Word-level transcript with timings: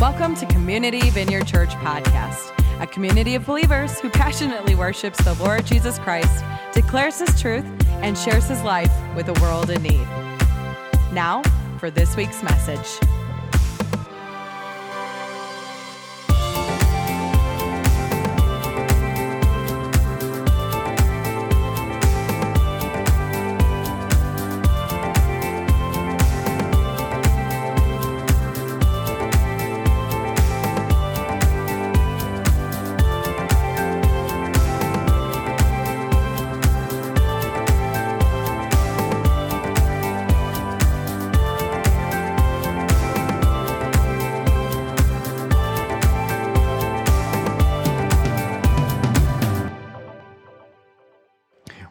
Welcome 0.00 0.34
to 0.36 0.46
Community 0.46 1.10
Vineyard 1.10 1.46
Church 1.46 1.74
Podcast, 1.74 2.58
a 2.80 2.86
community 2.86 3.34
of 3.34 3.44
believers 3.44 4.00
who 4.00 4.08
passionately 4.08 4.74
worships 4.74 5.22
the 5.22 5.34
Lord 5.34 5.66
Jesus 5.66 5.98
Christ, 5.98 6.42
declares 6.72 7.18
his 7.18 7.38
truth, 7.38 7.66
and 8.00 8.16
shares 8.16 8.48
his 8.48 8.62
life 8.62 8.90
with 9.14 9.28
a 9.28 9.38
world 9.42 9.68
in 9.68 9.82
need. 9.82 10.08
Now, 11.12 11.42
for 11.76 11.90
this 11.90 12.16
week's 12.16 12.42
message. 12.42 13.09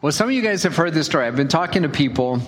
Well, 0.09 0.13
some 0.15 0.27
of 0.27 0.33
you 0.33 0.41
guys 0.41 0.63
have 0.63 0.75
heard 0.75 0.95
this 0.95 1.05
story. 1.05 1.27
I've 1.27 1.35
been 1.35 1.47
talking 1.47 1.83
to 1.83 1.87
people 1.87 2.41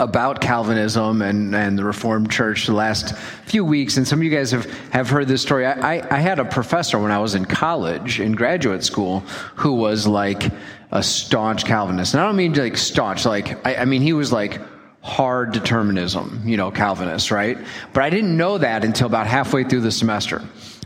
about 0.00 0.40
Calvinism 0.40 1.20
and, 1.20 1.54
and 1.54 1.78
the 1.78 1.84
Reformed 1.84 2.30
Church 2.30 2.64
the 2.64 2.72
last 2.72 3.14
few 3.44 3.66
weeks, 3.66 3.98
and 3.98 4.08
some 4.08 4.20
of 4.20 4.22
you 4.22 4.30
guys 4.30 4.50
have, 4.52 4.64
have 4.88 5.10
heard 5.10 5.28
this 5.28 5.42
story. 5.42 5.66
I, 5.66 5.96
I, 5.96 6.16
I 6.16 6.20
had 6.20 6.38
a 6.38 6.44
professor 6.46 6.98
when 6.98 7.12
I 7.12 7.18
was 7.18 7.34
in 7.34 7.44
college, 7.44 8.18
in 8.18 8.32
graduate 8.32 8.82
school, 8.82 9.20
who 9.56 9.74
was 9.74 10.06
like 10.06 10.50
a 10.90 11.02
staunch 11.02 11.66
Calvinist. 11.66 12.14
And 12.14 12.22
I 12.22 12.24
don't 12.24 12.34
mean 12.34 12.54
like 12.54 12.78
staunch, 12.78 13.26
like, 13.26 13.66
I, 13.66 13.82
I 13.82 13.84
mean, 13.84 14.00
he 14.00 14.14
was 14.14 14.32
like 14.32 14.58
hard 15.02 15.52
determinism, 15.52 16.44
you 16.46 16.56
know, 16.56 16.70
Calvinist, 16.70 17.30
right? 17.30 17.58
But 17.92 18.04
I 18.04 18.08
didn't 18.08 18.38
know 18.38 18.56
that 18.56 18.86
until 18.86 19.06
about 19.06 19.26
halfway 19.26 19.64
through 19.64 19.82
the 19.82 19.92
semester 19.92 20.40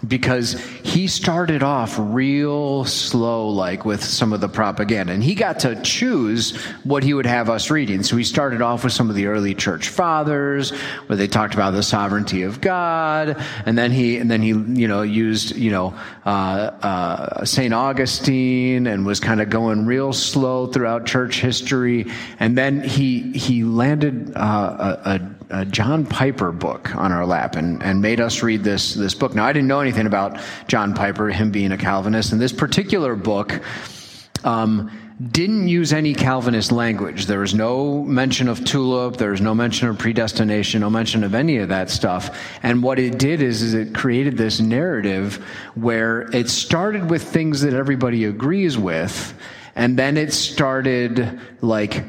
because 0.07 0.53
he 0.83 1.07
started 1.07 1.63
off 1.63 1.97
real 1.99 2.85
slow, 2.85 3.49
like 3.49 3.85
with 3.85 4.03
some 4.03 4.33
of 4.33 4.41
the 4.41 4.49
propaganda. 4.49 5.13
And 5.13 5.23
he 5.23 5.35
got 5.35 5.61
to 5.61 5.81
choose 5.83 6.57
what 6.85 7.03
he 7.03 7.15
would 7.15 7.27
have 7.27 7.51
us 7.51 7.71
reading. 7.71 8.03
So 8.03 8.17
he 8.17 8.25
started 8.25 8.63
off 8.63 8.85
with 8.85 8.93
some 8.93 9.11
of 9.11 9.17
the 9.17 9.27
early 9.27 9.55
church 9.55 9.89
fathers, 9.89 10.71
where 11.07 11.17
they 11.17 11.27
talked 11.27 11.55
about 11.55 11.73
the 11.73 11.83
sovereignty 11.83 12.43
of 12.43 12.61
God. 12.61 13.43
And 13.67 13.77
then 13.77 13.91
he, 13.91 14.19
and 14.19 14.31
then 14.31 14.43
he, 14.43 14.49
you 14.49 14.89
know, 14.89 15.03
used, 15.03 15.57
you 15.57 15.71
know, 15.71 15.99
uh, 16.25 16.29
uh, 16.29 17.45
St. 17.45 17.73
Augustine 17.73 18.87
and 18.87 19.05
was 19.05 19.21
kind 19.21 19.41
of 19.41 19.51
going 19.51 19.87
real 19.87 20.13
slow 20.13 20.67
throughout 20.67 21.07
church 21.07 21.41
history. 21.41 22.07
And 22.39 22.57
then 22.57 22.83
he, 22.83 23.33
he 23.33 23.65
landed 23.65 24.33
uh, 24.37 24.99
a, 25.05 25.11
a 25.11 25.38
a 25.51 25.65
John 25.65 26.05
Piper 26.05 26.53
book 26.53 26.95
on 26.95 27.13
our 27.13 27.25
lap 27.25 27.57
and, 27.57 27.83
and 27.83 28.03
made 28.03 28.21
us 28.21 28.43
read 28.43 28.65
this, 28.65 28.95
this 28.95 29.15
book. 29.15 29.35
Now, 29.35 29.47
I 29.47 29.53
didn't 29.53 29.69
know 29.69 29.81
anything 29.81 30.07
about 30.07 30.41
John 30.67 30.95
Piper, 30.95 31.29
him 31.29 31.51
being 31.51 31.73
a 31.73 31.79
Calvinist, 31.79 32.33
and 32.33 32.41
this 32.41 32.53
particular 32.53 33.15
book 33.15 33.61
um, 34.45 34.91
didn't 35.33 35.69
use 35.69 35.93
any 35.93 36.15
Calvinist 36.15 36.71
language. 36.71 37.27
There 37.27 37.41
was 37.41 37.55
no 37.55 38.05
mention 38.05 38.49
of 38.49 38.65
tulip, 38.65 39.17
there 39.17 39.31
was 39.31 39.41
no 39.41 39.55
mention 39.55 39.89
of 39.89 39.99
predestination, 39.99 40.83
no 40.83 40.91
mention 40.91 41.25
of 41.25 41.35
any 41.35 41.57
of 41.59 41.71
that 41.71 41.91
stuff. 41.91 42.39
And 42.63 42.83
what 42.83 42.99
it 42.99 43.19
did 43.19 43.43
is, 43.43 43.63
is 43.63 43.75
it 43.75 43.95
created 43.95 44.37
this 44.37 44.61
narrative 44.61 45.45
where 45.75 46.23
it 46.35 46.49
started 46.49 47.11
with 47.11 47.23
things 47.23 47.63
that 47.63 47.73
everybody 47.73 48.25
agrees 48.25 48.77
with, 48.77 49.35
and 49.75 49.99
then 49.99 50.17
it 50.17 50.33
started 50.33 51.41
like 51.63 52.05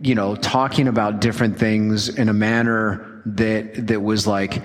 you 0.00 0.14
know, 0.14 0.36
talking 0.36 0.88
about 0.88 1.20
different 1.20 1.58
things 1.58 2.08
in 2.08 2.28
a 2.28 2.32
manner 2.32 3.22
that, 3.26 3.86
that 3.88 4.02
was 4.02 4.26
like, 4.26 4.62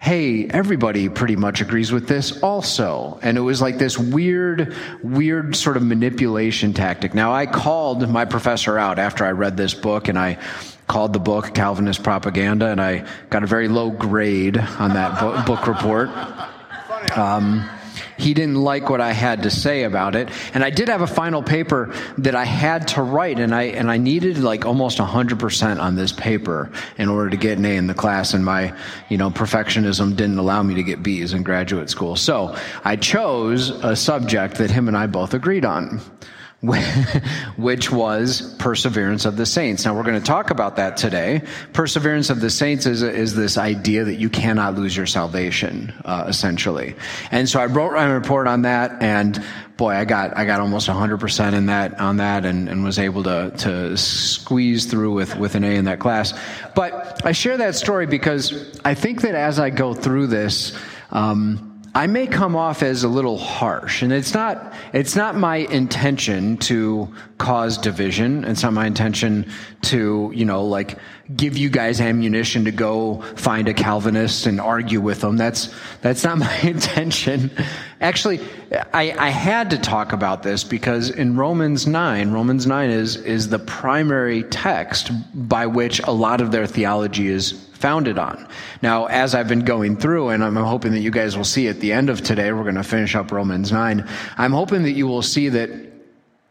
hey, 0.00 0.46
everybody 0.46 1.08
pretty 1.08 1.34
much 1.34 1.60
agrees 1.60 1.90
with 1.90 2.06
this 2.06 2.40
also. 2.42 3.18
And 3.22 3.36
it 3.36 3.40
was 3.40 3.60
like 3.60 3.78
this 3.78 3.98
weird, 3.98 4.74
weird 5.02 5.56
sort 5.56 5.76
of 5.76 5.82
manipulation 5.82 6.72
tactic. 6.72 7.14
Now, 7.14 7.32
I 7.32 7.46
called 7.46 8.08
my 8.08 8.24
professor 8.24 8.78
out 8.78 8.98
after 8.98 9.24
I 9.24 9.32
read 9.32 9.56
this 9.56 9.74
book 9.74 10.08
and 10.08 10.16
I 10.16 10.38
called 10.86 11.12
the 11.12 11.18
book 11.18 11.52
Calvinist 11.52 12.02
Propaganda 12.02 12.66
and 12.68 12.80
I 12.80 13.06
got 13.28 13.42
a 13.42 13.46
very 13.46 13.68
low 13.68 13.90
grade 13.90 14.56
on 14.56 14.94
that 14.94 15.46
book 15.46 15.66
report. 15.66 16.08
Um, 17.16 17.68
he 18.18 18.34
didn't 18.34 18.56
like 18.56 18.90
what 18.90 19.00
I 19.00 19.12
had 19.12 19.44
to 19.44 19.50
say 19.50 19.84
about 19.84 20.14
it. 20.14 20.28
And 20.52 20.64
I 20.64 20.70
did 20.70 20.88
have 20.88 21.00
a 21.00 21.06
final 21.06 21.42
paper 21.42 21.94
that 22.18 22.34
I 22.34 22.44
had 22.44 22.88
to 22.88 23.02
write 23.02 23.38
and 23.38 23.54
I, 23.54 23.64
and 23.64 23.90
I 23.90 23.96
needed 23.96 24.38
like 24.38 24.66
almost 24.66 24.98
100% 24.98 25.80
on 25.80 25.94
this 25.94 26.12
paper 26.12 26.70
in 26.98 27.08
order 27.08 27.30
to 27.30 27.36
get 27.36 27.58
an 27.58 27.64
A 27.64 27.76
in 27.76 27.86
the 27.86 27.94
class. 27.94 28.34
And 28.34 28.44
my, 28.44 28.74
you 29.08 29.16
know, 29.16 29.30
perfectionism 29.30 30.16
didn't 30.16 30.38
allow 30.38 30.62
me 30.62 30.74
to 30.74 30.82
get 30.82 31.02
B's 31.02 31.32
in 31.32 31.42
graduate 31.42 31.90
school. 31.90 32.16
So 32.16 32.56
I 32.84 32.96
chose 32.96 33.70
a 33.70 33.94
subject 33.96 34.58
that 34.58 34.70
him 34.70 34.88
and 34.88 34.96
I 34.96 35.06
both 35.06 35.34
agreed 35.34 35.64
on. 35.64 36.00
which 37.56 37.92
was 37.92 38.56
perseverance 38.58 39.24
of 39.24 39.36
the 39.36 39.46
saints. 39.46 39.84
Now 39.84 39.94
we're 39.94 40.02
going 40.02 40.20
to 40.20 40.26
talk 40.26 40.50
about 40.50 40.74
that 40.76 40.96
today. 40.96 41.42
Perseverance 41.72 42.30
of 42.30 42.40
the 42.40 42.50
saints 42.50 42.84
is, 42.84 43.04
is 43.04 43.36
this 43.36 43.56
idea 43.56 44.02
that 44.02 44.16
you 44.16 44.28
cannot 44.28 44.74
lose 44.74 44.96
your 44.96 45.06
salvation, 45.06 45.94
uh, 46.04 46.24
essentially. 46.26 46.96
And 47.30 47.48
so 47.48 47.60
I 47.60 47.66
wrote 47.66 47.92
my 47.92 48.06
report 48.06 48.48
on 48.48 48.62
that, 48.62 49.00
and 49.00 49.40
boy, 49.76 49.90
I 49.90 50.04
got 50.04 50.36
I 50.36 50.46
got 50.46 50.60
almost 50.60 50.88
100% 50.88 51.52
in 51.52 51.66
that 51.66 52.00
on 52.00 52.16
that, 52.16 52.44
and, 52.44 52.68
and 52.68 52.82
was 52.82 52.98
able 52.98 53.22
to 53.22 53.52
to 53.58 53.96
squeeze 53.96 54.86
through 54.86 55.12
with 55.12 55.36
with 55.36 55.54
an 55.54 55.62
A 55.62 55.76
in 55.76 55.84
that 55.84 56.00
class. 56.00 56.34
But 56.74 57.24
I 57.24 57.30
share 57.30 57.56
that 57.58 57.76
story 57.76 58.06
because 58.06 58.80
I 58.84 58.94
think 58.94 59.20
that 59.20 59.36
as 59.36 59.60
I 59.60 59.70
go 59.70 59.94
through 59.94 60.26
this. 60.26 60.76
Um, 61.10 61.67
I 61.94 62.06
may 62.06 62.26
come 62.26 62.54
off 62.54 62.82
as 62.82 63.02
a 63.02 63.08
little 63.08 63.38
harsh, 63.38 64.02
and 64.02 64.12
it's 64.12 64.34
not, 64.34 64.74
it's 64.92 65.16
not 65.16 65.36
my 65.36 65.56
intention 65.56 66.56
to 66.58 67.12
cause 67.38 67.78
division. 67.78 68.44
It's 68.44 68.62
not 68.62 68.72
my 68.72 68.86
intention 68.86 69.50
to, 69.82 70.30
you 70.34 70.44
know, 70.44 70.64
like 70.64 70.98
give 71.34 71.56
you 71.56 71.70
guys 71.70 72.00
ammunition 72.00 72.64
to 72.64 72.72
go 72.72 73.22
find 73.36 73.68
a 73.68 73.74
Calvinist 73.74 74.46
and 74.46 74.60
argue 74.60 75.00
with 75.00 75.20
them. 75.20 75.36
That's, 75.36 75.74
that's 76.00 76.24
not 76.24 76.38
my 76.38 76.58
intention. 76.60 77.50
Actually, 78.00 78.40
I, 78.92 79.14
I 79.18 79.30
had 79.30 79.70
to 79.70 79.78
talk 79.78 80.12
about 80.12 80.42
this 80.42 80.64
because 80.64 81.10
in 81.10 81.36
Romans 81.36 81.86
9, 81.86 82.32
Romans 82.32 82.66
9 82.66 82.90
is, 82.90 83.16
is 83.16 83.48
the 83.48 83.58
primary 83.58 84.42
text 84.44 85.10
by 85.48 85.66
which 85.66 86.00
a 86.00 86.12
lot 86.12 86.40
of 86.40 86.50
their 86.50 86.66
theology 86.66 87.28
is 87.28 87.67
founded 87.78 88.18
on. 88.18 88.46
Now, 88.82 89.06
as 89.06 89.34
I've 89.34 89.48
been 89.48 89.64
going 89.64 89.96
through, 89.96 90.28
and 90.30 90.44
I'm 90.44 90.56
hoping 90.56 90.92
that 90.92 91.00
you 91.00 91.10
guys 91.10 91.36
will 91.36 91.44
see 91.44 91.68
at 91.68 91.80
the 91.80 91.92
end 91.92 92.10
of 92.10 92.22
today, 92.22 92.52
we're 92.52 92.64
going 92.64 92.74
to 92.74 92.82
finish 92.82 93.14
up 93.14 93.32
Romans 93.32 93.72
9. 93.72 94.06
I'm 94.36 94.52
hoping 94.52 94.82
that 94.82 94.92
you 94.92 95.06
will 95.06 95.22
see 95.22 95.48
that 95.50 95.88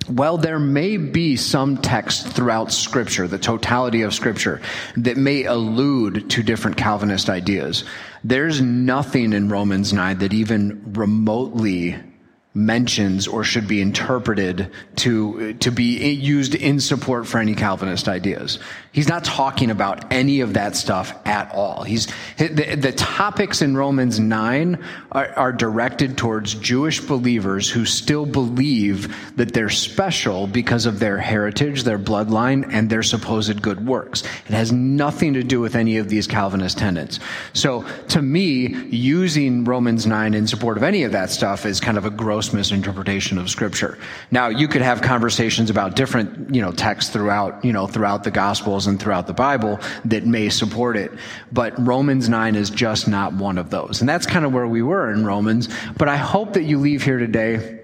well, 0.09 0.37
there 0.37 0.59
may 0.59 0.95
be 0.95 1.35
some 1.35 1.77
text 1.77 2.27
throughout 2.29 2.71
Scripture, 2.71 3.27
the 3.27 3.37
totality 3.37 4.03
of 4.03 4.13
Scripture, 4.13 4.61
that 4.95 5.17
may 5.17 5.43
allude 5.43 6.29
to 6.29 6.43
different 6.43 6.77
Calvinist 6.77 7.29
ideas. 7.29 7.83
There's 8.23 8.61
nothing 8.61 9.33
in 9.33 9.49
Romans 9.49 9.91
9 9.91 10.19
that 10.19 10.33
even 10.33 10.93
remotely 10.93 11.97
mentions 12.57 13.27
or 13.27 13.43
should 13.43 13.67
be 13.67 13.81
interpreted 13.81 14.71
to, 14.95 15.53
to 15.53 15.71
be 15.71 16.11
used 16.13 16.55
in 16.55 16.79
support 16.79 17.27
for 17.27 17.37
any 17.37 17.53
Calvinist 17.53 18.07
ideas. 18.07 18.57
He's 18.91 19.07
not 19.07 19.23
talking 19.23 19.69
about 19.69 20.11
any 20.11 20.41
of 20.41 20.55
that 20.55 20.75
stuff 20.75 21.13
at 21.25 21.53
all. 21.53 21.83
He's, 21.83 22.07
the, 22.37 22.75
the 22.75 22.91
topics 22.93 23.61
in 23.61 23.77
Romans 23.77 24.19
9 24.19 24.83
are, 25.11 25.27
are 25.37 25.53
directed 25.53 26.17
towards 26.17 26.55
Jewish 26.55 26.99
believers 26.99 27.69
who 27.69 27.85
still 27.85 28.25
believe 28.25 29.35
that 29.37 29.53
they're 29.53 29.69
special 29.69 30.47
because 30.47 30.87
of 30.87 30.99
their 30.99 31.19
heritage, 31.19 31.83
their 31.83 31.99
bloodline, 31.99 32.67
and 32.73 32.89
their 32.89 33.03
supposed 33.03 33.61
good 33.61 33.85
works. 33.85 34.23
It 34.47 34.53
has 34.53 34.71
nothing 34.71 35.35
to 35.35 35.43
do 35.43 35.61
with 35.61 35.75
any 35.75 35.97
of 35.97 36.09
these 36.09 36.25
Calvinist 36.25 36.79
tenets. 36.79 37.19
So 37.53 37.85
to 38.09 38.21
me, 38.23 38.75
using 38.89 39.63
Romans 39.63 40.07
9 40.07 40.33
in 40.33 40.47
support 40.47 40.75
of 40.77 40.81
any 40.81 41.03
of 41.03 41.11
that 41.11 41.29
stuff 41.29 41.67
is 41.67 41.79
kind 41.79 41.99
of 41.99 42.05
a 42.05 42.09
gross 42.09 42.46
misinterpretation 42.53 43.37
of 43.37 43.49
scripture. 43.49 43.97
Now, 44.31 44.47
you 44.47 44.67
could 44.67 44.81
have 44.81 45.01
conversations 45.01 45.69
about 45.69 45.95
different, 45.95 46.53
you 46.53 46.61
know, 46.61 46.71
texts 46.71 47.11
throughout, 47.11 47.63
you 47.63 47.73
know, 47.73 47.87
throughout 47.87 48.23
the 48.23 48.31
gospels 48.31 48.87
and 48.87 48.99
throughout 48.99 49.27
the 49.27 49.33
Bible 49.33 49.79
that 50.05 50.25
may 50.25 50.49
support 50.49 50.97
it. 50.97 51.11
But 51.51 51.73
Romans 51.85 52.29
9 52.29 52.55
is 52.55 52.69
just 52.69 53.07
not 53.07 53.33
one 53.33 53.57
of 53.57 53.69
those. 53.69 54.01
And 54.01 54.09
that's 54.09 54.25
kind 54.25 54.45
of 54.45 54.53
where 54.53 54.67
we 54.67 54.81
were 54.81 55.11
in 55.11 55.25
Romans. 55.25 55.69
But 55.97 56.09
I 56.09 56.17
hope 56.17 56.53
that 56.53 56.63
you 56.63 56.79
leave 56.79 57.03
here 57.03 57.17
today 57.17 57.76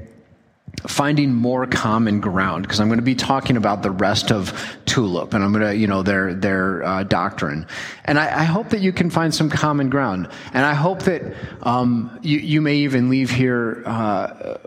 finding 0.88 1.34
more 1.34 1.66
common 1.66 2.20
ground 2.20 2.64
because 2.64 2.80
I'm 2.80 2.88
going 2.88 3.00
to 3.00 3.04
be 3.04 3.16
talking 3.16 3.58
about 3.58 3.84
the 3.84 3.92
rest 3.92 4.32
of 4.32 4.78
Tulip 4.86 5.34
and 5.34 5.44
I'm 5.44 5.52
going 5.52 5.66
to, 5.66 5.76
you 5.76 5.88
know, 5.88 6.04
their 6.04 6.34
their 6.34 6.84
uh, 6.84 7.04
doctrine, 7.04 7.68
and 8.06 8.20
I, 8.20 8.42
I, 8.42 8.44
hope 8.44 8.70
that 8.70 8.82
you 8.82 8.92
can 8.92 9.10
find 9.10 9.34
some 9.34 9.50
common 9.50 9.90
ground, 9.90 10.30
and 10.54 10.66
I 10.66 10.74
hope 10.74 11.04
that 11.04 11.22
um, 11.62 12.20
you 12.22 12.40
you 12.40 12.62
may 12.62 12.76
even 12.76 13.10
leave 13.10 13.30
here. 13.30 13.84
Uh, 13.86 14.58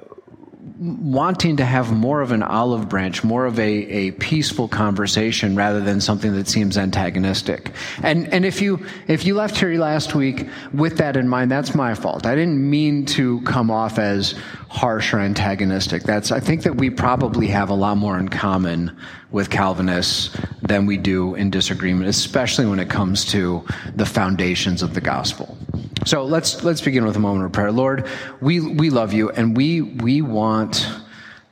wanting 0.78 1.56
to 1.56 1.64
have 1.64 1.90
more 1.90 2.20
of 2.20 2.32
an 2.32 2.42
olive 2.42 2.88
branch, 2.88 3.24
more 3.24 3.46
of 3.46 3.58
a, 3.58 3.62
a 3.62 4.10
peaceful 4.12 4.68
conversation 4.68 5.56
rather 5.56 5.80
than 5.80 6.00
something 6.00 6.34
that 6.34 6.48
seems 6.48 6.76
antagonistic. 6.76 7.72
And, 8.02 8.32
and 8.32 8.44
if 8.44 8.60
you, 8.60 8.84
if 9.08 9.24
you 9.24 9.34
left 9.34 9.56
here 9.56 9.78
last 9.78 10.14
week 10.14 10.46
with 10.74 10.98
that 10.98 11.16
in 11.16 11.28
mind, 11.28 11.50
that's 11.50 11.74
my 11.74 11.94
fault. 11.94 12.26
I 12.26 12.34
didn't 12.34 12.68
mean 12.68 13.06
to 13.06 13.40
come 13.42 13.70
off 13.70 13.98
as 13.98 14.34
harsh 14.68 15.14
or 15.14 15.20
antagonistic. 15.20 16.02
That's, 16.02 16.30
I 16.30 16.40
think 16.40 16.64
that 16.64 16.76
we 16.76 16.90
probably 16.90 17.46
have 17.46 17.70
a 17.70 17.74
lot 17.74 17.96
more 17.96 18.18
in 18.18 18.28
common 18.28 18.94
with 19.30 19.50
Calvinists 19.50 20.36
than 20.62 20.86
we 20.86 20.96
do 20.96 21.34
in 21.34 21.50
disagreement, 21.50 22.08
especially 22.08 22.66
when 22.66 22.78
it 22.78 22.88
comes 22.88 23.24
to 23.26 23.64
the 23.94 24.06
foundations 24.06 24.82
of 24.82 24.94
the 24.94 25.00
gospel. 25.00 25.56
So 26.04 26.24
let's 26.24 26.62
let's 26.62 26.80
begin 26.80 27.04
with 27.04 27.16
a 27.16 27.20
moment 27.20 27.46
of 27.46 27.52
prayer. 27.52 27.72
Lord, 27.72 28.06
we 28.40 28.60
we 28.60 28.90
love 28.90 29.12
you 29.12 29.30
and 29.30 29.56
we 29.56 29.82
we 29.82 30.22
want 30.22 30.88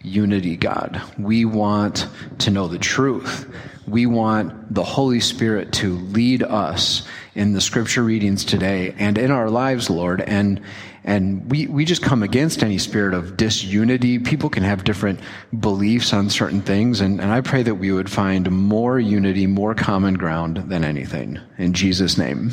unity, 0.02 0.56
God. 0.56 1.00
We 1.18 1.44
want 1.44 2.06
to 2.40 2.50
know 2.50 2.68
the 2.68 2.78
truth. 2.78 3.50
We 3.86 4.06
want 4.06 4.72
the 4.72 4.84
Holy 4.84 5.20
Spirit 5.20 5.72
to 5.74 5.94
lead 5.94 6.42
us 6.42 7.06
in 7.34 7.52
the 7.52 7.60
scripture 7.60 8.02
readings 8.02 8.44
today 8.44 8.94
and 8.98 9.18
in 9.18 9.30
our 9.30 9.50
lives, 9.50 9.90
Lord. 9.90 10.20
And 10.20 10.60
and 11.04 11.50
we, 11.50 11.66
we 11.66 11.84
just 11.84 12.02
come 12.02 12.22
against 12.22 12.62
any 12.62 12.78
spirit 12.78 13.12
of 13.12 13.36
disunity. 13.36 14.18
People 14.18 14.48
can 14.48 14.62
have 14.62 14.84
different 14.84 15.20
beliefs 15.60 16.14
on 16.14 16.30
certain 16.30 16.62
things. 16.62 17.00
And, 17.00 17.20
and 17.20 17.30
I 17.30 17.42
pray 17.42 17.62
that 17.62 17.74
we 17.74 17.92
would 17.92 18.10
find 18.10 18.50
more 18.50 18.98
unity, 18.98 19.46
more 19.46 19.74
common 19.74 20.14
ground 20.14 20.56
than 20.56 20.82
anything. 20.82 21.38
In 21.58 21.74
Jesus' 21.74 22.16
name. 22.16 22.52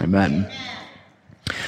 Amen. 0.00 0.50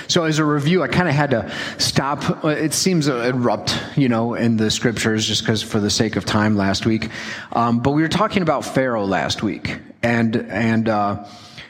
So, 0.09 0.25
as 0.25 0.41
a 0.41 0.45
review, 0.45 0.83
I 0.83 0.89
kind 0.89 1.09
of 1.09 1.15
had 1.15 1.31
to 1.31 1.53
stop. 1.79 2.45
It 2.45 2.75
seems 2.75 3.07
abrupt, 3.07 3.81
you 3.97 4.09
know, 4.09 4.35
in 4.35 4.57
the 4.57 4.73
scriptures, 4.73 5.25
just 5.25 5.43
because 5.43 5.63
for 5.63 5.79
the 5.79 5.91
sake 5.91 6.17
of 6.17 6.25
time 6.25 6.57
last 6.57 6.85
week. 6.85 7.11
Um, 7.53 7.79
but 7.79 7.93
we 7.93 8.03
were 8.03 8.09
talking 8.09 8.43
about 8.43 8.65
Pharaoh 8.65 9.05
last 9.05 9.45
week, 9.45 9.79
and 10.03 10.35
and. 10.35 10.89
Uh, 10.89 11.25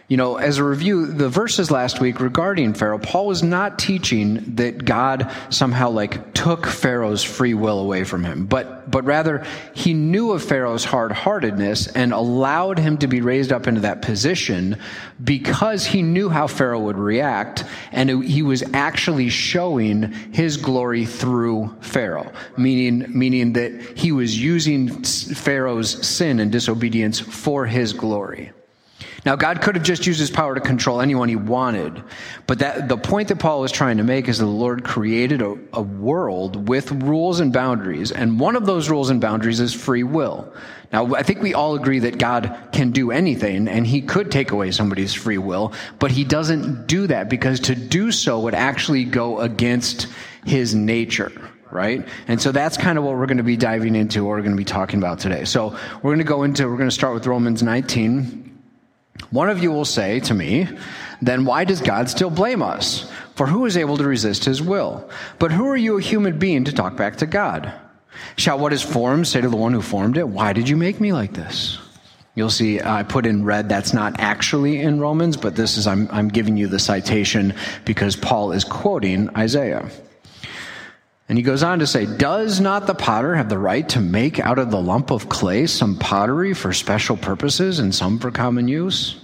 you 0.09 0.17
know, 0.17 0.37
as 0.37 0.57
a 0.57 0.65
review, 0.65 1.05
the 1.05 1.29
verses 1.29 1.71
last 1.71 2.01
week 2.01 2.19
regarding 2.19 2.73
Pharaoh, 2.73 2.99
Paul 2.99 3.27
was 3.27 3.43
not 3.43 3.79
teaching 3.79 4.55
that 4.55 4.87
God 4.87 5.31
somehow 5.51 5.91
like 5.91 6.33
took 6.33 6.67
Pharaoh's 6.67 7.23
free 7.23 7.53
will 7.53 7.79
away 7.79 8.05
from 8.05 8.25
him, 8.25 8.47
but, 8.47 8.91
but 8.91 9.05
rather 9.05 9.45
he 9.75 9.93
knew 9.93 10.33
of 10.33 10.43
Pharaoh's 10.43 10.87
hard-heartedness 10.87 11.89
and 11.89 12.15
allowed 12.15 12.79
him 12.79 12.97
to 12.99 13.07
be 13.07 13.21
raised 13.21 13.53
up 13.53 13.67
into 13.67 13.83
that 13.83 14.01
position 14.01 14.79
because 15.23 15.85
he 15.85 16.01
knew 16.01 16.31
how 16.31 16.47
Pharaoh 16.47 16.81
would 16.81 16.97
react 16.97 17.65
and 17.93 18.25
he 18.25 18.41
was 18.41 18.63
actually 18.73 19.29
showing 19.29 20.11
his 20.33 20.57
glory 20.57 21.05
through 21.05 21.77
Pharaoh, 21.81 22.33
meaning, 22.57 23.05
meaning 23.11 23.53
that 23.53 23.99
he 23.99 24.13
was 24.13 24.43
using 24.43 24.89
Pharaoh's 24.89 26.07
sin 26.07 26.41
and 26.41 26.51
disobedience 26.51 27.21
for 27.21 27.67
his 27.67 27.93
glory. 27.93 28.53
Now, 29.25 29.37
God 29.37 29.63
could 29.63 29.75
have 29.77 29.85
just 29.85 30.07
used 30.07 30.19
his 30.19 30.31
power 30.31 30.55
to 30.55 30.61
control 30.61 31.01
anyone 31.01 31.29
he 31.29 31.37
wanted, 31.37 32.03
but 32.47 32.59
that, 32.59 32.89
the 32.89 32.97
point 32.97 33.29
that 33.29 33.39
Paul 33.39 33.61
was 33.61 33.71
trying 33.71 33.99
to 33.99 34.05
make 34.05 34.29
is 34.29 34.39
that 34.39 34.45
the 34.45 34.51
Lord 34.51 34.85
created 34.85 35.41
a, 35.41 35.57
a 35.73 35.83
world 35.83 36.69
with 36.69 36.91
rules 36.91 37.41
and 37.41 37.53
boundaries, 37.53 38.11
and 38.11 38.41
one 38.41 38.57
of 38.57 38.67
those 38.67 38.91
rules 38.91 39.11
and 39.11 39.21
boundaries 39.21 39.61
is 39.61 39.73
free 39.73 40.03
will. 40.03 40.53
Now, 40.93 41.15
I 41.15 41.23
think 41.23 41.43
we 41.43 41.55
all 41.55 41.75
agree 41.75 41.99
that 42.01 42.19
God 42.19 42.57
can 42.73 42.91
do 42.91 43.11
anything, 43.11 43.69
and 43.69 43.87
he 43.87 44.01
could 44.01 44.33
take 44.33 44.51
away 44.51 44.71
somebody's 44.71 45.15
free 45.15 45.39
will, 45.39 45.73
but 45.99 46.11
he 46.11 46.25
doesn't 46.25 46.87
do 46.87 47.07
that 47.07 47.29
because 47.29 47.61
to 47.61 47.75
do 47.75 48.11
so 48.11 48.41
would 48.41 48.55
actually 48.55 49.05
go 49.05 49.41
against 49.41 50.09
his 50.45 50.75
nature 50.75 51.33
right? 51.71 52.09
And 52.29 52.41
so 52.41 52.51
that's 52.51 52.79
kind 52.79 52.97
of 52.97 53.05
what 53.05 53.15
we're 53.17 53.27
going 53.27 53.37
to 53.37 53.43
be 53.43 53.59
diving 53.59 53.95
into, 53.95 54.25
what 54.25 54.31
we're 54.31 54.41
going 54.41 54.53
to 54.53 54.57
be 54.57 54.65
talking 54.65 54.99
about 54.99 55.19
today. 55.19 55.45
So 55.45 55.77
we're 55.97 56.15
going 56.15 56.17
to 56.17 56.25
go 56.25 56.43
into, 56.43 56.67
we're 56.67 56.79
going 56.79 56.89
to 56.89 56.95
start 56.95 57.13
with 57.13 57.27
Romans 57.27 57.63
19, 57.63 58.48
one 59.31 59.51
of 59.51 59.63
you 59.63 59.71
will 59.71 59.85
say 59.85 60.21
to 60.21 60.35
me, 60.35 60.69
then 61.21 61.45
why 61.45 61.65
does 61.65 61.81
God 61.81 62.09
still 62.09 62.31
blame 62.31 62.63
us? 62.63 63.11
For 63.35 63.47
who 63.47 63.67
is 63.67 63.77
able 63.77 63.97
to 63.97 64.05
resist 64.05 64.45
his 64.45 64.63
will? 64.63 65.09
But 65.39 65.53
who 65.53 65.69
are 65.69 65.77
you, 65.77 65.99
a 65.99 66.03
human 66.03 66.39
being, 66.39 66.65
to 66.65 66.73
talk 66.73 66.97
back 66.97 67.17
to 67.17 67.27
God? 67.27 67.73
Shall 68.37 68.59
what 68.59 68.73
is 68.73 68.83
formed 68.83 69.27
say 69.27 69.41
to 69.41 69.49
the 69.49 69.57
one 69.57 69.73
who 69.73 69.83
formed 69.83 70.17
it, 70.17 70.29
Why 70.29 70.53
did 70.53 70.69
you 70.69 70.77
make 70.77 71.01
me 71.01 71.13
like 71.13 71.35
this? 71.35 71.79
You'll 72.35 72.51
see 72.51 72.81
uh, 72.81 72.93
I 72.93 73.03
put 73.03 73.27
in 73.27 73.45
red 73.45 73.69
that's 73.69 73.93
not 73.93 74.21
actually 74.21 74.81
in 74.81 75.01
Romans, 75.01 75.37
but 75.37 75.57
this 75.57 75.77
is, 75.77 75.87
I'm, 75.87 76.09
I'm 76.11 76.29
giving 76.29 76.57
you 76.57 76.69
the 76.69 76.79
citation 76.79 77.55
because 77.85 78.15
Paul 78.15 78.53
is 78.53 78.65
quoting 78.65 79.29
Isaiah. 79.37 79.91
And 81.29 81.37
he 81.37 81.45
goes 81.45 81.63
on 81.63 81.81
to 81.81 81.87
say, 81.87 82.07
Does 82.07 82.59
not 82.59 82.87
the 82.87 82.95
potter 82.95 83.35
have 83.35 83.49
the 83.49 83.59
right 83.59 83.87
to 83.91 84.01
make 84.01 84.41
out 84.41 84.59
of 84.59 84.71
the 84.71 84.81
lump 84.81 85.11
of 85.11 85.29
clay 85.29 85.67
some 85.67 85.99
pottery 85.99 86.55
for 86.55 86.73
special 86.73 87.17
purposes 87.17 87.79
and 87.79 87.95
some 87.95 88.19
for 88.19 88.31
common 88.31 88.67
use? 88.67 89.17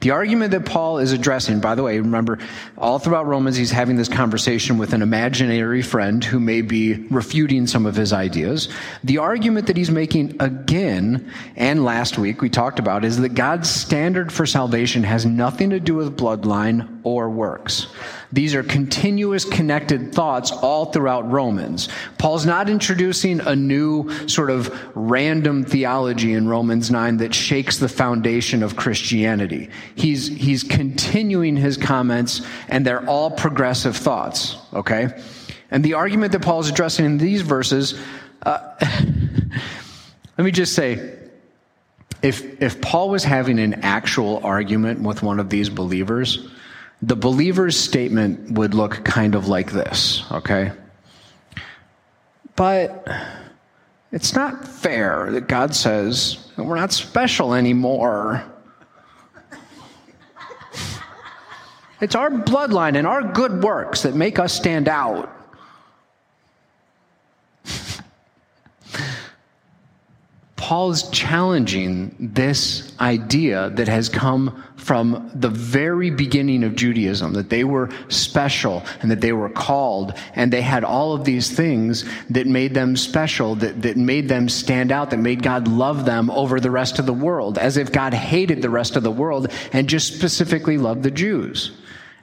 The 0.00 0.10
argument 0.10 0.50
that 0.52 0.66
Paul 0.66 0.98
is 0.98 1.12
addressing, 1.12 1.60
by 1.60 1.74
the 1.74 1.82
way, 1.82 1.98
remember, 1.98 2.38
all 2.76 2.98
throughout 2.98 3.26
Romans, 3.26 3.56
he's 3.56 3.70
having 3.70 3.96
this 3.96 4.08
conversation 4.08 4.78
with 4.78 4.92
an 4.92 5.02
imaginary 5.02 5.82
friend 5.82 6.22
who 6.22 6.38
may 6.38 6.60
be 6.62 6.94
refuting 7.08 7.66
some 7.66 7.86
of 7.86 7.96
his 7.96 8.12
ideas. 8.12 8.68
The 9.02 9.18
argument 9.18 9.66
that 9.66 9.76
he's 9.76 9.90
making 9.90 10.36
again, 10.40 11.32
and 11.56 11.84
last 11.84 12.18
week 12.18 12.42
we 12.42 12.50
talked 12.50 12.78
about, 12.78 13.04
is 13.04 13.18
that 13.18 13.30
God's 13.30 13.70
standard 13.70 14.32
for 14.32 14.46
salvation 14.46 15.02
has 15.04 15.24
nothing 15.24 15.70
to 15.70 15.80
do 15.80 15.94
with 15.94 16.16
bloodline 16.16 17.00
or 17.02 17.30
works. 17.30 17.86
These 18.34 18.56
are 18.56 18.64
continuous 18.64 19.44
connected 19.44 20.12
thoughts 20.12 20.50
all 20.50 20.86
throughout 20.86 21.30
Romans. 21.30 21.88
Paul's 22.18 22.44
not 22.44 22.68
introducing 22.68 23.38
a 23.38 23.54
new 23.54 24.10
sort 24.26 24.50
of 24.50 24.76
random 24.96 25.62
theology 25.62 26.32
in 26.32 26.48
Romans 26.48 26.90
9 26.90 27.18
that 27.18 27.32
shakes 27.32 27.78
the 27.78 27.88
foundation 27.88 28.64
of 28.64 28.74
Christianity. 28.74 29.70
He's, 29.94 30.26
he's 30.26 30.64
continuing 30.64 31.56
his 31.56 31.76
comments 31.76 32.44
and 32.68 32.84
they're 32.84 33.08
all 33.08 33.30
progressive 33.30 33.96
thoughts, 33.96 34.56
okay? 34.72 35.16
And 35.70 35.84
the 35.84 35.94
argument 35.94 36.32
that 36.32 36.42
Paul's 36.42 36.68
addressing 36.68 37.06
in 37.06 37.18
these 37.18 37.42
verses, 37.42 37.96
uh, 38.42 38.74
let 40.36 40.44
me 40.44 40.50
just 40.50 40.74
say, 40.74 41.20
if, 42.20 42.60
if 42.60 42.80
Paul 42.80 43.10
was 43.10 43.22
having 43.22 43.60
an 43.60 43.74
actual 43.84 44.40
argument 44.42 45.02
with 45.02 45.22
one 45.22 45.38
of 45.38 45.50
these 45.50 45.68
believers, 45.68 46.48
the 47.06 47.16
believer's 47.16 47.76
statement 47.76 48.52
would 48.52 48.72
look 48.72 49.04
kind 49.04 49.34
of 49.34 49.46
like 49.46 49.72
this, 49.72 50.24
okay? 50.32 50.72
But 52.56 53.06
it's 54.10 54.34
not 54.34 54.66
fair 54.66 55.30
that 55.32 55.46
God 55.46 55.74
says 55.74 56.50
we're 56.56 56.76
not 56.76 56.92
special 56.92 57.52
anymore. 57.52 58.42
It's 62.00 62.14
our 62.14 62.30
bloodline 62.30 62.96
and 62.96 63.06
our 63.06 63.22
good 63.22 63.62
works 63.62 64.02
that 64.02 64.14
make 64.14 64.38
us 64.38 64.54
stand 64.54 64.88
out. 64.88 65.30
Paul's 70.64 71.10
challenging 71.10 72.16
this 72.18 72.90
idea 72.98 73.68
that 73.74 73.86
has 73.86 74.08
come 74.08 74.64
from 74.76 75.30
the 75.34 75.50
very 75.50 76.08
beginning 76.08 76.64
of 76.64 76.74
Judaism, 76.74 77.34
that 77.34 77.50
they 77.50 77.64
were 77.64 77.90
special 78.08 78.82
and 79.02 79.10
that 79.10 79.20
they 79.20 79.34
were 79.34 79.50
called 79.50 80.14
and 80.34 80.50
they 80.50 80.62
had 80.62 80.82
all 80.82 81.12
of 81.12 81.26
these 81.26 81.50
things 81.54 82.06
that 82.30 82.46
made 82.46 82.72
them 82.72 82.96
special, 82.96 83.56
that, 83.56 83.82
that 83.82 83.98
made 83.98 84.26
them 84.30 84.48
stand 84.48 84.90
out, 84.90 85.10
that 85.10 85.18
made 85.18 85.42
God 85.42 85.68
love 85.68 86.06
them 86.06 86.30
over 86.30 86.58
the 86.58 86.70
rest 86.70 86.98
of 86.98 87.04
the 87.04 87.12
world, 87.12 87.58
as 87.58 87.76
if 87.76 87.92
God 87.92 88.14
hated 88.14 88.62
the 88.62 88.70
rest 88.70 88.96
of 88.96 89.02
the 89.02 89.10
world 89.10 89.52
and 89.74 89.86
just 89.86 90.16
specifically 90.16 90.78
loved 90.78 91.02
the 91.02 91.10
Jews. 91.10 91.72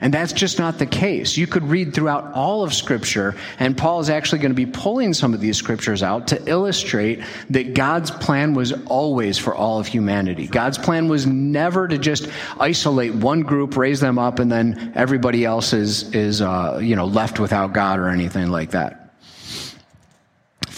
And 0.01 0.13
that's 0.13 0.33
just 0.33 0.59
not 0.59 0.79
the 0.79 0.85
case. 0.85 1.37
You 1.37 1.47
could 1.47 1.63
read 1.63 1.93
throughout 1.93 2.33
all 2.33 2.63
of 2.63 2.73
Scripture, 2.73 3.35
and 3.59 3.77
Paul 3.77 3.99
is 3.99 4.09
actually 4.09 4.39
going 4.39 4.51
to 4.51 4.55
be 4.55 4.65
pulling 4.65 5.13
some 5.13 5.33
of 5.33 5.39
these 5.39 5.57
Scriptures 5.57 6.01
out 6.03 6.27
to 6.29 6.49
illustrate 6.49 7.21
that 7.51 7.75
God's 7.75 8.09
plan 8.11 8.53
was 8.53 8.73
always 8.87 9.37
for 9.37 9.53
all 9.53 9.79
of 9.79 9.87
humanity. 9.87 10.47
God's 10.47 10.77
plan 10.77 11.07
was 11.07 11.27
never 11.27 11.87
to 11.87 11.97
just 11.97 12.27
isolate 12.59 13.13
one 13.13 13.41
group, 13.41 13.77
raise 13.77 13.99
them 13.99 14.17
up, 14.17 14.39
and 14.39 14.51
then 14.51 14.91
everybody 14.95 15.45
else 15.45 15.71
is, 15.71 16.13
is 16.15 16.41
uh, 16.41 16.79
you 16.81 16.95
know, 16.95 17.05
left 17.05 17.39
without 17.39 17.73
God 17.73 17.99
or 17.99 18.09
anything 18.09 18.49
like 18.49 18.71
that. 18.71 19.00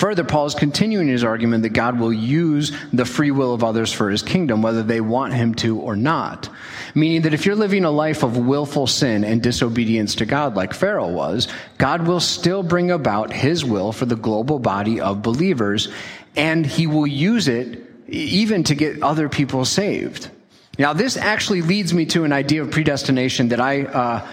Further, 0.04 0.26
Paul 0.26 0.48
is 0.48 0.54
continuing 0.54 1.08
his 1.08 1.24
argument 1.24 1.64
that 1.64 1.70
God 1.70 1.98
will 1.98 2.12
use 2.12 2.74
the 2.92 3.06
free 3.06 3.32
will 3.32 3.54
of 3.54 3.64
others 3.64 3.94
for 3.94 4.10
his 4.10 4.22
kingdom, 4.22 4.62
whether 4.62 4.84
they 4.84 5.00
want 5.00 5.34
him 5.34 5.56
to 5.56 5.80
or 5.80 5.96
not. 5.96 6.50
Meaning 6.94 7.22
that 7.22 7.34
if 7.34 7.46
you're 7.46 7.56
living 7.56 7.86
a 7.86 7.90
life 7.90 8.22
of 8.22 8.38
willful 8.38 8.86
sin 8.86 9.24
and 9.24 9.42
disobedience 9.42 10.16
to 10.16 10.26
God, 10.26 10.58
like 10.58 10.74
Pharaoh 10.74 11.08
was, 11.08 11.48
God 11.78 12.06
will 12.06 12.20
still 12.20 12.64
bring 12.64 12.92
about 12.92 13.32
his 13.32 13.64
will 13.64 13.94
for 13.94 14.06
the 14.06 14.18
global 14.18 14.60
body 14.60 15.00
of 15.00 15.22
believers, 15.22 15.88
and 16.36 16.66
he 16.66 16.86
will 16.86 17.08
use 17.08 17.48
it 17.48 17.90
even 18.10 18.66
to 18.66 18.76
get 18.76 19.02
other 19.02 19.30
people 19.30 19.64
saved. 19.64 20.30
Now, 20.78 20.92
this 20.92 21.16
actually 21.16 21.62
leads 21.62 21.94
me 21.94 22.08
to 22.08 22.26
an 22.26 22.34
idea 22.34 22.62
of 22.62 22.72
predestination 22.72 23.48
that 23.50 23.62
I, 23.62 23.84
uh, 23.84 24.28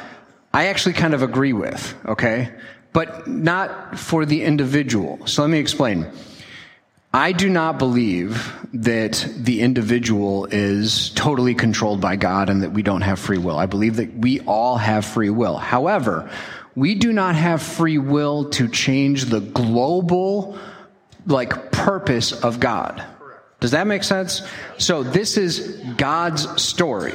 I 0.53 0.67
actually 0.67 0.95
kind 0.95 1.15
of 1.15 1.23
agree 1.23 1.53
with, 1.53 1.95
okay? 2.07 2.51
But 2.93 3.27
not 3.29 3.99
for 3.99 4.25
the 4.27 4.43
individual. 4.43 5.27
So 5.27 5.43
let 5.43 5.51
me 5.51 5.59
explain. 5.59 6.11
I 7.13 7.33
do 7.33 7.49
not 7.49 7.79
believe 7.79 8.53
that 8.73 9.27
the 9.37 9.63
individual 9.63 10.47
is 10.47 11.11
totally 11.11 11.55
controlled 11.55 12.01
by 12.01 12.15
God 12.17 12.49
and 12.49 12.63
that 12.63 12.73
we 12.73 12.83
don't 12.83 13.01
have 13.01 13.19
free 13.19 13.39
will. 13.39 13.57
I 13.57 13.67
believe 13.67 13.97
that 13.97 14.17
we 14.17 14.41
all 14.41 14.77
have 14.77 15.05
free 15.05 15.31
will. 15.31 15.57
However, 15.57 16.31
we 16.77 16.95
do 16.95 17.13
not 17.13 17.35
have 17.35 17.63
free 17.63 17.99
will 17.99 18.51
to 18.51 18.69
change 18.69 19.25
the 19.25 19.41
global, 19.41 20.57
like, 21.27 21.73
purpose 21.73 22.33
of 22.33 22.61
God. 22.61 23.05
Does 23.59 23.73
that 23.73 23.89
make 23.89 24.05
sense? 24.05 24.43
So 24.79 25.03
this 25.03 25.37
is 25.37 25.83
God's 25.97 26.63
story. 26.63 27.15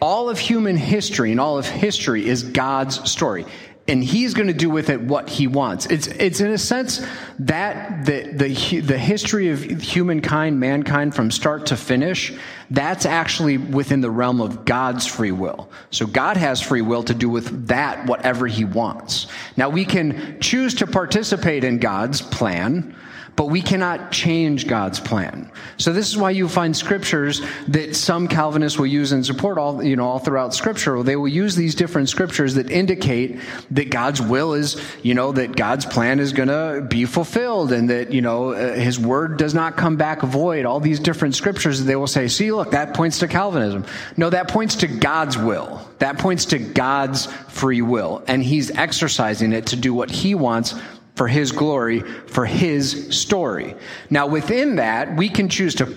All 0.00 0.28
of 0.28 0.38
human 0.38 0.76
history 0.76 1.32
and 1.32 1.40
all 1.40 1.58
of 1.58 1.66
history 1.66 2.28
is 2.28 2.44
God's 2.44 3.10
story. 3.10 3.46
And 3.88 4.04
he's 4.04 4.34
going 4.34 4.48
to 4.48 4.54
do 4.54 4.68
with 4.68 4.90
it 4.90 5.00
what 5.00 5.30
he 5.30 5.46
wants. 5.46 5.86
It's, 5.86 6.06
it's 6.08 6.40
in 6.40 6.50
a 6.50 6.58
sense 6.58 7.04
that 7.38 8.04
the, 8.04 8.30
the, 8.32 8.80
the 8.80 8.98
history 8.98 9.48
of 9.48 9.62
humankind, 9.62 10.60
mankind 10.60 11.14
from 11.14 11.30
start 11.30 11.64
to 11.66 11.76
finish, 11.76 12.34
that's 12.70 13.06
actually 13.06 13.56
within 13.56 14.02
the 14.02 14.10
realm 14.10 14.42
of 14.42 14.66
God's 14.66 15.06
free 15.06 15.32
will. 15.32 15.70
So 15.90 16.06
God 16.06 16.36
has 16.36 16.60
free 16.60 16.82
will 16.82 17.02
to 17.04 17.14
do 17.14 17.30
with 17.30 17.68
that 17.68 18.06
whatever 18.06 18.46
he 18.46 18.66
wants. 18.66 19.26
Now 19.56 19.70
we 19.70 19.86
can 19.86 20.38
choose 20.40 20.74
to 20.74 20.86
participate 20.86 21.64
in 21.64 21.78
God's 21.78 22.20
plan, 22.20 22.94
but 23.38 23.46
we 23.46 23.62
cannot 23.62 24.10
change 24.10 24.66
God's 24.66 24.98
plan. 24.98 25.48
So 25.76 25.92
this 25.92 26.08
is 26.08 26.16
why 26.16 26.32
you 26.32 26.48
find 26.48 26.76
scriptures 26.76 27.40
that 27.68 27.94
some 27.94 28.26
Calvinists 28.26 28.80
will 28.80 28.88
use 28.88 29.12
and 29.12 29.24
support 29.24 29.58
all, 29.58 29.80
you 29.80 29.94
know, 29.94 30.08
all 30.08 30.18
throughout 30.18 30.54
scripture. 30.54 31.00
They 31.04 31.14
will 31.14 31.28
use 31.28 31.54
these 31.54 31.76
different 31.76 32.08
scriptures 32.08 32.54
that 32.54 32.68
indicate 32.68 33.38
that 33.70 33.90
God's 33.90 34.20
will 34.20 34.54
is, 34.54 34.82
you 35.04 35.14
know, 35.14 35.30
that 35.30 35.54
God's 35.54 35.86
plan 35.86 36.18
is 36.18 36.32
going 36.32 36.48
to 36.48 36.84
be 36.88 37.04
fulfilled 37.04 37.70
and 37.70 37.88
that, 37.90 38.12
you 38.12 38.22
know, 38.22 38.54
uh, 38.54 38.74
his 38.74 38.98
word 38.98 39.36
does 39.36 39.54
not 39.54 39.76
come 39.76 39.94
back 39.94 40.20
void. 40.22 40.64
All 40.64 40.80
these 40.80 40.98
different 40.98 41.36
scriptures, 41.36 41.84
they 41.84 41.94
will 41.94 42.08
say, 42.08 42.26
see, 42.26 42.50
look, 42.50 42.72
that 42.72 42.92
points 42.92 43.20
to 43.20 43.28
Calvinism. 43.28 43.86
No, 44.16 44.30
that 44.30 44.48
points 44.48 44.74
to 44.76 44.88
God's 44.88 45.38
will. 45.38 45.88
That 46.00 46.18
points 46.18 46.44
to 46.46 46.58
God's 46.58 47.26
free 47.26 47.82
will. 47.82 48.24
And 48.26 48.42
he's 48.42 48.72
exercising 48.72 49.52
it 49.52 49.66
to 49.66 49.76
do 49.76 49.94
what 49.94 50.10
he 50.10 50.34
wants 50.34 50.74
for 51.18 51.26
his 51.26 51.50
glory, 51.50 52.00
for 52.00 52.46
his 52.46 53.08
story. 53.10 53.74
Now, 54.08 54.28
within 54.28 54.76
that, 54.76 55.16
we 55.16 55.28
can 55.28 55.48
choose 55.48 55.74
to 55.74 55.92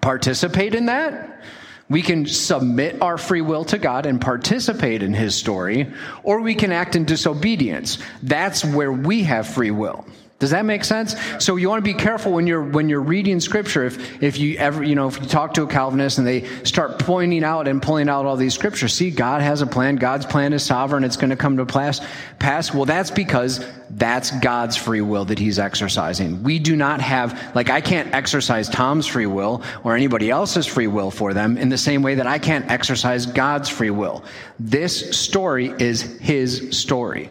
participate 0.00 0.76
in 0.76 0.86
that. 0.86 1.42
We 1.90 2.00
can 2.00 2.24
submit 2.24 3.02
our 3.02 3.18
free 3.18 3.42
will 3.42 3.64
to 3.66 3.78
God 3.78 4.06
and 4.06 4.20
participate 4.20 5.02
in 5.02 5.12
his 5.12 5.34
story, 5.34 5.92
or 6.22 6.40
we 6.40 6.54
can 6.54 6.72
act 6.72 6.94
in 6.96 7.04
disobedience. 7.04 7.98
That's 8.22 8.64
where 8.64 8.92
we 8.92 9.24
have 9.24 9.46
free 9.46 9.72
will. 9.72 10.06
Does 10.40 10.50
that 10.50 10.64
make 10.64 10.84
sense? 10.84 11.14
So 11.38 11.54
you 11.56 11.68
want 11.68 11.84
to 11.84 11.90
be 11.90 11.96
careful 11.96 12.32
when 12.32 12.46
you're 12.46 12.62
when 12.62 12.88
you're 12.88 13.00
reading 13.00 13.38
scripture. 13.38 13.84
If 13.84 14.22
if 14.22 14.36
you 14.36 14.56
ever 14.58 14.82
you 14.82 14.96
know 14.96 15.06
if 15.06 15.20
you 15.20 15.26
talk 15.26 15.54
to 15.54 15.62
a 15.62 15.66
Calvinist 15.66 16.18
and 16.18 16.26
they 16.26 16.44
start 16.64 16.98
pointing 16.98 17.44
out 17.44 17.68
and 17.68 17.80
pulling 17.80 18.08
out 18.08 18.26
all 18.26 18.36
these 18.36 18.52
scriptures, 18.52 18.92
see 18.92 19.10
God 19.10 19.42
has 19.42 19.62
a 19.62 19.66
plan. 19.66 19.94
God's 19.94 20.26
plan 20.26 20.52
is 20.52 20.64
sovereign. 20.64 21.04
It's 21.04 21.16
going 21.16 21.30
to 21.30 21.36
come 21.36 21.56
to 21.58 21.64
pass. 21.64 22.00
Pass. 22.40 22.74
Well, 22.74 22.84
that's 22.84 23.12
because 23.12 23.64
that's 23.90 24.32
God's 24.32 24.76
free 24.76 25.00
will 25.00 25.24
that 25.26 25.38
He's 25.38 25.60
exercising. 25.60 26.42
We 26.42 26.58
do 26.58 26.74
not 26.74 27.00
have 27.00 27.54
like 27.54 27.70
I 27.70 27.80
can't 27.80 28.12
exercise 28.12 28.68
Tom's 28.68 29.06
free 29.06 29.26
will 29.26 29.62
or 29.84 29.94
anybody 29.94 30.30
else's 30.30 30.66
free 30.66 30.88
will 30.88 31.12
for 31.12 31.32
them 31.32 31.56
in 31.56 31.68
the 31.68 31.78
same 31.78 32.02
way 32.02 32.16
that 32.16 32.26
I 32.26 32.40
can't 32.40 32.68
exercise 32.68 33.24
God's 33.24 33.68
free 33.68 33.90
will. 33.90 34.24
This 34.58 35.16
story 35.16 35.72
is 35.78 36.02
His 36.18 36.76
story. 36.76 37.30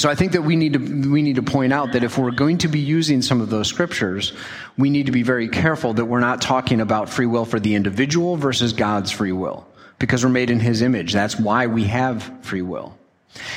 So 0.00 0.08
I 0.08 0.14
think 0.14 0.32
that 0.32 0.40
we 0.40 0.56
need 0.56 0.72
to 0.72 1.10
we 1.10 1.20
need 1.20 1.36
to 1.36 1.42
point 1.42 1.74
out 1.74 1.92
that 1.92 2.02
if 2.02 2.16
we're 2.16 2.30
going 2.30 2.56
to 2.58 2.68
be 2.68 2.78
using 2.78 3.20
some 3.20 3.42
of 3.42 3.50
those 3.50 3.68
scriptures, 3.68 4.32
we 4.78 4.88
need 4.88 5.04
to 5.04 5.12
be 5.12 5.22
very 5.22 5.46
careful 5.46 5.92
that 5.92 6.06
we're 6.06 6.20
not 6.20 6.40
talking 6.40 6.80
about 6.80 7.10
free 7.10 7.26
will 7.26 7.44
for 7.44 7.60
the 7.60 7.74
individual 7.74 8.38
versus 8.38 8.72
God's 8.72 9.10
free 9.10 9.32
will 9.32 9.68
because 9.98 10.24
we're 10.24 10.30
made 10.30 10.48
in 10.48 10.58
his 10.58 10.80
image. 10.80 11.12
That's 11.12 11.38
why 11.38 11.66
we 11.66 11.84
have 11.84 12.32
free 12.40 12.62
will. 12.62 12.96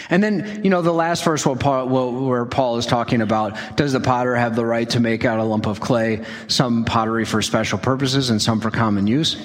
And 0.09 0.21
then, 0.21 0.65
you 0.65 0.69
know, 0.69 0.81
the 0.81 0.91
last 0.91 1.23
verse 1.23 1.45
where 1.45 1.55
Paul, 1.55 1.87
where 1.87 2.45
Paul, 2.45 2.75
is 2.75 2.87
talking 2.87 3.21
about 3.21 3.77
does 3.77 3.93
the 3.93 4.01
potter 4.01 4.35
have 4.35 4.57
the 4.57 4.65
right 4.65 4.89
to 4.89 4.99
make 4.99 5.23
out 5.23 5.39
a 5.39 5.43
lump 5.45 5.65
of 5.65 5.79
clay, 5.79 6.25
some 6.49 6.83
pottery 6.83 7.23
for 7.23 7.41
special 7.41 7.79
purposes 7.79 8.31
and 8.31 8.41
some 8.41 8.59
for 8.59 8.69
common 8.69 9.07
use? 9.07 9.37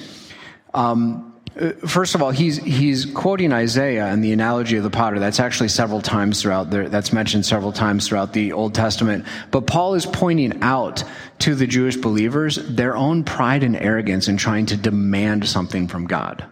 Um, 0.75 1.28
Uh, 1.59 1.73
first 1.87 2.15
of 2.15 2.23
all, 2.23 2.31
he's 2.31 2.59
he's 2.59 3.05
quoting 3.05 3.53
Isaiah 3.53 4.07
and 4.07 4.23
the 4.23 4.33
analogy 4.33 4.77
of 4.77 4.85
the 4.85 4.91
potter. 4.91 5.19
That's 5.19 5.41
actually 5.41 5.69
several 5.69 6.01
times 6.01 6.41
throughout 6.41 6.71
there. 6.71 6.89
That's 6.89 7.13
mentioned 7.13 7.45
several 7.45 7.73
times 7.73 8.07
throughout 8.07 8.33
the 8.33 8.53
Old 8.53 8.75
Testament. 8.75 9.27
But 9.51 9.67
Paul 9.67 9.95
is 9.95 10.07
pointing 10.07 10.63
out 10.63 11.03
to 11.41 11.55
the 11.55 11.67
Jewish 11.67 11.97
believers 11.97 12.57
their 12.57 12.97
own 12.97 13.25
pride 13.25 13.63
and 13.63 13.77
arrogance 13.77 14.29
in 14.29 14.37
trying 14.37 14.67
to 14.67 14.77
demand 14.77 15.49
something 15.49 15.89
from 15.89 16.07
God. 16.07 16.45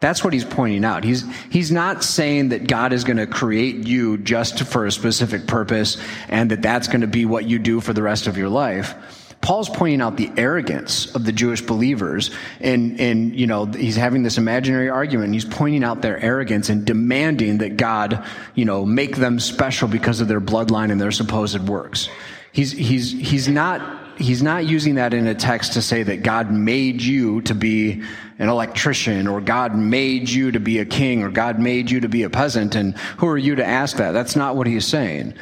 That's 0.00 0.22
what 0.22 0.32
he's 0.32 0.44
pointing 0.44 0.84
out. 0.84 1.02
He's, 1.02 1.24
he's 1.50 1.72
not 1.72 2.04
saying 2.04 2.50
that 2.50 2.68
God 2.68 2.92
is 2.92 3.02
going 3.02 3.16
to 3.16 3.26
create 3.26 3.86
you 3.86 4.16
just 4.18 4.62
for 4.64 4.86
a 4.86 4.92
specific 4.92 5.48
purpose 5.48 5.96
and 6.28 6.52
that 6.52 6.62
that's 6.62 6.86
going 6.86 7.00
to 7.00 7.08
be 7.08 7.24
what 7.24 7.46
you 7.46 7.58
do 7.58 7.80
for 7.80 7.92
the 7.92 8.02
rest 8.02 8.28
of 8.28 8.36
your 8.36 8.48
life. 8.48 8.94
Paul's 9.40 9.68
pointing 9.68 10.00
out 10.00 10.16
the 10.16 10.30
arrogance 10.36 11.14
of 11.14 11.24
the 11.24 11.32
Jewish 11.32 11.62
believers 11.62 12.30
and, 12.60 13.00
and, 13.00 13.34
you 13.38 13.46
know, 13.46 13.66
he's 13.66 13.96
having 13.96 14.22
this 14.22 14.36
imaginary 14.36 14.90
argument. 14.90 15.32
He's 15.32 15.44
pointing 15.44 15.84
out 15.84 16.02
their 16.02 16.18
arrogance 16.18 16.68
and 16.68 16.84
demanding 16.84 17.58
that 17.58 17.76
God, 17.76 18.24
you 18.54 18.64
know, 18.64 18.84
make 18.84 19.16
them 19.16 19.38
special 19.38 19.88
because 19.88 20.20
of 20.20 20.28
their 20.28 20.40
bloodline 20.40 20.90
and 20.90 21.00
their 21.00 21.12
supposed 21.12 21.68
works. 21.68 22.08
He's, 22.52 22.72
he's, 22.72 23.12
he's 23.12 23.48
not, 23.48 24.18
he's 24.18 24.42
not 24.42 24.66
using 24.66 24.96
that 24.96 25.14
in 25.14 25.26
a 25.26 25.34
text 25.34 25.74
to 25.74 25.82
say 25.82 26.02
that 26.02 26.22
God 26.22 26.50
made 26.50 27.00
you 27.00 27.40
to 27.42 27.54
be 27.54 28.02
an 28.38 28.48
electrician 28.48 29.28
or 29.28 29.40
God 29.40 29.76
made 29.76 30.28
you 30.28 30.50
to 30.50 30.60
be 30.60 30.78
a 30.78 30.84
king 30.84 31.22
or 31.22 31.30
God 31.30 31.60
made 31.60 31.90
you 31.90 32.00
to 32.00 32.08
be 32.08 32.24
a 32.24 32.30
peasant 32.30 32.74
and 32.74 32.96
who 33.18 33.28
are 33.28 33.38
you 33.38 33.54
to 33.54 33.64
ask 33.64 33.96
that? 33.98 34.12
That's 34.12 34.34
not 34.34 34.56
what 34.56 34.66
he's 34.66 34.86
saying. 34.86 35.34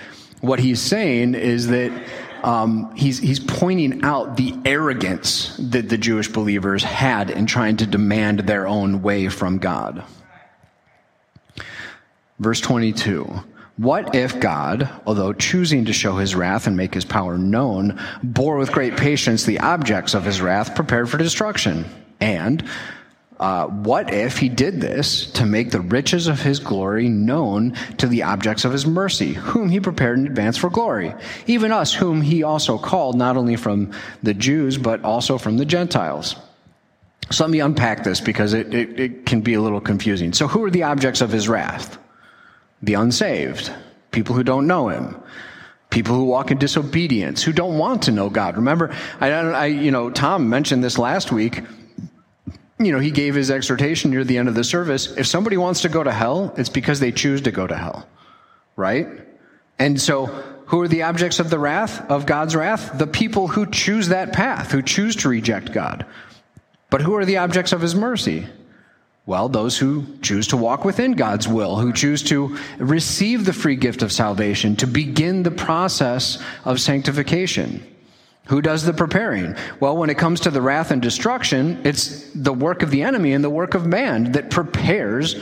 What 0.42 0.60
he's 0.60 0.80
saying 0.80 1.34
is 1.34 1.68
that 1.68 1.90
um, 2.46 2.94
he's, 2.94 3.18
he's 3.18 3.40
pointing 3.40 4.04
out 4.04 4.36
the 4.36 4.56
arrogance 4.64 5.56
that 5.58 5.88
the 5.88 5.98
Jewish 5.98 6.28
believers 6.28 6.84
had 6.84 7.28
in 7.28 7.46
trying 7.46 7.76
to 7.78 7.86
demand 7.86 8.40
their 8.40 8.68
own 8.68 9.02
way 9.02 9.28
from 9.28 9.58
God. 9.58 10.04
Verse 12.38 12.60
22. 12.60 13.42
What 13.78 14.14
if 14.14 14.38
God, 14.38 14.88
although 15.04 15.32
choosing 15.32 15.84
to 15.86 15.92
show 15.92 16.16
his 16.16 16.36
wrath 16.36 16.68
and 16.68 16.76
make 16.76 16.94
his 16.94 17.04
power 17.04 17.36
known, 17.36 18.00
bore 18.22 18.56
with 18.56 18.72
great 18.72 18.96
patience 18.96 19.44
the 19.44 19.58
objects 19.58 20.14
of 20.14 20.24
his 20.24 20.40
wrath 20.40 20.76
prepared 20.76 21.10
for 21.10 21.18
destruction? 21.18 21.84
And 22.20 22.64
uh, 23.38 23.66
what 23.66 24.12
if 24.12 24.38
he 24.38 24.48
did 24.48 24.80
this 24.80 25.30
to 25.32 25.44
make 25.44 25.70
the 25.70 25.80
riches 25.80 26.26
of 26.26 26.40
his 26.40 26.58
glory 26.58 27.08
known 27.08 27.72
to 27.98 28.06
the 28.06 28.22
objects 28.22 28.64
of 28.64 28.72
his 28.72 28.86
mercy, 28.86 29.34
whom 29.34 29.68
he 29.68 29.78
prepared 29.78 30.18
in 30.18 30.26
advance 30.26 30.56
for 30.56 30.70
glory? 30.70 31.14
Even 31.46 31.70
us, 31.70 31.92
whom 31.92 32.22
he 32.22 32.42
also 32.42 32.78
called, 32.78 33.16
not 33.16 33.36
only 33.36 33.56
from 33.56 33.92
the 34.22 34.32
Jews, 34.32 34.78
but 34.78 35.04
also 35.04 35.36
from 35.36 35.58
the 35.58 35.66
Gentiles. 35.66 36.36
So 37.30 37.44
let 37.44 37.50
me 37.50 37.60
unpack 37.60 38.04
this 38.04 38.20
because 38.20 38.54
it, 38.54 38.72
it, 38.72 39.00
it 39.00 39.26
can 39.26 39.42
be 39.42 39.54
a 39.54 39.60
little 39.60 39.80
confusing. 39.80 40.32
So, 40.32 40.46
who 40.46 40.64
are 40.64 40.70
the 40.70 40.84
objects 40.84 41.20
of 41.20 41.30
his 41.30 41.48
wrath? 41.48 41.98
The 42.82 42.94
unsaved, 42.94 43.72
people 44.12 44.34
who 44.34 44.44
don't 44.44 44.66
know 44.66 44.88
him 44.88 45.20
people 45.88 46.14
who 46.14 46.24
walk 46.24 46.50
in 46.50 46.58
disobedience, 46.58 47.42
who 47.42 47.52
don't 47.52 47.78
want 47.78 48.02
to 48.02 48.12
know 48.12 48.28
God. 48.28 48.56
Remember, 48.56 48.94
I, 49.18 49.30
I, 49.30 49.66
you 49.66 49.90
know, 49.90 50.10
Tom 50.10 50.50
mentioned 50.50 50.84
this 50.84 50.98
last 50.98 51.32
week 51.32 51.62
you 52.78 52.92
know, 52.92 52.98
he 52.98 53.10
gave 53.10 53.34
his 53.34 53.50
exhortation 53.50 54.10
near 54.10 54.24
the 54.24 54.38
end 54.38 54.48
of 54.48 54.54
the 54.54 54.64
service. 54.64 55.06
If 55.16 55.26
somebody 55.26 55.56
wants 55.56 55.82
to 55.82 55.88
go 55.88 56.02
to 56.02 56.12
hell, 56.12 56.54
it's 56.56 56.68
because 56.68 57.00
they 57.00 57.12
choose 57.12 57.42
to 57.42 57.50
go 57.50 57.66
to 57.66 57.76
hell, 57.76 58.06
right? 58.76 59.08
And 59.78 60.00
so, 60.00 60.26
who 60.66 60.80
are 60.80 60.88
the 60.88 61.02
objects 61.02 61.38
of 61.38 61.48
the 61.48 61.58
wrath, 61.58 62.10
of 62.10 62.26
God's 62.26 62.56
wrath? 62.56 62.98
The 62.98 63.06
people 63.06 63.48
who 63.48 63.66
choose 63.66 64.08
that 64.08 64.32
path, 64.32 64.72
who 64.72 64.82
choose 64.82 65.16
to 65.16 65.28
reject 65.28 65.72
God. 65.72 66.04
But 66.90 67.02
who 67.02 67.14
are 67.14 67.24
the 67.24 67.38
objects 67.38 67.72
of 67.72 67.80
his 67.80 67.94
mercy? 67.94 68.46
Well, 69.26 69.48
those 69.48 69.76
who 69.76 70.06
choose 70.22 70.48
to 70.48 70.56
walk 70.56 70.84
within 70.84 71.12
God's 71.12 71.48
will, 71.48 71.76
who 71.76 71.92
choose 71.92 72.22
to 72.24 72.56
receive 72.78 73.44
the 73.44 73.52
free 73.52 73.76
gift 73.76 74.02
of 74.02 74.12
salvation, 74.12 74.76
to 74.76 74.86
begin 74.86 75.42
the 75.42 75.50
process 75.50 76.42
of 76.64 76.80
sanctification. 76.80 77.84
Who 78.46 78.62
does 78.62 78.84
the 78.84 78.92
preparing? 78.92 79.56
Well, 79.80 79.96
when 79.96 80.10
it 80.10 80.18
comes 80.18 80.40
to 80.40 80.50
the 80.50 80.62
wrath 80.62 80.90
and 80.90 81.02
destruction, 81.02 81.80
it's 81.84 82.30
the 82.32 82.52
work 82.52 82.82
of 82.82 82.90
the 82.90 83.02
enemy 83.02 83.32
and 83.32 83.42
the 83.42 83.50
work 83.50 83.74
of 83.74 83.86
man 83.86 84.32
that 84.32 84.50
prepares 84.50 85.36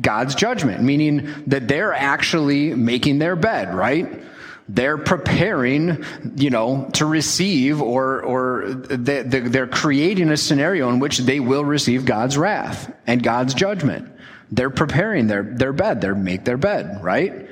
God's 0.00 0.34
judgment, 0.34 0.82
meaning 0.82 1.44
that 1.46 1.68
they're 1.68 1.92
actually 1.92 2.74
making 2.74 3.18
their 3.18 3.36
bed, 3.36 3.74
right? 3.74 4.22
They're 4.68 4.98
preparing, 4.98 6.04
you 6.36 6.50
know, 6.50 6.88
to 6.94 7.04
receive 7.04 7.82
or, 7.82 8.22
or 8.22 8.70
they're 8.72 9.66
creating 9.66 10.30
a 10.30 10.36
scenario 10.36 10.88
in 10.88 10.98
which 10.98 11.18
they 11.18 11.40
will 11.40 11.64
receive 11.64 12.04
God's 12.04 12.38
wrath 12.38 12.92
and 13.06 13.22
God's 13.22 13.54
judgment. 13.54 14.10
They're 14.50 14.70
preparing 14.70 15.26
their, 15.26 15.42
their 15.42 15.72
bed. 15.72 16.00
They're 16.00 16.14
make 16.14 16.44
their 16.44 16.56
bed, 16.56 17.02
right? 17.02 17.48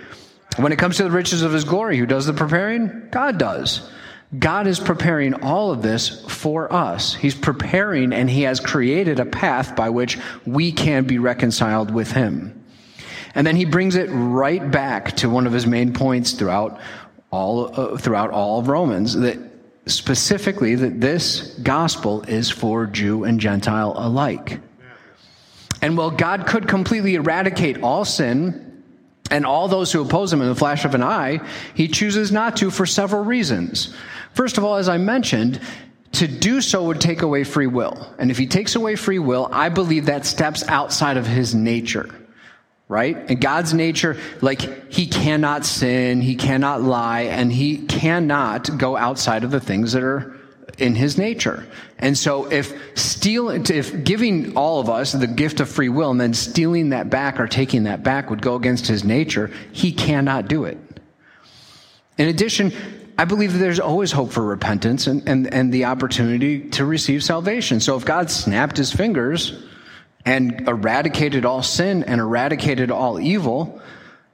When 0.56 0.72
it 0.72 0.78
comes 0.78 0.96
to 0.96 1.04
the 1.04 1.10
riches 1.10 1.42
of 1.42 1.52
his 1.52 1.64
glory, 1.64 1.96
who 1.96 2.06
does 2.06 2.26
the 2.26 2.32
preparing? 2.32 3.08
God 3.10 3.38
does. 3.38 3.88
God 4.38 4.68
is 4.68 4.78
preparing 4.78 5.34
all 5.42 5.72
of 5.72 5.82
this 5.82 6.24
for 6.28 6.72
us. 6.72 7.14
He's 7.14 7.34
preparing 7.34 8.12
and 8.12 8.30
He 8.30 8.42
has 8.42 8.60
created 8.60 9.18
a 9.18 9.24
path 9.24 9.74
by 9.74 9.90
which 9.90 10.18
we 10.46 10.70
can 10.70 11.04
be 11.04 11.18
reconciled 11.18 11.92
with 11.92 12.12
Him. 12.12 12.64
And 13.34 13.46
then 13.46 13.56
He 13.56 13.64
brings 13.64 13.96
it 13.96 14.08
right 14.10 14.70
back 14.70 15.16
to 15.16 15.28
one 15.28 15.46
of 15.46 15.52
His 15.52 15.66
main 15.66 15.92
points 15.92 16.32
throughout 16.32 16.80
all, 17.32 17.78
uh, 17.78 17.96
throughout 17.96 18.30
all 18.30 18.60
of 18.60 18.68
Romans 18.68 19.14
that 19.14 19.38
specifically 19.86 20.76
that 20.76 21.00
this 21.00 21.58
gospel 21.62 22.22
is 22.22 22.50
for 22.50 22.86
Jew 22.86 23.24
and 23.24 23.40
Gentile 23.40 23.94
alike. 23.96 24.60
And 25.82 25.96
while 25.96 26.10
God 26.10 26.46
could 26.46 26.68
completely 26.68 27.14
eradicate 27.14 27.82
all 27.82 28.04
sin 28.04 28.84
and 29.30 29.46
all 29.46 29.68
those 29.68 29.92
who 29.92 30.02
oppose 30.02 30.32
him 30.32 30.42
in 30.42 30.48
the 30.48 30.54
flash 30.54 30.84
of 30.84 30.94
an 30.94 31.02
eye, 31.02 31.40
he 31.74 31.88
chooses 31.88 32.30
not 32.30 32.56
to 32.58 32.70
for 32.70 32.84
several 32.84 33.24
reasons. 33.24 33.94
First 34.34 34.58
of 34.58 34.64
all, 34.64 34.76
as 34.76 34.88
I 34.88 34.98
mentioned, 34.98 35.60
to 36.12 36.26
do 36.26 36.60
so 36.60 36.84
would 36.84 37.00
take 37.00 37.22
away 37.22 37.44
free 37.44 37.66
will. 37.66 38.14
And 38.18 38.30
if 38.30 38.38
he 38.38 38.46
takes 38.46 38.74
away 38.74 38.96
free 38.96 39.18
will, 39.18 39.48
I 39.52 39.68
believe 39.68 40.06
that 40.06 40.26
steps 40.26 40.66
outside 40.68 41.16
of 41.16 41.26
his 41.26 41.54
nature. 41.54 42.08
Right? 42.88 43.16
And 43.30 43.40
God's 43.40 43.72
nature, 43.72 44.16
like, 44.40 44.92
he 44.92 45.06
cannot 45.06 45.64
sin, 45.64 46.20
he 46.20 46.34
cannot 46.34 46.82
lie, 46.82 47.22
and 47.22 47.52
he 47.52 47.78
cannot 47.78 48.76
go 48.78 48.96
outside 48.96 49.44
of 49.44 49.52
the 49.52 49.60
things 49.60 49.92
that 49.92 50.02
are 50.02 50.36
in 50.78 50.96
his 50.96 51.16
nature. 51.16 51.66
And 51.98 52.18
so 52.18 52.50
if 52.50 52.72
stealing, 52.98 53.64
if 53.70 54.02
giving 54.02 54.56
all 54.56 54.80
of 54.80 54.88
us 54.88 55.12
the 55.12 55.26
gift 55.26 55.60
of 55.60 55.68
free 55.68 55.88
will 55.88 56.10
and 56.10 56.20
then 56.20 56.34
stealing 56.34 56.88
that 56.88 57.10
back 57.10 57.38
or 57.38 57.46
taking 57.46 57.84
that 57.84 58.02
back 58.02 58.30
would 58.30 58.42
go 58.42 58.56
against 58.56 58.86
his 58.88 59.04
nature, 59.04 59.52
he 59.72 59.92
cannot 59.92 60.48
do 60.48 60.64
it. 60.64 60.78
In 62.18 62.28
addition, 62.28 62.72
I 63.20 63.26
believe 63.26 63.52
that 63.52 63.58
there's 63.58 63.80
always 63.80 64.12
hope 64.12 64.32
for 64.32 64.42
repentance 64.42 65.06
and, 65.06 65.28
and, 65.28 65.52
and 65.52 65.70
the 65.70 65.84
opportunity 65.84 66.70
to 66.70 66.86
receive 66.86 67.22
salvation. 67.22 67.78
So 67.78 67.98
if 67.98 68.06
God 68.06 68.30
snapped 68.30 68.78
his 68.78 68.94
fingers 68.94 69.62
and 70.24 70.66
eradicated 70.66 71.44
all 71.44 71.62
sin 71.62 72.02
and 72.04 72.18
eradicated 72.18 72.90
all 72.90 73.20
evil, 73.20 73.78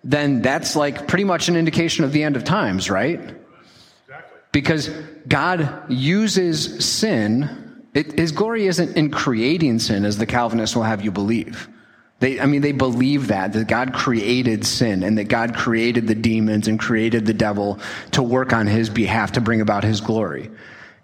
then 0.05 0.40
that's 0.40 0.76
like 0.76 1.09
pretty 1.09 1.25
much 1.25 1.49
an 1.49 1.57
indication 1.57 2.05
of 2.05 2.12
the 2.12 2.23
end 2.23 2.37
of 2.37 2.45
times, 2.45 2.88
right? 2.88 3.19
Exactly. 3.19 4.38
Because 4.52 4.88
God 5.26 5.90
uses 5.90 6.88
sin. 6.88 7.83
It, 7.93 8.16
his 8.16 8.31
glory 8.31 8.69
isn't 8.69 8.97
in 8.97 9.11
creating 9.11 9.81
sin, 9.81 10.05
as 10.05 10.16
the 10.16 10.26
Calvinists 10.26 10.76
will 10.76 10.85
have 10.85 11.05
you 11.05 11.11
believe. 11.11 11.69
They, 12.18 12.40
I 12.40 12.46
mean, 12.46 12.62
they 12.62 12.73
believe 12.73 13.28
that, 13.28 13.52
that 13.52 13.68
God 13.68 13.92
created 13.92 14.64
sin 14.64 15.02
and 15.02 15.18
that 15.18 15.25
God 15.25 15.54
created 15.54 16.06
the 16.06 16.14
demons 16.14 16.66
and 16.66 16.78
created 16.78 17.26
the 17.26 17.35
devil 17.35 17.78
to 18.12 18.23
work 18.23 18.54
on 18.54 18.66
his 18.66 18.88
behalf 18.88 19.32
to 19.32 19.40
bring 19.40 19.61
about 19.61 19.85
his 19.85 20.00
glory. 20.00 20.50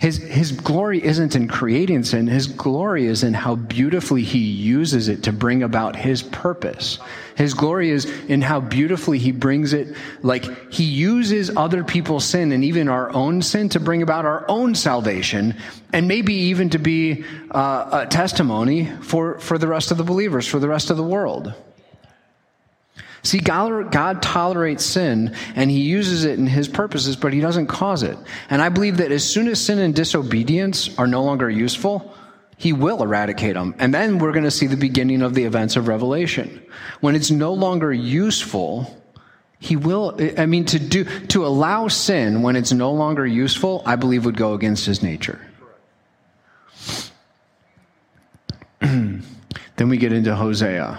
His, 0.02 0.16
his 0.16 0.50
glory 0.50 1.00
isn't 1.00 1.36
in 1.36 1.46
creating 1.46 2.02
sin. 2.02 2.26
His 2.26 2.48
glory 2.48 3.06
is 3.06 3.22
in 3.22 3.34
how 3.34 3.54
beautifully 3.54 4.24
he 4.24 4.40
uses 4.40 5.06
it 5.06 5.22
to 5.22 5.32
bring 5.32 5.62
about 5.62 5.94
his 5.94 6.24
purpose. 6.24 6.98
His 7.36 7.54
glory 7.54 7.90
is 7.90 8.06
in 8.22 8.42
how 8.42 8.58
beautifully 8.58 9.20
he 9.20 9.30
brings 9.30 9.72
it, 9.72 9.94
like 10.22 10.72
he 10.72 10.82
uses 10.82 11.56
other 11.56 11.84
people's 11.84 12.24
sin 12.24 12.50
and 12.50 12.64
even 12.64 12.88
our 12.88 13.14
own 13.14 13.42
sin 13.42 13.68
to 13.68 13.78
bring 13.78 14.02
about 14.02 14.24
our 14.24 14.44
own 14.48 14.74
salvation 14.74 15.54
and 15.92 16.08
maybe 16.08 16.34
even 16.34 16.68
to 16.70 16.80
be 16.80 17.24
uh, 17.52 18.00
a 18.02 18.06
testimony 18.08 18.86
for, 19.02 19.38
for 19.38 19.56
the 19.56 19.68
rest 19.68 19.92
of 19.92 19.98
the 19.98 20.04
believers, 20.04 20.48
for 20.48 20.58
the 20.58 20.68
rest 20.68 20.90
of 20.90 20.96
the 20.96 21.04
world. 21.04 21.54
See, 23.24 23.38
God, 23.38 23.92
God, 23.92 24.20
tolerates 24.20 24.84
sin 24.84 25.34
and 25.54 25.70
he 25.70 25.80
uses 25.80 26.24
it 26.24 26.38
in 26.38 26.46
his 26.46 26.68
purposes, 26.68 27.14
but 27.14 27.32
he 27.32 27.40
doesn't 27.40 27.68
cause 27.68 28.02
it. 28.02 28.18
And 28.50 28.60
I 28.60 28.68
believe 28.68 28.96
that 28.96 29.12
as 29.12 29.24
soon 29.24 29.46
as 29.48 29.64
sin 29.64 29.78
and 29.78 29.94
disobedience 29.94 30.96
are 30.98 31.06
no 31.06 31.22
longer 31.22 31.48
useful, 31.48 32.14
he 32.56 32.72
will 32.72 33.02
eradicate 33.02 33.54
them. 33.54 33.74
And 33.78 33.94
then 33.94 34.18
we're 34.18 34.32
going 34.32 34.44
to 34.44 34.50
see 34.50 34.66
the 34.66 34.76
beginning 34.76 35.22
of 35.22 35.34
the 35.34 35.44
events 35.44 35.76
of 35.76 35.86
Revelation. 35.86 36.62
When 37.00 37.14
it's 37.14 37.30
no 37.30 37.52
longer 37.52 37.92
useful, 37.92 39.00
he 39.60 39.76
will, 39.76 40.18
I 40.36 40.46
mean, 40.46 40.64
to 40.66 40.80
do, 40.80 41.04
to 41.28 41.46
allow 41.46 41.86
sin 41.86 42.42
when 42.42 42.56
it's 42.56 42.72
no 42.72 42.92
longer 42.92 43.24
useful, 43.24 43.82
I 43.86 43.94
believe 43.94 44.24
would 44.24 44.36
go 44.36 44.54
against 44.54 44.84
his 44.84 45.02
nature. 45.02 45.40
then 48.80 49.22
we 49.76 49.96
get 49.96 50.12
into 50.12 50.34
Hosea. 50.34 50.98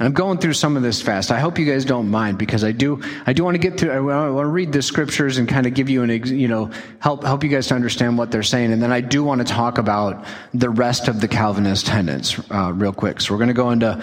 I'm 0.00 0.14
going 0.14 0.38
through 0.38 0.54
some 0.54 0.78
of 0.78 0.82
this 0.82 1.02
fast. 1.02 1.30
I 1.30 1.40
hope 1.40 1.58
you 1.58 1.66
guys 1.66 1.84
don't 1.84 2.08
mind 2.08 2.38
because 2.38 2.64
I 2.64 2.72
do, 2.72 3.02
I 3.26 3.34
do 3.34 3.44
want 3.44 3.54
to 3.54 3.58
get 3.58 3.78
through, 3.78 3.90
I 3.90 4.00
want 4.30 4.44
to 4.44 4.50
read 4.50 4.72
the 4.72 4.80
scriptures 4.80 5.36
and 5.36 5.46
kind 5.46 5.66
of 5.66 5.74
give 5.74 5.90
you 5.90 6.02
an, 6.02 6.10
you 6.26 6.48
know, 6.48 6.70
help, 7.00 7.22
help 7.22 7.44
you 7.44 7.50
guys 7.50 7.66
to 7.66 7.74
understand 7.74 8.16
what 8.16 8.30
they're 8.30 8.42
saying. 8.42 8.72
And 8.72 8.82
then 8.82 8.92
I 8.92 9.02
do 9.02 9.22
want 9.22 9.40
to 9.40 9.44
talk 9.44 9.76
about 9.76 10.24
the 10.54 10.70
rest 10.70 11.08
of 11.08 11.20
the 11.20 11.28
Calvinist 11.28 11.86
tenets, 11.86 12.40
uh, 12.50 12.72
real 12.74 12.94
quick. 12.94 13.20
So 13.20 13.34
we're 13.34 13.38
going 13.38 13.48
to 13.48 13.54
go 13.54 13.70
into, 13.70 14.02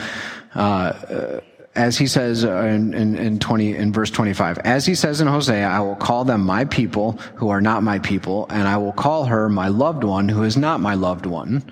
uh, 0.53 1.41
as 1.73 1.97
he 1.97 2.05
says 2.05 2.45
uh, 2.45 2.57
in, 2.57 2.93
in, 2.93 3.15
in, 3.15 3.39
20 3.39 3.75
in 3.75 3.93
verse 3.93 4.09
25 4.09 4.57
as 4.59 4.87
he 4.87 4.95
says 4.95 5.21
in 5.21 5.27
hosea 5.27 5.67
i 5.67 5.79
will 5.79 5.95
call 5.95 6.25
them 6.25 6.41
my 6.41 6.65
people 6.65 7.11
who 7.35 7.49
are 7.49 7.61
not 7.61 7.83
my 7.83 7.99
people 7.99 8.47
and 8.49 8.67
i 8.67 8.75
will 8.75 8.91
call 8.91 9.25
her 9.25 9.47
my 9.47 9.67
loved 9.67 10.03
one 10.03 10.27
who 10.27 10.41
is 10.41 10.57
not 10.57 10.79
my 10.79 10.95
loved 10.95 11.27
one 11.27 11.63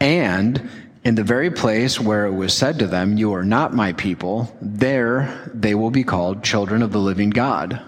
and 0.00 0.70
in 1.04 1.14
the 1.14 1.24
very 1.24 1.50
place 1.50 1.98
where 1.98 2.26
it 2.26 2.32
was 2.32 2.54
said 2.54 2.78
to 2.78 2.86
them, 2.86 3.16
You 3.16 3.34
are 3.34 3.44
not 3.44 3.74
my 3.74 3.92
people, 3.94 4.54
there 4.60 5.50
they 5.52 5.74
will 5.74 5.90
be 5.90 6.04
called 6.04 6.44
children 6.44 6.82
of 6.82 6.92
the 6.92 6.98
living 6.98 7.30
God. 7.30 7.80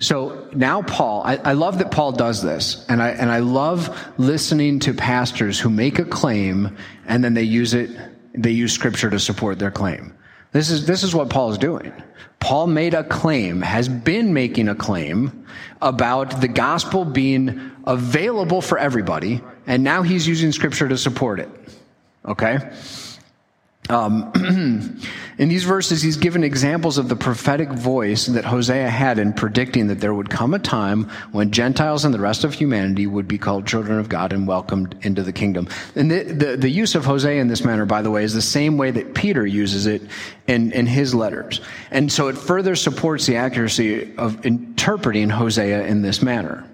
So 0.00 0.48
now 0.54 0.82
Paul, 0.82 1.22
I, 1.24 1.36
I, 1.36 1.52
love 1.54 1.78
that 1.78 1.90
Paul 1.90 2.12
does 2.12 2.40
this, 2.40 2.86
and 2.88 3.02
I, 3.02 3.08
and 3.08 3.30
I 3.30 3.40
love 3.40 3.90
listening 4.16 4.78
to 4.80 4.94
pastors 4.94 5.58
who 5.58 5.70
make 5.70 5.98
a 5.98 6.04
claim 6.04 6.76
and 7.06 7.24
then 7.24 7.34
they 7.34 7.42
use 7.42 7.74
it, 7.74 7.90
they 8.32 8.52
use 8.52 8.72
scripture 8.72 9.10
to 9.10 9.18
support 9.18 9.58
their 9.58 9.72
claim. 9.72 10.14
This 10.52 10.70
is, 10.70 10.86
this 10.86 11.02
is 11.02 11.14
what 11.14 11.30
Paul 11.30 11.50
is 11.50 11.58
doing. 11.58 11.92
Paul 12.38 12.68
made 12.68 12.94
a 12.94 13.02
claim, 13.02 13.60
has 13.60 13.88
been 13.88 14.32
making 14.32 14.68
a 14.68 14.74
claim 14.74 15.46
about 15.82 16.40
the 16.40 16.48
gospel 16.48 17.04
being 17.04 17.72
available 17.84 18.62
for 18.62 18.78
everybody, 18.78 19.42
and 19.66 19.82
now 19.82 20.02
he's 20.02 20.28
using 20.28 20.52
scripture 20.52 20.88
to 20.88 20.96
support 20.96 21.40
it. 21.40 21.50
Okay? 22.28 22.58
Um, 23.88 24.32
in 25.38 25.48
these 25.48 25.64
verses, 25.64 26.02
he's 26.02 26.18
given 26.18 26.44
examples 26.44 26.98
of 26.98 27.08
the 27.08 27.16
prophetic 27.16 27.70
voice 27.70 28.26
that 28.26 28.44
Hosea 28.44 28.90
had 28.90 29.18
in 29.18 29.32
predicting 29.32 29.86
that 29.86 30.00
there 30.00 30.12
would 30.12 30.28
come 30.28 30.52
a 30.52 30.58
time 30.58 31.04
when 31.32 31.50
Gentiles 31.52 32.04
and 32.04 32.12
the 32.12 32.18
rest 32.18 32.44
of 32.44 32.52
humanity 32.52 33.06
would 33.06 33.26
be 33.26 33.38
called 33.38 33.66
children 33.66 33.98
of 33.98 34.08
God 34.08 34.32
and 34.32 34.46
welcomed 34.46 34.96
into 35.02 35.22
the 35.22 35.32
kingdom. 35.32 35.68
And 35.94 36.10
the, 36.10 36.24
the, 36.24 36.56
the 36.58 36.68
use 36.68 36.94
of 36.94 37.06
Hosea 37.06 37.40
in 37.40 37.48
this 37.48 37.64
manner, 37.64 37.86
by 37.86 38.02
the 38.02 38.10
way, 38.10 38.24
is 38.24 38.34
the 38.34 38.42
same 38.42 38.76
way 38.76 38.90
that 38.90 39.14
Peter 39.14 39.46
uses 39.46 39.86
it 39.86 40.02
in, 40.46 40.72
in 40.72 40.86
his 40.86 41.14
letters. 41.14 41.62
And 41.90 42.12
so 42.12 42.28
it 42.28 42.36
further 42.36 42.76
supports 42.76 43.26
the 43.26 43.36
accuracy 43.36 44.14
of 44.16 44.44
interpreting 44.44 45.30
Hosea 45.30 45.86
in 45.86 46.02
this 46.02 46.20
manner. 46.20 46.68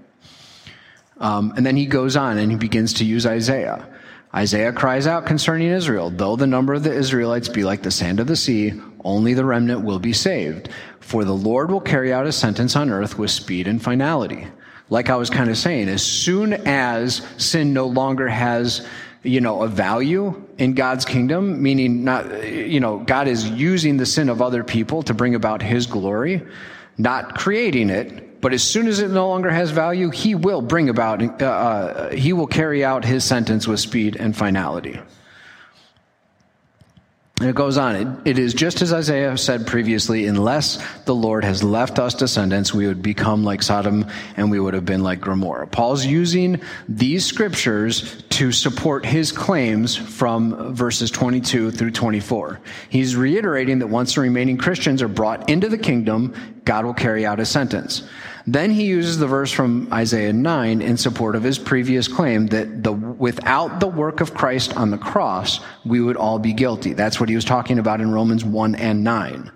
Um, 1.18 1.54
and 1.56 1.64
then 1.64 1.76
he 1.76 1.86
goes 1.86 2.16
on 2.16 2.38
and 2.38 2.50
he 2.50 2.58
begins 2.58 2.94
to 2.94 3.04
use 3.04 3.24
Isaiah. 3.24 3.86
Isaiah 4.34 4.72
cries 4.72 5.06
out 5.06 5.26
concerning 5.26 5.68
Israel, 5.68 6.10
though 6.10 6.34
the 6.34 6.46
number 6.46 6.74
of 6.74 6.82
the 6.82 6.92
Israelites 6.92 7.48
be 7.48 7.62
like 7.64 7.82
the 7.82 7.90
sand 7.90 8.18
of 8.18 8.26
the 8.26 8.34
sea, 8.34 8.72
only 9.04 9.32
the 9.32 9.44
remnant 9.44 9.84
will 9.84 10.00
be 10.00 10.12
saved. 10.12 10.70
For 10.98 11.24
the 11.24 11.32
Lord 11.32 11.70
will 11.70 11.80
carry 11.80 12.12
out 12.12 12.26
his 12.26 12.36
sentence 12.36 12.74
on 12.74 12.90
earth 12.90 13.16
with 13.16 13.30
speed 13.30 13.68
and 13.68 13.80
finality. 13.80 14.48
Like 14.90 15.08
I 15.08 15.16
was 15.16 15.30
kind 15.30 15.50
of 15.50 15.56
saying, 15.56 15.88
as 15.88 16.02
soon 16.02 16.52
as 16.52 17.22
sin 17.38 17.72
no 17.72 17.86
longer 17.86 18.28
has 18.28 18.86
you 19.24 19.40
know, 19.40 19.62
a 19.62 19.68
value 19.68 20.44
in 20.58 20.74
God's 20.74 21.04
kingdom, 21.04 21.62
meaning 21.62 22.04
not, 22.04 22.46
you 22.46 22.78
know, 22.78 22.98
God 22.98 23.26
is 23.26 23.48
using 23.48 23.96
the 23.96 24.06
sin 24.06 24.28
of 24.28 24.42
other 24.42 24.62
people 24.62 25.02
to 25.04 25.14
bring 25.14 25.34
about 25.34 25.62
his 25.62 25.86
glory, 25.86 26.42
not 26.98 27.34
creating 27.34 27.88
it, 27.88 28.33
but 28.44 28.52
as 28.52 28.62
soon 28.62 28.88
as 28.88 28.98
it 28.98 29.10
no 29.10 29.26
longer 29.26 29.48
has 29.48 29.70
value, 29.70 30.10
he 30.10 30.34
will 30.34 30.60
bring 30.60 30.90
about, 30.90 31.22
uh, 31.22 31.46
uh, 31.46 32.10
he 32.10 32.34
will 32.34 32.46
carry 32.46 32.84
out 32.84 33.02
his 33.02 33.24
sentence 33.24 33.66
with 33.66 33.80
speed 33.80 34.16
and 34.16 34.36
finality. 34.36 35.00
And 37.40 37.48
it 37.48 37.56
goes 37.56 37.78
on. 37.78 37.96
It, 37.96 38.28
it 38.28 38.38
is 38.38 38.52
just 38.52 38.82
as 38.82 38.92
Isaiah 38.92 39.38
said 39.38 39.66
previously 39.66 40.26
unless 40.26 40.78
the 41.04 41.14
Lord 41.14 41.42
has 41.42 41.64
left 41.64 41.98
us 41.98 42.12
descendants, 42.12 42.74
we 42.74 42.86
would 42.86 43.02
become 43.02 43.44
like 43.44 43.62
Sodom 43.62 44.06
and 44.36 44.50
we 44.50 44.60
would 44.60 44.74
have 44.74 44.84
been 44.84 45.02
like 45.02 45.22
Gomorrah. 45.22 45.66
Paul's 45.66 46.04
using 46.04 46.60
these 46.86 47.24
scriptures 47.24 48.24
to 48.28 48.52
support 48.52 49.06
his 49.06 49.32
claims 49.32 49.96
from 49.96 50.74
verses 50.74 51.10
22 51.10 51.70
through 51.70 51.92
24. 51.92 52.60
He's 52.90 53.16
reiterating 53.16 53.78
that 53.78 53.86
once 53.86 54.14
the 54.14 54.20
remaining 54.20 54.58
Christians 54.58 55.00
are 55.00 55.08
brought 55.08 55.48
into 55.48 55.70
the 55.70 55.78
kingdom, 55.78 56.34
God 56.66 56.84
will 56.84 56.94
carry 56.94 57.24
out 57.24 57.38
his 57.38 57.48
sentence. 57.48 58.02
Then 58.46 58.70
he 58.70 58.84
uses 58.84 59.18
the 59.18 59.26
verse 59.26 59.50
from 59.50 59.88
Isaiah 59.92 60.32
9 60.32 60.82
in 60.82 60.96
support 60.98 61.34
of 61.34 61.42
his 61.42 61.58
previous 61.58 62.08
claim 62.08 62.46
that 62.48 62.82
the, 62.82 62.92
without 62.92 63.80
the 63.80 63.86
work 63.86 64.20
of 64.20 64.34
Christ 64.34 64.76
on 64.76 64.90
the 64.90 64.98
cross, 64.98 65.60
we 65.84 66.00
would 66.00 66.16
all 66.16 66.38
be 66.38 66.52
guilty. 66.52 66.92
That's 66.92 67.18
what 67.18 67.30
he 67.30 67.34
was 67.34 67.44
talking 67.44 67.78
about 67.78 68.02
in 68.02 68.12
Romans 68.12 68.44
1 68.44 68.74
and 68.74 69.02
9. 69.02 69.50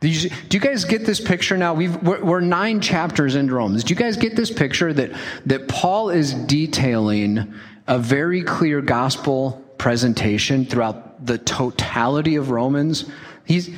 Do 0.00 0.08
you, 0.08 0.30
do 0.48 0.56
you 0.56 0.60
guys 0.60 0.84
get 0.84 1.06
this 1.06 1.20
picture 1.20 1.56
now? 1.56 1.74
we 1.74 1.88
are 1.88 2.40
nine 2.40 2.80
chapters 2.80 3.34
into 3.34 3.54
Romans. 3.54 3.84
Do 3.84 3.94
you 3.94 3.98
guys 3.98 4.16
get 4.16 4.36
this 4.36 4.50
picture 4.50 4.92
that, 4.92 5.12
that 5.46 5.68
Paul 5.68 6.10
is 6.10 6.34
detailing 6.34 7.54
a 7.86 7.98
very 7.98 8.42
clear 8.42 8.82
gospel 8.82 9.64
presentation 9.78 10.66
throughout 10.66 11.24
the 11.24 11.38
totality 11.38 12.34
of 12.36 12.50
Romans? 12.50 13.10
He's, 13.52 13.68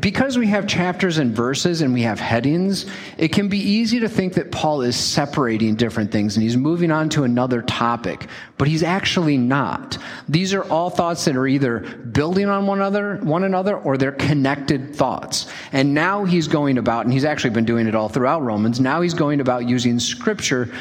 because 0.00 0.38
we 0.38 0.46
have 0.46 0.66
chapters 0.66 1.18
and 1.18 1.36
verses 1.36 1.82
and 1.82 1.92
we 1.92 2.00
have 2.00 2.18
headings, 2.18 2.86
it 3.18 3.28
can 3.28 3.46
be 3.46 3.58
easy 3.58 4.00
to 4.00 4.08
think 4.08 4.32
that 4.34 4.50
Paul 4.50 4.80
is 4.80 4.96
separating 4.96 5.74
different 5.74 6.10
things 6.10 6.34
and 6.34 6.42
he's 6.42 6.56
moving 6.56 6.90
on 6.90 7.10
to 7.10 7.24
another 7.24 7.60
topic, 7.60 8.26
but 8.56 8.68
he's 8.68 8.82
actually 8.82 9.36
not. 9.36 9.98
These 10.30 10.54
are 10.54 10.64
all 10.70 10.88
thoughts 10.88 11.26
that 11.26 11.36
are 11.36 11.46
either 11.46 11.80
building 11.80 12.48
on 12.48 12.66
one 12.66 12.78
another, 12.78 13.16
one 13.16 13.44
another, 13.44 13.76
or 13.76 13.98
they're 13.98 14.12
connected 14.12 14.96
thoughts. 14.96 15.52
And 15.72 15.92
now 15.92 16.24
he's 16.24 16.48
going 16.48 16.78
about, 16.78 17.04
and 17.04 17.12
he's 17.12 17.26
actually 17.26 17.50
been 17.50 17.66
doing 17.66 17.86
it 17.86 17.94
all 17.94 18.08
throughout 18.08 18.42
Romans, 18.44 18.80
now 18.80 19.02
he's 19.02 19.14
going 19.14 19.42
about 19.42 19.68
using 19.68 19.98
scripture 19.98 20.72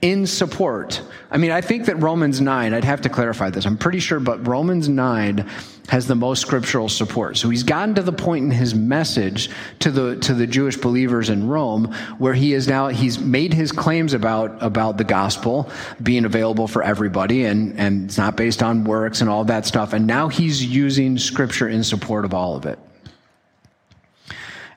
in 0.00 0.26
support. 0.26 1.02
I 1.30 1.36
mean, 1.36 1.50
I 1.50 1.60
think 1.60 1.84
that 1.86 1.96
Romans 1.96 2.40
9, 2.40 2.72
I'd 2.72 2.84
have 2.84 3.02
to 3.02 3.08
clarify 3.08 3.50
this. 3.50 3.66
I'm 3.66 3.76
pretty 3.76 3.98
sure, 3.98 4.20
but 4.20 4.46
Romans 4.46 4.88
9 4.88 5.46
has 5.88 6.06
the 6.06 6.14
most 6.14 6.42
scriptural 6.42 6.88
support. 6.88 7.36
So 7.36 7.48
he's 7.48 7.62
gotten 7.62 7.94
to 7.94 8.02
the 8.02 8.12
point 8.12 8.44
in 8.44 8.50
his 8.50 8.74
message 8.74 9.50
to 9.80 9.90
the, 9.90 10.16
to 10.16 10.34
the 10.34 10.46
Jewish 10.46 10.76
believers 10.76 11.30
in 11.30 11.48
Rome 11.48 11.94
where 12.18 12.34
he 12.34 12.52
is 12.52 12.68
now, 12.68 12.88
he's 12.88 13.18
made 13.18 13.54
his 13.54 13.72
claims 13.72 14.12
about, 14.12 14.62
about 14.62 14.98
the 14.98 15.04
gospel 15.04 15.70
being 16.02 16.24
available 16.24 16.68
for 16.68 16.82
everybody 16.82 17.44
and, 17.44 17.78
and 17.78 18.04
it's 18.04 18.18
not 18.18 18.36
based 18.36 18.62
on 18.62 18.84
works 18.84 19.22
and 19.22 19.30
all 19.30 19.44
that 19.44 19.66
stuff. 19.66 19.94
And 19.94 20.06
now 20.06 20.28
he's 20.28 20.64
using 20.64 21.16
scripture 21.18 21.68
in 21.68 21.82
support 21.82 22.24
of 22.24 22.34
all 22.34 22.54
of 22.54 22.66
it. 22.66 22.78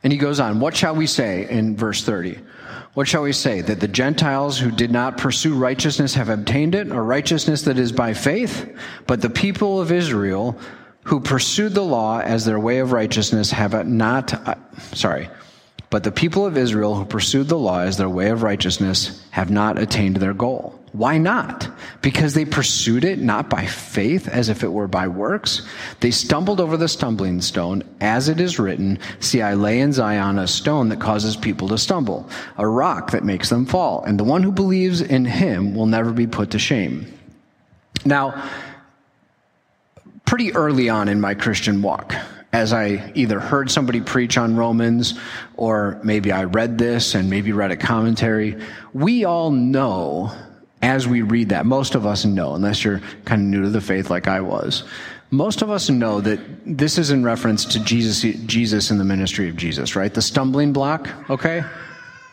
And 0.04 0.12
he 0.12 0.18
goes 0.18 0.40
on, 0.40 0.60
what 0.60 0.76
shall 0.76 0.96
we 0.96 1.08
say 1.08 1.48
in 1.50 1.76
verse 1.76 2.04
30? 2.04 2.40
What 2.94 3.08
shall 3.08 3.22
we 3.22 3.34
say? 3.34 3.62
That 3.62 3.80
the 3.80 3.88
Gentiles 3.88 4.58
who 4.60 4.72
did 4.72 4.92
not 4.92 5.18
pursue 5.18 5.56
righteousness 5.56 6.14
have 6.16 6.28
obtained 6.28 6.76
it, 6.76 6.92
or 6.92 7.04
righteousness 7.04 7.62
that 7.64 7.78
is 7.78 7.92
by 7.92 8.14
faith? 8.14 8.78
But 9.08 9.22
the 9.22 9.30
people 9.30 9.80
of 9.80 9.92
Israel 9.92 10.60
who 11.04 11.20
pursued 11.20 11.74
the 11.74 11.84
law 11.84 12.20
as 12.20 12.46
their 12.46 12.60
way 12.60 12.80
of 12.80 12.92
righteousness 12.92 13.52
have 13.52 13.88
not, 13.88 14.34
uh, 14.48 14.56
sorry, 14.94 15.30
but 15.90 16.04
the 16.04 16.12
people 16.12 16.46
of 16.46 16.58
Israel 16.58 16.96
who 16.96 17.06
pursued 17.06 17.50
the 17.50 17.58
law 17.58 17.80
as 17.80 17.98
their 17.98 18.10
way 18.10 18.30
of 18.30 18.44
righteousness 18.44 19.26
have 19.32 19.52
not 19.52 19.78
attained 19.78 20.18
their 20.18 20.34
goal. 20.34 20.80
Why 20.94 21.18
not? 21.18 21.70
Because 22.02 22.34
they 22.34 22.44
pursued 22.44 23.06
it 23.06 23.20
not 23.20 23.50
by 23.50 23.66
faith 23.66 24.28
as 24.28 24.50
if 24.50 24.62
it 24.62 24.72
were 24.72 24.90
by 24.90 25.08
works. 25.08 25.62
They 26.02 26.12
stumbled 26.12 26.60
over 26.60 26.76
the 26.76 26.90
stumbling 26.90 27.40
stone, 27.42 27.84
as 28.02 28.28
it 28.28 28.42
is 28.42 28.60
written, 28.60 29.00
See, 29.20 29.42
I 29.42 29.54
lay 29.54 29.80
in 29.80 29.94
Zion 29.94 30.38
a 30.38 30.48
stone 30.48 30.90
that 30.90 31.00
causes 31.00 31.38
people 31.38 31.70
to 31.70 31.78
stumble, 31.78 32.30
a 32.58 32.68
rock 32.68 33.12
that 33.12 33.24
makes 33.24 33.50
them 33.50 33.66
fall, 33.66 34.04
and 34.04 34.20
the 34.20 34.26
one 34.26 34.44
who 34.44 34.52
believes 34.52 35.02
in 35.02 35.24
him 35.24 35.74
will 35.76 35.86
never 35.86 36.12
be 36.12 36.28
put 36.28 36.52
to 36.52 36.60
shame. 36.60 37.14
Now, 38.06 38.50
pretty 40.32 40.54
early 40.54 40.88
on 40.88 41.10
in 41.10 41.20
my 41.20 41.34
Christian 41.34 41.82
walk, 41.82 42.16
as 42.54 42.72
I 42.72 43.12
either 43.16 43.42
heard 43.42 43.70
somebody 43.70 44.00
preach 44.00 44.38
on 44.38 44.56
Romans 44.56 45.20
or 45.58 46.00
maybe 46.06 46.32
I 46.32 46.46
read 46.46 46.78
this 46.78 47.16
and 47.16 47.30
maybe 47.30 47.52
read 47.52 47.72
a 47.72 47.76
commentary, 47.76 48.56
we 48.94 49.26
all 49.26 49.52
know 49.52 50.32
as 50.82 51.06
we 51.06 51.22
read 51.22 51.50
that, 51.50 51.66
most 51.66 51.96
of 51.96 52.06
us 52.06 52.24
know, 52.24 52.56
unless 52.56 52.82
you're 52.82 53.02
kind 53.26 53.42
of 53.42 53.48
new 53.50 53.64
to 53.64 53.70
the 53.70 53.82
faith 53.82 54.10
like 54.10 54.30
I 54.30 54.40
was, 54.40 54.86
most 55.32 55.62
of 55.62 55.70
us 55.70 55.90
know 55.90 56.22
that 56.22 56.40
this 56.66 56.98
is 56.98 57.12
in 57.12 57.26
reference 57.26 57.66
to 57.66 57.84
Jesus, 57.84 58.22
Jesus 58.46 58.90
and 58.90 59.02
the 59.02 59.04
ministry 59.04 59.50
of 59.50 59.58
Jesus, 59.58 59.98
right? 59.98 60.14
The 60.14 60.22
stumbling 60.22 60.72
block, 60.72 61.10
okay? 61.30 61.62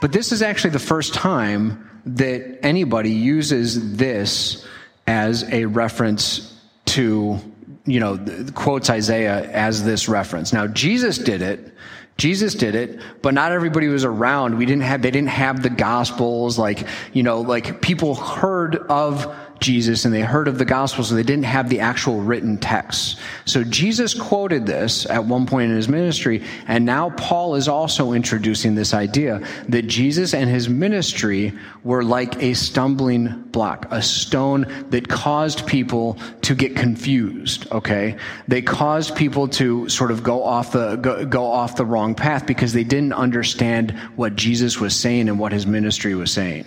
But 0.01 0.13
this 0.13 0.31
is 0.31 0.41
actually 0.41 0.71
the 0.71 0.79
first 0.79 1.15
time 1.15 2.01
that 2.07 2.61
anybody 2.65 3.11
uses 3.11 3.97
this 3.97 4.65
as 5.09 5.43
a 5.53 5.65
reference 5.65 6.55
to, 6.85 7.41
you 7.91 8.01
know, 8.01 8.19
quotes 8.55 8.91
Isaiah 8.91 9.51
as 9.51 9.85
this 9.85 10.09
reference. 10.09 10.53
Now, 10.53 10.67
Jesus 10.67 11.19
did 11.19 11.43
it 11.43 11.73
Jesus 12.19 12.55
did 12.55 12.75
it, 12.75 12.99
but 13.23 13.33
not 13.33 13.53
everybody 13.53 13.87
was 13.87 14.05
around. 14.05 14.59
We 14.59 14.67
didn't 14.67 14.83
have, 14.83 15.03
they 15.03 15.13
didn't 15.13 15.29
have 15.29 15.63
the 15.63 15.71
gospels. 15.71 16.59
Like, 16.59 16.85
you 17.13 17.23
know, 17.23 17.43
like 17.43 17.81
people 17.81 18.17
heard 18.17 18.75
of 18.75 19.33
Jesus 19.61 20.05
and 20.05 20.15
they 20.15 20.21
heard 20.21 20.49
of 20.49 20.59
the 20.59 20.65
gospel, 20.65 21.05
so 21.05 21.15
they 21.15 21.23
didn't 21.23 21.45
have 21.45 21.69
the 21.69 21.81
actual 21.81 22.21
written 22.21 22.59
text. 22.59 23.19
So 23.45 23.65
Jesus 23.65 24.15
quoted 24.15 24.67
this 24.67 25.07
at 25.07 25.25
one 25.25 25.47
point 25.47 25.71
in 25.71 25.77
his 25.77 25.89
ministry, 25.89 26.45
and 26.67 26.85
now 26.85 27.11
Paul 27.11 27.55
is 27.55 27.69
also 27.69 28.13
introducing 28.13 28.75
this 28.75 28.95
idea 28.95 29.41
that 29.69 29.83
Jesus 29.83 30.35
and 30.35 30.49
his 30.49 30.69
ministry 30.69 31.53
were 31.85 32.05
like 32.05 32.43
a 32.43 32.55
stumbling 32.55 33.43
block, 33.51 33.87
a 33.91 34.03
stone 34.03 34.87
that 34.91 35.09
caused 35.09 35.67
people 35.67 36.19
to 36.43 36.55
get 36.55 36.77
confused, 36.77 37.71
okay? 37.73 38.17
They 38.47 38.63
caused 38.63 39.17
people 39.17 39.49
to 39.49 39.89
sort 39.89 40.11
of 40.11 40.23
go 40.23 40.43
off 40.45 40.73
the, 40.73 40.97
go, 40.97 41.25
go 41.25 41.45
off 41.47 41.77
the 41.77 41.85
wrong 41.85 42.15
path 42.15 42.47
because 42.47 42.73
they 42.73 42.85
didn't 42.85 43.13
understand 43.13 43.93
what 44.17 44.37
Jesus 44.37 44.79
was 44.79 44.95
saying 44.95 45.29
and 45.29 45.39
what 45.39 45.53
his 45.53 45.67
ministry 45.67 46.15
was 46.15 46.33
saying. 46.33 46.67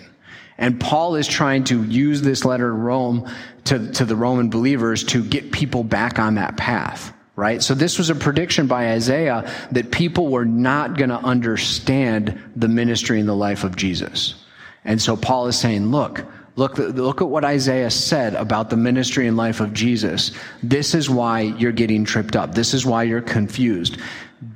And 0.62 0.78
Paul 0.78 1.16
is 1.16 1.26
trying 1.26 1.64
to 1.64 1.82
use 1.82 2.22
this 2.22 2.44
letter 2.44 2.68
to 2.68 2.72
Rome 2.72 3.28
to, 3.64 3.90
to 3.94 4.04
the 4.04 4.14
Roman 4.14 4.48
believers 4.48 5.02
to 5.06 5.24
get 5.24 5.50
people 5.50 5.82
back 5.82 6.20
on 6.20 6.36
that 6.36 6.56
path. 6.56 7.12
Right? 7.34 7.60
So 7.60 7.74
this 7.74 7.98
was 7.98 8.10
a 8.10 8.14
prediction 8.14 8.68
by 8.68 8.92
Isaiah 8.92 9.50
that 9.72 9.90
people 9.90 10.28
were 10.28 10.44
not 10.44 10.96
going 10.96 11.10
to 11.10 11.16
understand 11.16 12.38
the 12.54 12.68
ministry 12.68 13.18
and 13.18 13.28
the 13.28 13.34
life 13.34 13.64
of 13.64 13.74
Jesus. 13.74 14.36
And 14.84 15.02
so 15.02 15.16
Paul 15.16 15.48
is 15.48 15.58
saying, 15.58 15.90
look, 15.90 16.24
Look, 16.54 16.76
look 16.76 17.22
at 17.22 17.28
what 17.28 17.46
Isaiah 17.46 17.90
said 17.90 18.34
about 18.34 18.68
the 18.68 18.76
ministry 18.76 19.26
and 19.26 19.38
life 19.38 19.60
of 19.60 19.72
Jesus. 19.72 20.32
This 20.62 20.94
is 20.94 21.08
why 21.08 21.40
you're 21.40 21.72
getting 21.72 22.04
tripped 22.04 22.36
up. 22.36 22.54
This 22.54 22.74
is 22.74 22.84
why 22.84 23.04
you're 23.04 23.22
confused. 23.22 23.96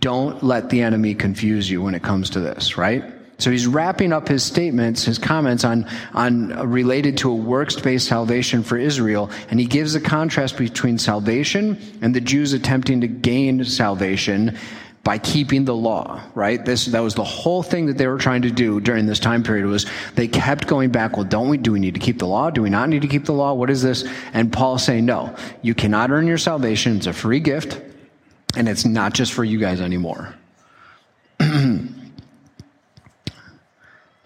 Don't 0.00 0.42
let 0.44 0.68
the 0.68 0.82
enemy 0.82 1.14
confuse 1.14 1.70
you 1.70 1.80
when 1.80 1.94
it 1.94 2.02
comes 2.02 2.28
to 2.30 2.40
this, 2.40 2.76
right? 2.76 3.15
So 3.38 3.50
he's 3.50 3.66
wrapping 3.66 4.12
up 4.12 4.28
his 4.28 4.42
statements, 4.42 5.04
his 5.04 5.18
comments 5.18 5.64
on, 5.64 5.86
on 6.14 6.52
uh, 6.52 6.64
related 6.64 7.18
to 7.18 7.30
a 7.30 7.34
works-based 7.34 8.08
salvation 8.08 8.62
for 8.62 8.78
Israel, 8.78 9.30
and 9.50 9.60
he 9.60 9.66
gives 9.66 9.94
a 9.94 10.00
contrast 10.00 10.56
between 10.56 10.98
salvation 10.98 11.78
and 12.00 12.14
the 12.14 12.20
Jews 12.20 12.54
attempting 12.54 13.02
to 13.02 13.08
gain 13.08 13.62
salvation 13.64 14.56
by 15.04 15.18
keeping 15.18 15.64
the 15.64 15.74
law, 15.74 16.20
right? 16.34 16.64
This, 16.64 16.86
that 16.86 16.98
was 16.98 17.14
the 17.14 17.22
whole 17.22 17.62
thing 17.62 17.86
that 17.86 17.96
they 17.96 18.08
were 18.08 18.18
trying 18.18 18.42
to 18.42 18.50
do 18.50 18.80
during 18.80 19.06
this 19.06 19.20
time 19.20 19.44
period 19.44 19.66
was 19.66 19.86
they 20.16 20.26
kept 20.26 20.66
going 20.66 20.90
back, 20.90 21.16
well, 21.16 21.24
don't 21.24 21.48
we, 21.48 21.58
do 21.58 21.70
we 21.70 21.78
need 21.78 21.94
to 21.94 22.00
keep 22.00 22.18
the 22.18 22.26
law? 22.26 22.50
Do 22.50 22.62
we 22.62 22.70
not 22.70 22.88
need 22.88 23.02
to 23.02 23.08
keep 23.08 23.24
the 23.24 23.32
law? 23.32 23.52
What 23.52 23.70
is 23.70 23.82
this? 23.82 24.04
And 24.32 24.52
Paul 24.52 24.78
saying, 24.78 25.04
no, 25.04 25.36
you 25.62 25.74
cannot 25.74 26.10
earn 26.10 26.26
your 26.26 26.38
salvation. 26.38 26.96
It's 26.96 27.06
a 27.06 27.12
free 27.12 27.38
gift, 27.38 27.80
and 28.56 28.68
it's 28.68 28.84
not 28.84 29.14
just 29.14 29.32
for 29.32 29.44
you 29.44 29.60
guys 29.60 29.80
anymore. 29.80 30.34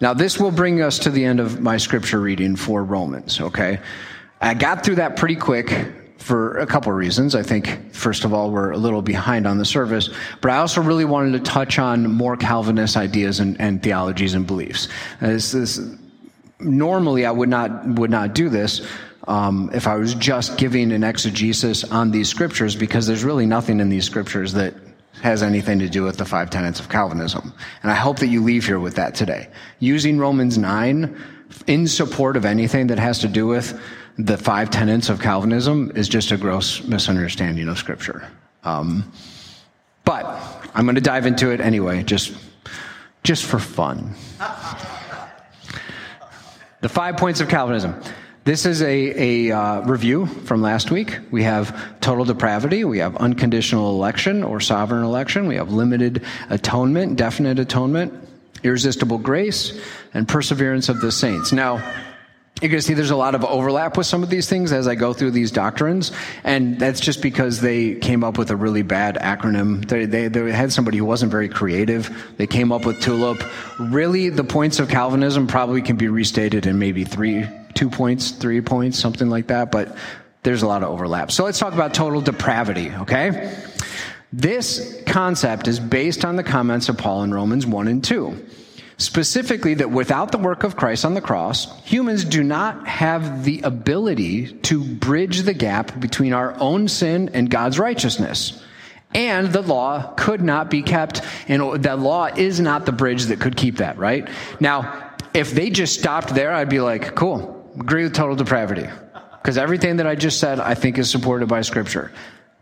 Now, 0.01 0.15
this 0.15 0.39
will 0.39 0.51
bring 0.51 0.81
us 0.81 0.97
to 0.99 1.11
the 1.11 1.23
end 1.23 1.39
of 1.39 1.61
my 1.61 1.77
scripture 1.77 2.19
reading 2.19 2.55
for 2.55 2.83
Romans, 2.83 3.39
okay? 3.39 3.79
I 4.41 4.55
got 4.55 4.83
through 4.83 4.95
that 4.95 5.15
pretty 5.15 5.35
quick 5.35 5.93
for 6.17 6.57
a 6.57 6.65
couple 6.65 6.91
of 6.91 6.97
reasons. 6.97 7.35
I 7.35 7.43
think, 7.43 7.93
first 7.93 8.25
of 8.25 8.33
all, 8.33 8.49
we're 8.49 8.71
a 8.71 8.77
little 8.77 9.03
behind 9.03 9.45
on 9.45 9.59
the 9.59 9.65
service, 9.65 10.09
but 10.41 10.51
I 10.51 10.57
also 10.57 10.81
really 10.81 11.05
wanted 11.05 11.33
to 11.33 11.51
touch 11.51 11.77
on 11.77 12.11
more 12.11 12.35
Calvinist 12.35 12.97
ideas 12.97 13.39
and, 13.39 13.61
and 13.61 13.83
theologies 13.83 14.33
and 14.33 14.47
beliefs. 14.47 14.87
This, 15.19 15.51
this, 15.51 15.79
normally, 16.59 17.27
I 17.27 17.31
would 17.31 17.49
not, 17.49 17.85
would 17.85 18.09
not 18.09 18.33
do 18.33 18.49
this. 18.49 18.81
Um, 19.27 19.69
if 19.71 19.85
I 19.85 19.97
was 19.97 20.15
just 20.15 20.57
giving 20.57 20.91
an 20.91 21.03
exegesis 21.03 21.83
on 21.83 22.09
these 22.09 22.27
scriptures, 22.27 22.75
because 22.75 23.05
there's 23.05 23.23
really 23.23 23.45
nothing 23.45 23.79
in 23.79 23.89
these 23.89 24.05
scriptures 24.05 24.53
that 24.53 24.73
has 25.21 25.43
anything 25.43 25.79
to 25.79 25.89
do 25.89 26.03
with 26.03 26.17
the 26.17 26.25
five 26.25 26.49
tenets 26.49 26.79
of 26.79 26.89
Calvinism. 26.89 27.53
And 27.83 27.91
I 27.91 27.95
hope 27.95 28.19
that 28.19 28.27
you 28.27 28.43
leave 28.43 28.65
here 28.65 28.79
with 28.79 28.95
that 28.95 29.13
today. 29.13 29.49
Using 29.79 30.17
Romans 30.17 30.57
9 30.57 31.21
in 31.67 31.87
support 31.87 32.37
of 32.37 32.45
anything 32.45 32.87
that 32.87 32.99
has 32.99 33.19
to 33.19 33.27
do 33.27 33.45
with 33.45 33.79
the 34.17 34.37
five 34.37 34.69
tenets 34.69 35.09
of 35.09 35.21
Calvinism 35.21 35.91
is 35.95 36.07
just 36.07 36.31
a 36.31 36.37
gross 36.37 36.83
misunderstanding 36.83 37.67
of 37.67 37.77
Scripture. 37.77 38.27
Um, 38.63 39.11
but 40.05 40.25
I'm 40.73 40.85
going 40.85 40.95
to 40.95 41.01
dive 41.01 41.25
into 41.25 41.51
it 41.51 41.61
anyway, 41.61 42.03
just, 42.03 42.33
just 43.23 43.45
for 43.45 43.59
fun. 43.59 44.15
The 46.81 46.89
five 46.89 47.17
points 47.17 47.41
of 47.41 47.47
Calvinism. 47.47 48.01
This 48.43 48.65
is 48.65 48.81
a, 48.81 49.49
a 49.49 49.55
uh, 49.55 49.81
review 49.81 50.25
from 50.25 50.63
last 50.63 50.89
week. 50.89 51.19
We 51.29 51.43
have 51.43 51.99
total 52.01 52.25
depravity, 52.25 52.83
we 52.83 52.97
have 52.97 53.15
unconditional 53.17 53.91
election 53.91 54.43
or 54.43 54.59
sovereign 54.59 55.03
election, 55.03 55.47
we 55.47 55.57
have 55.57 55.71
limited 55.71 56.23
atonement, 56.49 57.17
definite 57.17 57.59
atonement, 57.59 58.27
irresistible 58.63 59.19
grace, 59.19 59.79
and 60.15 60.27
perseverance 60.27 60.89
of 60.89 61.01
the 61.01 61.11
saints. 61.11 61.51
Now, 61.51 61.87
you 62.63 62.69
can 62.69 62.81
see 62.81 62.95
there's 62.95 63.11
a 63.11 63.15
lot 63.15 63.35
of 63.35 63.45
overlap 63.45 63.95
with 63.95 64.07
some 64.07 64.23
of 64.23 64.29
these 64.31 64.49
things 64.49 64.71
as 64.71 64.87
I 64.87 64.95
go 64.95 65.13
through 65.13 65.31
these 65.31 65.51
doctrines, 65.51 66.11
and 66.43 66.79
that's 66.79 66.99
just 66.99 67.21
because 67.21 67.61
they 67.61 67.93
came 67.95 68.23
up 68.23 68.39
with 68.39 68.49
a 68.49 68.55
really 68.55 68.83
bad 68.83 69.17
acronym. 69.17 69.87
They, 69.87 70.05
they, 70.05 70.27
they, 70.29 70.51
had 70.51 70.71
somebody 70.71 70.97
who 70.97 71.05
wasn't 71.05 71.31
very 71.31 71.49
creative. 71.49 72.33
They 72.37 72.47
came 72.47 72.71
up 72.71 72.85
with 72.85 73.01
TULIP. 73.01 73.43
Really, 73.91 74.29
the 74.29 74.43
points 74.43 74.79
of 74.79 74.89
Calvinism 74.89 75.45
probably 75.45 75.81
can 75.81 75.95
be 75.95 76.07
restated 76.07 76.65
in 76.65 76.77
maybe 76.77 77.03
three, 77.03 77.47
two 77.81 77.89
points, 77.89 78.29
three 78.29 78.61
points, 78.61 78.99
something 78.99 79.27
like 79.27 79.47
that, 79.47 79.71
but 79.71 79.97
there's 80.43 80.61
a 80.61 80.67
lot 80.67 80.83
of 80.83 80.89
overlap. 80.89 81.31
So 81.31 81.45
let's 81.45 81.57
talk 81.57 81.73
about 81.73 81.95
total 81.95 82.21
depravity, 82.21 82.91
okay? 82.91 83.57
This 84.31 85.01
concept 85.07 85.67
is 85.67 85.79
based 85.79 86.23
on 86.23 86.35
the 86.35 86.43
comments 86.43 86.89
of 86.89 86.99
Paul 86.99 87.23
in 87.23 87.33
Romans 87.33 87.65
1 87.65 87.87
and 87.87 88.03
2 88.03 88.45
specifically 88.97 89.73
that 89.73 89.89
without 89.89 90.31
the 90.31 90.37
work 90.37 90.63
of 90.63 90.75
Christ 90.75 91.05
on 91.05 91.15
the 91.15 91.21
cross, 91.21 91.75
humans 91.85 92.23
do 92.23 92.43
not 92.43 92.87
have 92.87 93.43
the 93.43 93.61
ability 93.61 94.53
to 94.59 94.83
bridge 94.83 95.41
the 95.41 95.55
gap 95.55 95.99
between 95.99 96.33
our 96.33 96.55
own 96.59 96.87
sin 96.87 97.31
and 97.33 97.49
God's 97.49 97.79
righteousness. 97.79 98.63
And 99.15 99.51
the 99.51 99.63
law 99.63 100.13
could 100.17 100.43
not 100.43 100.69
be 100.69 100.83
kept, 100.83 101.21
and 101.47 101.81
the 101.81 101.95
law 101.95 102.27
is 102.27 102.59
not 102.59 102.85
the 102.85 102.91
bridge 102.91 103.23
that 103.23 103.39
could 103.39 103.57
keep 103.57 103.77
that, 103.77 103.97
right? 103.97 104.29
Now, 104.59 105.15
if 105.33 105.51
they 105.51 105.71
just 105.71 105.97
stopped 105.99 106.35
there, 106.35 106.51
I'd 106.51 106.69
be 106.69 106.79
like, 106.79 107.15
cool, 107.15 107.60
agree 107.79 108.03
with 108.03 108.13
total 108.13 108.35
depravity. 108.35 108.87
Because 109.41 109.57
everything 109.57 109.97
that 109.97 110.07
I 110.07 110.15
just 110.15 110.39
said, 110.39 110.59
I 110.59 110.75
think 110.75 110.97
is 110.97 111.09
supported 111.09 111.47
by 111.47 111.61
Scripture. 111.61 112.11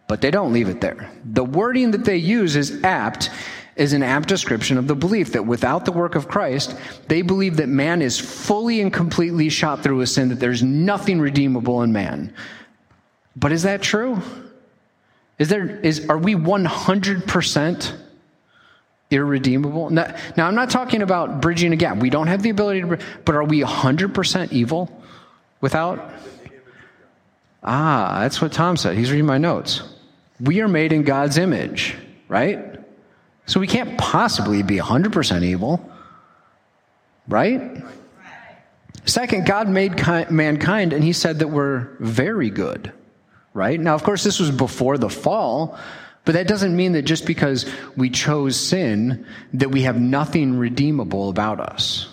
But 0.07 0.21
they 0.21 0.31
don't 0.31 0.53
leave 0.53 0.69
it 0.69 0.81
there. 0.81 1.11
The 1.25 1.43
wording 1.43 1.91
that 1.91 2.05
they 2.05 2.17
use 2.17 2.55
is 2.55 2.83
apt 2.83 3.29
is 3.75 3.93
an 3.93 4.03
apt 4.03 4.27
description 4.27 4.77
of 4.77 4.87
the 4.87 4.95
belief 4.95 5.31
that 5.31 5.45
without 5.45 5.85
the 5.85 5.91
work 5.91 6.15
of 6.15 6.27
Christ, 6.27 6.75
they 7.07 7.21
believe 7.21 7.57
that 7.57 7.69
man 7.69 8.01
is 8.01 8.19
fully 8.19 8.81
and 8.81 8.91
completely 8.91 9.47
shot 9.47 9.83
through 9.83 9.97
with 9.97 10.09
sin, 10.09 10.29
that 10.29 10.39
there's 10.39 10.61
nothing 10.61 11.21
redeemable 11.21 11.81
in 11.83 11.93
man. 11.93 12.33
But 13.37 13.53
is 13.53 13.63
that 13.63 13.81
true? 13.81 14.21
Is 15.37 15.47
there, 15.47 15.69
is, 15.79 16.09
are 16.09 16.17
we 16.17 16.35
100% 16.35 17.97
irredeemable? 19.11 19.89
Now, 19.89 20.15
now, 20.37 20.47
I'm 20.47 20.55
not 20.55 20.69
talking 20.69 21.01
about 21.01 21.41
bridging 21.41 21.73
a 21.73 21.75
gap. 21.75 21.97
We 21.97 22.09
don't 22.09 22.27
have 22.27 22.43
the 22.43 22.49
ability 22.49 22.81
to, 22.81 22.99
but 23.25 23.35
are 23.35 23.43
we 23.43 23.61
100% 23.61 24.51
evil 24.51 25.01
without? 25.61 26.13
Ah, 27.63 28.19
that's 28.21 28.41
what 28.41 28.51
Tom 28.51 28.77
said. 28.77 28.97
He's 28.97 29.11
reading 29.11 29.25
my 29.25 29.37
notes. 29.37 29.83
We 30.39 30.61
are 30.61 30.67
made 30.67 30.93
in 30.93 31.03
God's 31.03 31.37
image, 31.37 31.95
right? 32.27 32.79
So 33.45 33.59
we 33.59 33.67
can't 33.67 33.97
possibly 33.97 34.63
be 34.63 34.77
100% 34.77 35.43
evil, 35.43 35.91
right? 37.27 37.83
Second, 39.05 39.45
God 39.45 39.67
made 39.67 40.05
mankind 40.29 40.93
and 40.93 41.03
he 41.03 41.13
said 41.13 41.39
that 41.39 41.47
we're 41.47 41.87
very 41.99 42.49
good, 42.49 42.93
right? 43.53 43.79
Now, 43.79 43.95
of 43.95 44.03
course, 44.03 44.23
this 44.23 44.39
was 44.39 44.51
before 44.51 44.97
the 44.97 45.09
fall, 45.09 45.77
but 46.25 46.33
that 46.33 46.47
doesn't 46.47 46.75
mean 46.75 46.91
that 46.93 47.03
just 47.03 47.25
because 47.25 47.65
we 47.95 48.09
chose 48.09 48.55
sin, 48.55 49.25
that 49.53 49.71
we 49.71 49.83
have 49.83 49.99
nothing 49.99 50.57
redeemable 50.57 51.29
about 51.29 51.59
us. 51.59 52.07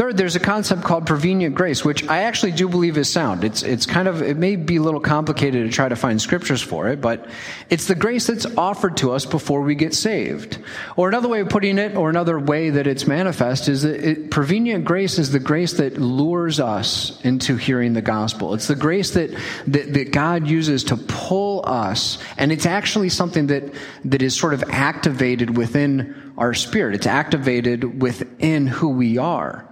Third, 0.00 0.16
there's 0.16 0.34
a 0.34 0.40
concept 0.40 0.82
called 0.82 1.06
prevenient 1.06 1.54
grace, 1.54 1.84
which 1.84 2.08
I 2.08 2.22
actually 2.22 2.52
do 2.52 2.70
believe 2.70 2.96
is 2.96 3.12
sound. 3.12 3.44
It's, 3.44 3.62
it's 3.62 3.84
kind 3.84 4.08
of, 4.08 4.22
it 4.22 4.38
may 4.38 4.56
be 4.56 4.76
a 4.76 4.82
little 4.82 4.98
complicated 4.98 5.66
to 5.66 5.70
try 5.70 5.90
to 5.90 5.94
find 5.94 6.18
scriptures 6.22 6.62
for 6.62 6.88
it, 6.88 7.02
but 7.02 7.28
it's 7.68 7.86
the 7.86 7.94
grace 7.94 8.28
that's 8.28 8.46
offered 8.56 8.96
to 8.96 9.12
us 9.12 9.26
before 9.26 9.60
we 9.60 9.74
get 9.74 9.92
saved. 9.92 10.56
Or 10.96 11.10
another 11.10 11.28
way 11.28 11.40
of 11.40 11.50
putting 11.50 11.76
it, 11.76 11.96
or 11.96 12.08
another 12.08 12.38
way 12.38 12.70
that 12.70 12.86
it's 12.86 13.06
manifest, 13.06 13.68
is 13.68 13.82
that 13.82 14.02
it, 14.02 14.30
prevenient 14.30 14.86
grace 14.86 15.18
is 15.18 15.32
the 15.32 15.38
grace 15.38 15.74
that 15.74 15.98
lures 15.98 16.60
us 16.60 17.20
into 17.22 17.56
hearing 17.56 17.92
the 17.92 18.00
gospel. 18.00 18.54
It's 18.54 18.68
the 18.68 18.76
grace 18.76 19.10
that, 19.10 19.38
that, 19.66 19.92
that 19.92 20.12
God 20.12 20.48
uses 20.48 20.84
to 20.84 20.96
pull 20.96 21.62
us, 21.66 22.16
and 22.38 22.50
it's 22.50 22.64
actually 22.64 23.10
something 23.10 23.48
that, 23.48 23.74
that 24.06 24.22
is 24.22 24.34
sort 24.34 24.54
of 24.54 24.64
activated 24.70 25.58
within 25.58 26.32
our 26.38 26.54
spirit. 26.54 26.94
It's 26.94 27.06
activated 27.06 28.00
within 28.00 28.66
who 28.66 28.88
we 28.88 29.18
are. 29.18 29.69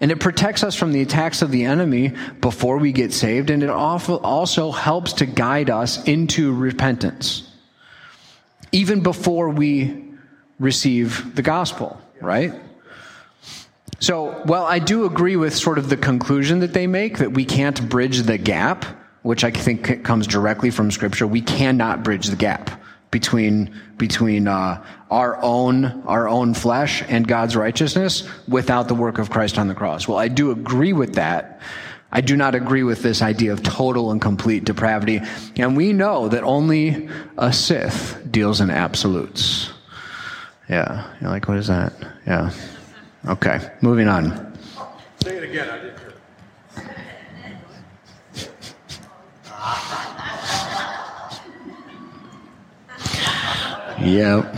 And 0.00 0.10
it 0.10 0.18
protects 0.18 0.64
us 0.64 0.74
from 0.74 0.92
the 0.92 1.02
attacks 1.02 1.42
of 1.42 1.50
the 1.50 1.64
enemy 1.64 2.14
before 2.40 2.78
we 2.78 2.90
get 2.90 3.12
saved, 3.12 3.50
and 3.50 3.62
it 3.62 3.68
also 3.68 4.70
helps 4.70 5.12
to 5.14 5.26
guide 5.26 5.68
us 5.68 6.02
into 6.04 6.54
repentance, 6.54 7.46
even 8.72 9.02
before 9.02 9.50
we 9.50 10.04
receive 10.58 11.34
the 11.34 11.42
gospel, 11.42 12.00
right? 12.20 12.54
So, 13.98 14.42
well, 14.46 14.64
I 14.64 14.78
do 14.78 15.04
agree 15.04 15.36
with 15.36 15.54
sort 15.54 15.76
of 15.76 15.90
the 15.90 15.96
conclusion 15.98 16.60
that 16.60 16.72
they 16.72 16.86
make 16.86 17.18
that 17.18 17.32
we 17.32 17.44
can't 17.44 17.86
bridge 17.90 18.20
the 18.20 18.38
gap, 18.38 18.86
which 19.20 19.44
I 19.44 19.50
think 19.50 20.02
comes 20.02 20.26
directly 20.26 20.70
from 20.70 20.90
Scripture. 20.90 21.26
We 21.26 21.42
cannot 21.42 22.02
bridge 22.02 22.28
the 22.28 22.36
gap 22.36 22.79
between 23.10 23.74
between 23.96 24.46
uh, 24.46 24.84
our 25.10 25.40
own 25.42 26.02
our 26.06 26.28
own 26.28 26.54
flesh 26.54 27.02
and 27.08 27.26
God's 27.26 27.56
righteousness 27.56 28.28
without 28.48 28.88
the 28.88 28.94
work 28.94 29.18
of 29.18 29.30
Christ 29.30 29.58
on 29.58 29.68
the 29.68 29.74
cross. 29.74 30.06
Well, 30.06 30.18
I 30.18 30.28
do 30.28 30.50
agree 30.50 30.92
with 30.92 31.14
that. 31.14 31.60
I 32.12 32.20
do 32.20 32.36
not 32.36 32.54
agree 32.54 32.82
with 32.82 33.02
this 33.02 33.22
idea 33.22 33.52
of 33.52 33.62
total 33.62 34.10
and 34.10 34.20
complete 34.20 34.64
depravity. 34.64 35.20
And 35.56 35.76
we 35.76 35.92
know 35.92 36.28
that 36.28 36.42
only 36.42 37.08
a 37.38 37.52
Sith 37.52 38.20
deals 38.30 38.60
in 38.60 38.70
absolutes. 38.70 39.70
Yeah. 40.68 41.12
You're 41.20 41.30
like, 41.30 41.46
what 41.46 41.58
is 41.58 41.68
that? 41.68 41.92
Yeah. 42.26 42.50
Okay. 43.28 43.70
Moving 43.80 44.08
on. 44.08 44.56
Say 45.22 45.36
it 45.36 45.44
again. 45.44 45.68
I 45.68 45.78
didn't 45.78 45.98
hear. 45.98 46.10
Yep. 54.00 54.56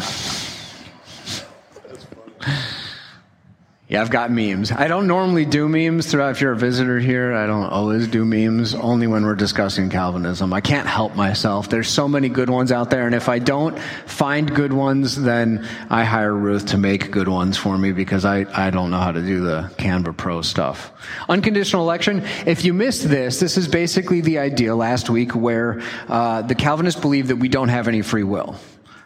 Yeah, 3.88 4.00
I've 4.00 4.08
got 4.08 4.30
memes. 4.30 4.72
I 4.72 4.88
don't 4.88 5.06
normally 5.06 5.44
do 5.44 5.68
memes 5.68 6.10
throughout. 6.10 6.30
If 6.30 6.40
you're 6.40 6.52
a 6.52 6.56
visitor 6.56 6.98
here, 6.98 7.34
I 7.34 7.44
don't 7.46 7.64
always 7.64 8.08
do 8.08 8.24
memes, 8.24 8.74
only 8.74 9.06
when 9.06 9.22
we're 9.22 9.34
discussing 9.34 9.90
Calvinism. 9.90 10.50
I 10.54 10.62
can't 10.62 10.86
help 10.86 11.14
myself. 11.14 11.68
There's 11.68 11.88
so 11.88 12.08
many 12.08 12.30
good 12.30 12.48
ones 12.48 12.72
out 12.72 12.88
there, 12.88 13.04
and 13.04 13.14
if 13.14 13.28
I 13.28 13.38
don't 13.38 13.78
find 14.06 14.54
good 14.54 14.72
ones, 14.72 15.20
then 15.20 15.68
I 15.90 16.04
hire 16.04 16.32
Ruth 16.32 16.66
to 16.68 16.78
make 16.78 17.10
good 17.10 17.28
ones 17.28 17.58
for 17.58 17.76
me 17.76 17.92
because 17.92 18.24
I, 18.24 18.46
I 18.54 18.70
don't 18.70 18.90
know 18.90 19.00
how 19.00 19.12
to 19.12 19.20
do 19.20 19.40
the 19.40 19.70
Canva 19.76 20.16
Pro 20.16 20.40
stuff. 20.40 20.90
Unconditional 21.28 21.82
election. 21.82 22.24
If 22.46 22.64
you 22.64 22.72
missed 22.72 23.06
this, 23.06 23.40
this 23.40 23.58
is 23.58 23.68
basically 23.68 24.22
the 24.22 24.38
idea 24.38 24.74
last 24.74 25.10
week 25.10 25.34
where 25.34 25.82
uh, 26.08 26.40
the 26.40 26.54
Calvinists 26.54 27.00
believe 27.00 27.28
that 27.28 27.36
we 27.36 27.48
don't 27.48 27.68
have 27.68 27.88
any 27.88 28.00
free 28.00 28.24
will 28.24 28.56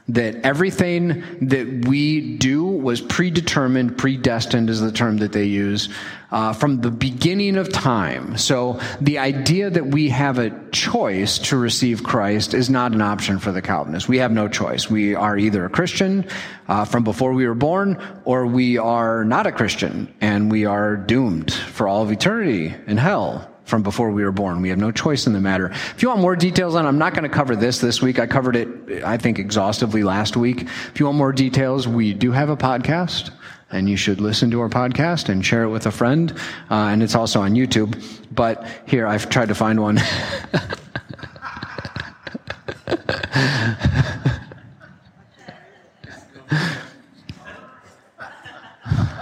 that 0.09 0.37
everything 0.45 1.25
that 1.43 1.87
we 1.87 2.37
do 2.37 2.65
was 2.65 3.01
predetermined, 3.01 3.99
predestined 3.99 4.71
is 4.71 4.81
the 4.81 4.93
term 4.93 5.17
that 5.19 5.33
they 5.33 5.45
use, 5.45 5.89
uh, 6.31 6.53
from 6.53 6.81
the 6.81 6.91
beginning 6.91 7.57
of 7.57 7.73
time. 7.73 8.37
So 8.37 8.81
the 9.01 9.19
idea 9.19 9.69
that 9.69 9.87
we 9.87 10.09
have 10.11 10.39
a 10.39 10.51
choice 10.71 11.39
to 11.39 11.57
receive 11.57 12.05
Christ 12.05 12.55
is 12.55 12.71
not 12.71 12.93
an 12.93 13.03
option 13.03 13.39
for 13.39 13.51
the 13.51 13.63
Calvinists. 13.63 14.09
We 14.09 14.19
have 14.19 14.31
no 14.31 14.49
choice. 14.49 14.89
We 14.89 15.15
are 15.15 15.37
either 15.37 15.65
a 15.65 15.71
Christian 15.71 16.27
uh, 16.69 16.85
from 16.85 17.03
before 17.03 17.33
we 17.33 17.47
were 17.47 17.55
born, 17.55 18.01
or 18.25 18.47
we 18.47 18.79
are 18.79 19.25
not 19.25 19.47
a 19.47 19.53
Christian 19.53 20.13
and 20.21 20.51
we 20.51 20.67
are 20.67 20.97
doomed 20.97 21.53
for 21.53 21.89
all 21.89 22.03
of 22.03 22.13
eternity 22.13 22.75
in 22.87 22.97
hell 22.97 23.51
from 23.67 23.83
before 23.83 24.11
we 24.11 24.25
were 24.25 24.33
born. 24.33 24.63
We 24.63 24.71
have 24.71 24.79
no 24.79 24.91
choice 24.93 25.27
in 25.27 25.33
the 25.33 25.41
matter. 25.41 25.71
If 25.71 26.03
you 26.03 26.09
want 26.09 26.21
more 26.21 26.37
details 26.37 26.75
on, 26.75 26.87
I'm 26.87 26.99
not 26.99 27.13
going 27.13 27.25
to 27.25 27.29
cover 27.29 27.55
this 27.57 27.81
this 27.81 28.01
week. 28.01 28.19
I 28.19 28.27
covered 28.27 28.57
it, 28.57 29.05
I 29.05 29.19
think, 29.19 29.39
exhaustively 29.39 30.03
last 30.03 30.37
week. 30.37 30.63
If 30.63 30.99
you 30.99 31.07
want 31.07 31.19
more 31.19 31.33
details, 31.33 31.87
we 31.87 32.15
do 32.15 32.31
have 32.33 32.49
a 32.49 32.57
podcast, 32.57 33.31
and 33.71 33.91
you 33.91 33.97
should 33.97 34.21
listen 34.21 34.51
to 34.53 34.61
our 34.61 34.69
podcast 34.69 35.29
and 35.29 35.45
share 35.45 35.65
it 35.65 35.69
with 35.69 35.87
a 35.87 35.91
friend. 35.91 36.33
Uh, 36.71 36.87
and 36.87 37.03
it's 37.03 37.17
also 37.17 37.41
on 37.43 37.55
YouTube. 37.55 38.01
But 38.31 38.67
here, 38.87 39.07
I've 39.07 39.29
tried 39.29 39.49
to 39.49 39.55
find 39.55 39.81
one. 39.81 39.99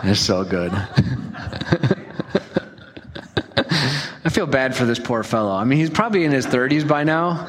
it's 0.04 0.20
so 0.20 0.44
good. 0.44 0.70
I 4.23 4.23
feel 4.34 4.46
bad 4.46 4.74
for 4.74 4.84
this 4.84 4.98
poor 4.98 5.22
fellow. 5.22 5.52
I 5.52 5.62
mean, 5.62 5.78
he's 5.78 5.90
probably 5.90 6.24
in 6.24 6.32
his 6.32 6.44
30s 6.44 6.86
by 6.86 7.04
now. 7.04 7.46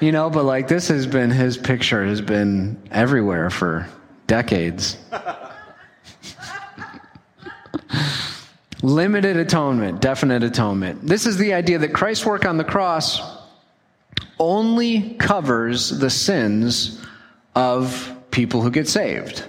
You 0.00 0.10
know, 0.10 0.28
but 0.30 0.44
like 0.44 0.66
this 0.68 0.88
has 0.88 1.06
been 1.06 1.30
his 1.30 1.56
picture 1.56 2.04
has 2.04 2.20
been 2.20 2.80
everywhere 2.90 3.50
for 3.50 3.88
decades. 4.26 4.96
Limited 8.82 9.36
atonement, 9.36 10.00
definite 10.00 10.42
atonement. 10.42 11.06
This 11.06 11.24
is 11.26 11.36
the 11.36 11.54
idea 11.54 11.78
that 11.78 11.92
Christ's 11.92 12.26
work 12.26 12.44
on 12.44 12.56
the 12.56 12.64
cross 12.64 13.20
only 14.38 15.14
covers 15.14 15.90
the 15.98 16.10
sins 16.10 17.04
of 17.56 18.12
people 18.30 18.60
who 18.60 18.70
get 18.70 18.88
saved. 18.88 19.44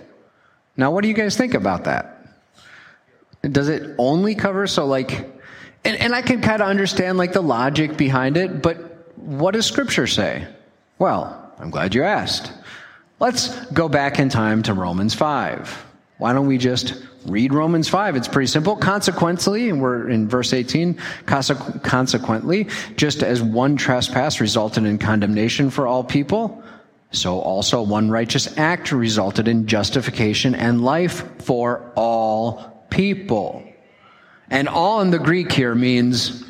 Now, 0.77 0.89
what 0.89 1.01
do 1.01 1.07
you 1.07 1.13
guys 1.13 1.37
think 1.37 1.53
about 1.53 1.83
that? 1.83 2.15
Does 3.43 3.69
it 3.69 3.95
only 3.97 4.33
cover 4.33 4.65
so 4.65 4.87
like 4.87 5.38
and, 5.83 5.97
and 5.97 6.13
I 6.13 6.21
can 6.21 6.41
kind 6.41 6.61
of 6.61 6.67
understand 6.67 7.17
like 7.17 7.33
the 7.33 7.41
logic 7.41 7.97
behind 7.97 8.37
it, 8.37 8.61
but 8.61 8.77
what 9.17 9.51
does 9.51 9.65
scripture 9.65 10.07
say? 10.07 10.47
Well, 10.97 11.53
I'm 11.59 11.69
glad 11.69 11.95
you 11.95 12.03
asked. 12.03 12.51
Let's 13.19 13.65
go 13.71 13.89
back 13.89 14.19
in 14.19 14.29
time 14.29 14.63
to 14.63 14.73
Romans 14.73 15.13
5. 15.13 15.85
Why 16.17 16.33
don't 16.33 16.47
we 16.47 16.57
just 16.57 17.01
read 17.25 17.53
Romans 17.53 17.87
5? 17.87 18.15
It's 18.15 18.27
pretty 18.27 18.47
simple. 18.47 18.75
Consequently, 18.75 19.69
and 19.69 19.81
we're 19.81 20.09
in 20.09 20.27
verse 20.27 20.53
18, 20.53 20.97
consequently, 21.25 22.67
just 22.95 23.23
as 23.23 23.41
one 23.41 23.77
trespass 23.77 24.41
resulted 24.41 24.85
in 24.85 24.97
condemnation 24.97 25.69
for 25.69 25.87
all 25.87 26.03
people, 26.03 26.63
so 27.11 27.39
also 27.39 27.81
one 27.81 28.09
righteous 28.09 28.57
act 28.57 28.91
resulted 28.91 29.47
in 29.47 29.67
justification 29.67 30.55
and 30.55 30.83
life 30.83 31.41
for 31.41 31.91
all 31.95 32.85
people. 32.89 33.68
And 34.49 34.67
all 34.67 35.01
in 35.01 35.11
the 35.11 35.19
Greek 35.19 35.51
here 35.51 35.75
means 35.75 36.43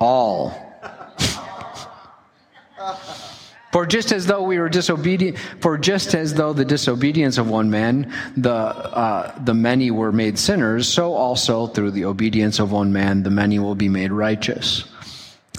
all. 0.00 0.60
For 3.72 3.86
just 3.86 4.12
as 4.12 4.26
though 4.26 4.42
we 4.42 4.60
were 4.60 4.68
disobedient, 4.68 5.36
for 5.58 5.76
just 5.76 6.14
as 6.14 6.32
though 6.32 6.52
the 6.52 6.64
disobedience 6.64 7.38
of 7.38 7.50
one 7.50 7.70
man, 7.70 8.14
the 8.36 8.52
uh, 8.52 9.36
the 9.42 9.52
many 9.52 9.90
were 9.90 10.12
made 10.12 10.38
sinners, 10.38 10.86
so 10.86 11.12
also 11.12 11.66
through 11.66 11.90
the 11.90 12.04
obedience 12.04 12.60
of 12.60 12.70
one 12.70 12.92
man, 12.92 13.24
the 13.24 13.32
many 13.32 13.58
will 13.58 13.74
be 13.74 13.88
made 13.88 14.12
righteous. 14.12 14.84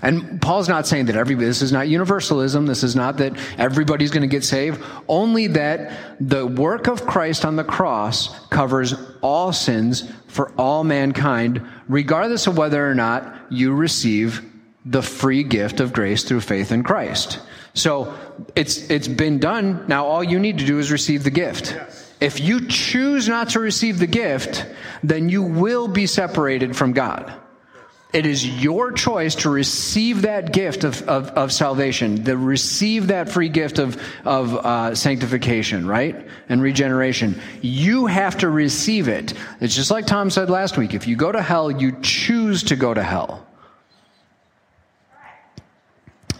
And 0.03 0.41
Paul's 0.41 0.67
not 0.67 0.86
saying 0.86 1.05
that 1.05 1.15
everybody, 1.15 1.47
this 1.47 1.62
is 1.62 1.71
not 1.71 1.88
universalism. 1.88 2.65
This 2.65 2.84
is 2.84 2.95
not 2.95 3.17
that 3.17 3.34
everybody's 3.58 4.12
going 4.12 4.21
to 4.21 4.27
get 4.27 4.43
saved. 4.43 4.84
Only 5.08 5.47
that 5.47 6.19
the 6.19 6.45
work 6.45 6.88
of 6.88 7.05
Christ 7.05 7.45
on 7.45 7.55
the 7.55 7.63
cross 7.63 8.45
covers 8.49 8.93
all 9.21 9.53
sins 9.53 10.12
for 10.27 10.51
all 10.58 10.84
mankind, 10.84 11.65
regardless 11.88 12.45
of 12.45 12.58
whether 12.58 12.88
or 12.88 12.93
not 12.93 13.36
you 13.49 13.73
receive 13.73 14.43
the 14.86 15.01
free 15.01 15.43
gift 15.43 15.79
of 15.79 15.93
grace 15.93 16.23
through 16.23 16.41
faith 16.41 16.71
in 16.71 16.84
Christ. 16.84 17.39
So 17.73 18.13
it's, 18.55 18.89
it's 18.89 19.08
been 19.08 19.39
done. 19.39 19.86
Now 19.88 20.05
all 20.05 20.23
you 20.23 20.39
need 20.39 20.60
to 20.60 20.65
do 20.65 20.77
is 20.77 20.91
receive 20.91 21.23
the 21.23 21.31
gift. 21.31 21.75
If 22.19 22.39
you 22.39 22.67
choose 22.67 23.27
not 23.27 23.49
to 23.49 23.60
receive 23.60 23.99
the 23.99 24.08
gift, 24.08 24.65
then 25.03 25.29
you 25.29 25.41
will 25.41 25.88
be 25.88 26.05
separated 26.05 26.75
from 26.75 26.93
God. 26.93 27.34
It 28.13 28.25
is 28.25 28.47
your 28.47 28.93
choice 28.93 29.35
to 29.35 29.49
receive 29.49 30.21
that 30.21 30.53
gift 30.53 30.85
of, 30.85 31.01
of, 31.03 31.31
of 31.31 31.51
salvation, 31.51 32.23
to 32.23 32.37
receive 32.37 33.07
that 33.07 33.29
free 33.29 33.49
gift 33.49 33.77
of, 33.77 34.01
of 34.23 34.55
uh, 34.55 34.95
sanctification, 34.95 35.85
right? 35.85 36.25
And 36.47 36.61
regeneration. 36.61 37.41
You 37.61 38.05
have 38.05 38.37
to 38.37 38.49
receive 38.49 39.09
it. 39.09 39.33
It's 39.59 39.75
just 39.75 39.91
like 39.91 40.05
Tom 40.05 40.29
said 40.29 40.49
last 40.49 40.77
week. 40.77 40.93
If 40.93 41.07
you 41.07 41.17
go 41.17 41.29
to 41.31 41.41
hell, 41.41 41.69
you 41.69 41.97
choose 42.01 42.63
to 42.63 42.77
go 42.77 42.93
to 42.93 43.03
hell. 43.03 43.45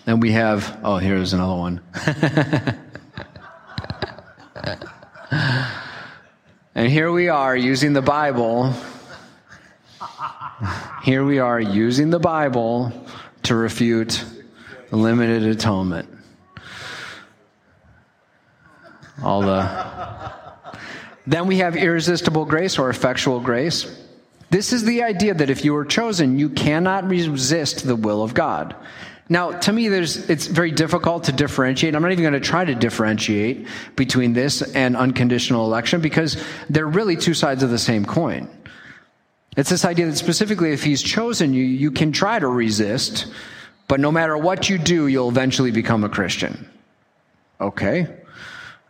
Then 0.06 0.20
we 0.20 0.32
have, 0.32 0.80
oh, 0.84 0.98
here's 0.98 1.34
another 1.34 1.56
one. 1.56 1.82
and 6.76 6.90
here 6.90 7.12
we 7.12 7.28
are 7.28 7.58
using 7.58 7.94
the 7.94 8.04
Bible. 8.04 8.74
Here 11.04 11.24
we 11.24 11.40
are 11.40 11.60
using 11.60 12.10
the 12.10 12.20
Bible 12.20 12.92
to 13.44 13.56
refute 13.56 14.24
limited 14.92 15.44
atonement. 15.44 16.10
All 19.24 19.42
the. 19.42 20.34
Then 21.28 21.48
we 21.48 21.58
have 21.58 21.76
irresistible 21.76 22.46
grace 22.46 22.78
or 22.78 22.90
effectual 22.90 23.40
grace. 23.40 24.04
This 24.50 24.74
is 24.74 24.84
the 24.84 25.04
idea 25.04 25.34
that 25.34 25.50
if 25.50 25.66
you 25.66 25.76
are 25.76 25.86
chosen, 25.86 26.38
you 26.38 26.50
cannot 26.50 27.10
resist 27.10 27.86
the 27.86 27.96
will 27.96 28.24
of 28.24 28.34
God. 28.34 28.76
Now, 29.28 29.52
to 29.52 29.74
me, 29.74 29.90
there's, 29.90 30.30
it's 30.30 30.46
very 30.46 30.70
difficult 30.70 31.24
to 31.26 31.32
differentiate. 31.32 31.96
I'm 31.96 32.04
not 32.04 32.12
even 32.12 32.24
going 32.24 32.34
to 32.34 32.40
try 32.40 32.64
to 32.64 32.76
differentiate 32.76 33.68
between 33.96 34.34
this 34.34 34.62
and 34.76 34.96
unconditional 34.96 35.66
election 35.66 36.00
because 36.00 36.42
they're 36.70 36.86
really 36.86 37.16
two 37.16 37.34
sides 37.34 37.64
of 37.64 37.72
the 37.72 37.80
same 37.80 38.06
coin. 38.06 38.48
It's 39.56 39.70
this 39.70 39.86
idea 39.86 40.08
that 40.08 40.18
specifically 40.18 40.72
if 40.72 40.84
he's 40.84 41.02
chosen 41.02 41.54
you, 41.54 41.64
you 41.64 41.92
can 41.92 42.12
try 42.12 42.40
to 42.40 42.48
resist, 42.48 43.28
but 43.88 44.00
no 44.00 44.12
matter 44.12 44.38
what 44.38 44.70
you 44.70 44.78
do, 44.78 45.08
you'll 45.08 45.30
eventually 45.30 45.72
become 45.72 46.04
a 46.04 46.10
Christian. 46.10 46.70
Okay. 47.62 48.08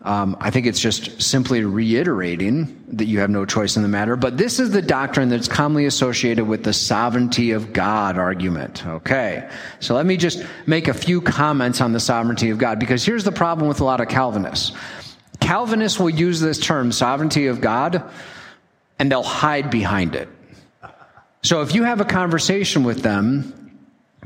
Um, 0.02 0.38
I 0.40 0.52
think 0.52 0.68
it's 0.68 0.80
just 0.80 1.20
simply 1.20 1.64
reiterating 1.64 2.84
that 2.90 3.06
you 3.06 3.20
have 3.20 3.30
no 3.32 3.44
choice 3.44 3.76
in 3.76 3.82
the 3.82 3.88
matter. 3.88 4.16
But 4.16 4.38
this 4.38 4.60
is 4.60 4.70
the 4.72 4.82
doctrine 4.82 5.30
that's 5.30 5.48
commonly 5.48 5.88
associated 5.88 6.46
with 6.46 6.64
the 6.64 6.74
sovereignty 6.74 7.52
of 7.52 7.74
God 7.74 8.18
argument. 8.18 8.86
Okay. 8.86 9.50
So 9.80 9.96
let 9.96 10.06
me 10.06 10.16
just 10.16 10.46
make 10.68 10.88
a 10.88 10.94
few 10.94 11.22
comments 11.22 11.82
on 11.82 11.92
the 11.92 12.00
sovereignty 12.00 12.52
of 12.52 12.60
God 12.60 12.80
because 12.80 13.04
here's 13.04 13.24
the 13.24 13.32
problem 13.32 13.68
with 13.68 13.82
a 13.82 13.84
lot 13.84 14.00
of 14.00 14.08
Calvinists. 14.08 14.74
Calvinists 15.40 16.00
will 16.00 16.12
use 16.12 16.40
this 16.40 16.60
term, 16.60 16.92
sovereignty 16.92 17.48
of 17.48 17.60
God, 17.60 18.04
and 19.00 19.12
they'll 19.12 19.24
hide 19.24 19.72
behind 19.72 20.16
it. 20.16 20.30
So 21.46 21.62
if 21.62 21.76
you 21.76 21.84
have 21.84 22.02
a 22.02 22.06
conversation 22.06 22.84
with 22.84 23.04
them 23.04 23.66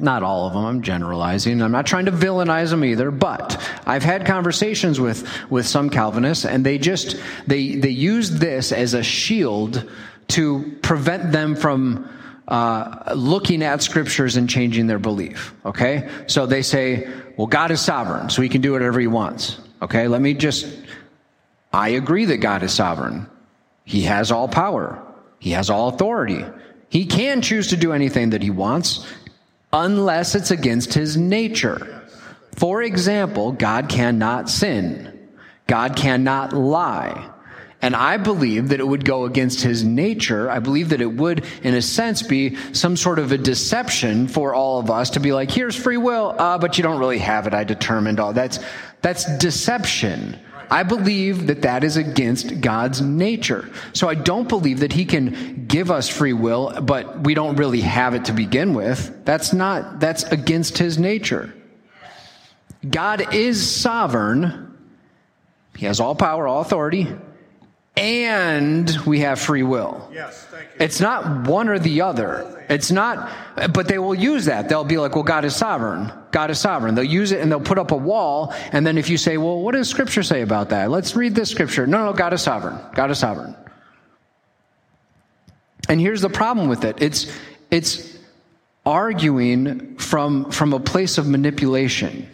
not 0.01 0.23
all 0.23 0.47
of 0.47 0.53
them, 0.53 0.63
I'm 0.63 0.82
generalizing. 0.82 1.62
I'm 1.62 1.73
not 1.73 1.86
trying 1.86 2.05
to 2.05 2.12
villainize 2.12 2.69
them 2.69 2.86
either, 2.86 3.12
but 3.12 3.62
I've 3.86 4.03
had 4.03 4.25
conversations 4.25 4.99
with, 4.99 5.27
with 5.49 5.67
some 5.67 5.89
Calvinists 5.89 6.45
and 6.45 6.65
they 6.65 6.77
just, 6.77 7.17
they, 7.47 7.75
they 7.75 7.89
use 7.89 8.32
this 8.32 8.71
as 8.71 8.93
a 8.93 9.03
shield 9.03 9.89
to 10.29 10.77
prevent 10.82 11.34
them 11.34 11.55
from 11.55 12.10
uh, 12.47 13.13
looking 13.13 13.62
at 13.62 13.84
scriptures 13.84 14.38
and 14.38 14.49
changing 14.49 14.88
their 14.88 14.99
belief. 14.99 15.53
Okay? 15.65 16.10
So 16.27 16.45
they 16.45 16.62
say, 16.62 17.10
well, 17.36 17.47
God 17.47 17.69
is 17.71 17.82
sovereign, 17.82 18.29
so 18.29 18.41
he 18.41 18.49
can 18.49 18.62
do 18.62 18.71
whatever 18.71 18.99
he 18.99 19.08
wants. 19.08 19.60
Okay? 19.82 20.08
Let 20.08 20.21
me 20.21 20.34
just, 20.34 20.65
I 21.73 21.89
agree 21.89 22.25
that 22.25 22.38
God 22.38 22.63
is 22.63 22.73
sovereign. 22.73 23.27
He 23.84 24.03
has 24.03 24.32
all 24.32 24.47
power. 24.47 25.05
He 25.39 25.51
has 25.51 25.69
all 25.69 25.89
authority. 25.89 26.45
He 26.89 27.06
can 27.06 27.41
choose 27.41 27.67
to 27.67 27.78
do 27.78 27.93
anything 27.93 28.32
that 28.32 28.41
he 28.41 28.49
wants 28.49 29.06
unless 29.71 30.36
it's 30.36 30.52
against 30.52 30.93
his 30.93 31.15
nature. 31.15 32.04
For 32.56 32.82
example, 32.82 33.52
God 33.52 33.89
cannot 33.89 34.49
sin. 34.49 35.30
God 35.67 35.95
cannot 35.95 36.54
lie. 36.54 37.30
And 37.82 37.95
I 37.95 38.17
believe 38.17 38.69
that 38.69 38.82
it 38.82 38.88
would 38.88 39.06
go 39.06 39.23
against 39.23 39.62
his 39.62 39.86
nature. 39.86 40.49
I 40.49 40.60
believe 40.60 40.89
that 40.89 40.99
it 40.99 41.13
would, 41.13 41.45
in 41.63 41.75
a 41.75 41.82
sense, 41.82 42.21
be 42.21 42.58
some 42.73 42.97
sort 42.97 43.19
of 43.19 43.32
a 43.32 43.38
deception 43.38 44.28
for 44.28 44.54
all 44.54 44.80
of 44.80 44.91
us 44.91 45.12
to 45.12 45.21
be 45.21 45.32
like, 45.32 45.49
here's 45.49 45.78
free 45.78 45.95
will, 45.95 46.36
uh, 46.38 46.58
but 46.58 46.78
you 46.78 46.84
don't 46.84 46.99
really 46.99 47.19
have 47.19 47.47
it. 47.47 47.54
I 47.54 47.63
determined 47.63 48.19
all 48.19 48.34
that's, 48.34 48.60
that's 49.02 49.38
deception. 49.38 50.38
I 50.71 50.84
believe 50.84 51.47
that 51.47 51.63
that 51.63 51.84
is 51.84 51.97
against 51.97 52.62
God's 52.62 53.01
nature. 53.01 53.69
So 53.93 54.08
I 54.08 54.15
don't 54.15 54.47
believe 54.47 54.82
that 54.82 54.93
he 54.93 55.05
can 55.05 55.65
give 55.67 55.89
us 55.89 56.08
free 56.08 56.34
will, 56.34 56.79
but 56.82 57.21
we 57.21 57.34
don't 57.34 57.55
really 57.55 57.82
have 57.82 58.13
it 58.13 58.25
to 58.25 58.34
begin 58.34 58.73
with. 58.73 59.25
That's 59.25 59.51
not, 59.51 59.99
that's 59.99 60.23
against 60.23 60.77
his 60.77 60.99
nature. 60.99 61.53
God 62.88 63.34
is 63.34 63.69
sovereign. 63.69 64.77
He 65.75 65.86
has 65.86 65.99
all 65.99 66.15
power, 66.15 66.47
all 66.47 66.62
authority, 66.62 67.08
and 67.99 68.89
we 69.05 69.19
have 69.19 69.39
free 69.39 69.63
will. 69.63 70.09
Yes, 70.13 70.45
thank 70.45 70.63
you. 70.63 70.77
It's 70.79 71.01
not 71.01 71.47
one 71.47 71.67
or 71.67 71.79
the 71.79 72.01
other. 72.01 72.65
It's 72.69 72.91
not, 72.91 73.29
but 73.73 73.88
they 73.88 73.99
will 73.99 74.15
use 74.15 74.45
that. 74.45 74.69
They'll 74.69 74.85
be 74.85 74.97
like, 74.97 75.15
well, 75.15 75.24
God 75.24 75.43
is 75.43 75.55
sovereign. 75.55 76.11
God 76.32 76.49
is 76.49 76.59
sovereign. 76.59 76.95
They'll 76.95 77.03
use 77.03 77.32
it 77.32 77.41
and 77.41 77.51
they'll 77.51 77.59
put 77.59 77.78
up 77.78 77.91
a 77.91 77.97
wall. 77.97 78.53
And 78.71 78.88
then 78.88 78.97
if 78.97 79.09
you 79.09 79.17
say, 79.17 79.38
well, 79.38 79.59
what 79.59 79.74
does 79.74 79.89
scripture 79.89 80.24
say 80.24 80.41
about 80.41 80.69
that? 80.69 80.89
Let's 80.89 81.15
read 81.15 81.36
this 81.36 81.49
scripture. 81.49 81.86
No, 81.86 82.05
no, 82.05 82.13
God 82.13 82.34
is 82.34 82.41
sovereign. 82.41 82.80
God 82.93 83.11
is 83.11 83.19
sovereign. 83.19 83.55
And 85.89 85.99
here's 85.99 86.21
the 86.21 86.30
problem 86.30 86.69
with 86.69 86.86
it. 86.86 87.01
It's, 87.01 87.36
it's 87.69 88.17
arguing 88.86 89.97
from, 89.97 90.51
from 90.51 90.71
a 90.71 90.80
place 90.80 91.17
of 91.17 91.28
manipulation. 91.28 92.30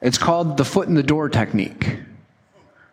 It's 0.00 0.18
called 0.18 0.56
the 0.58 0.64
foot 0.64 0.86
in 0.88 0.94
the 0.94 1.02
door 1.02 1.28
technique. 1.28 1.98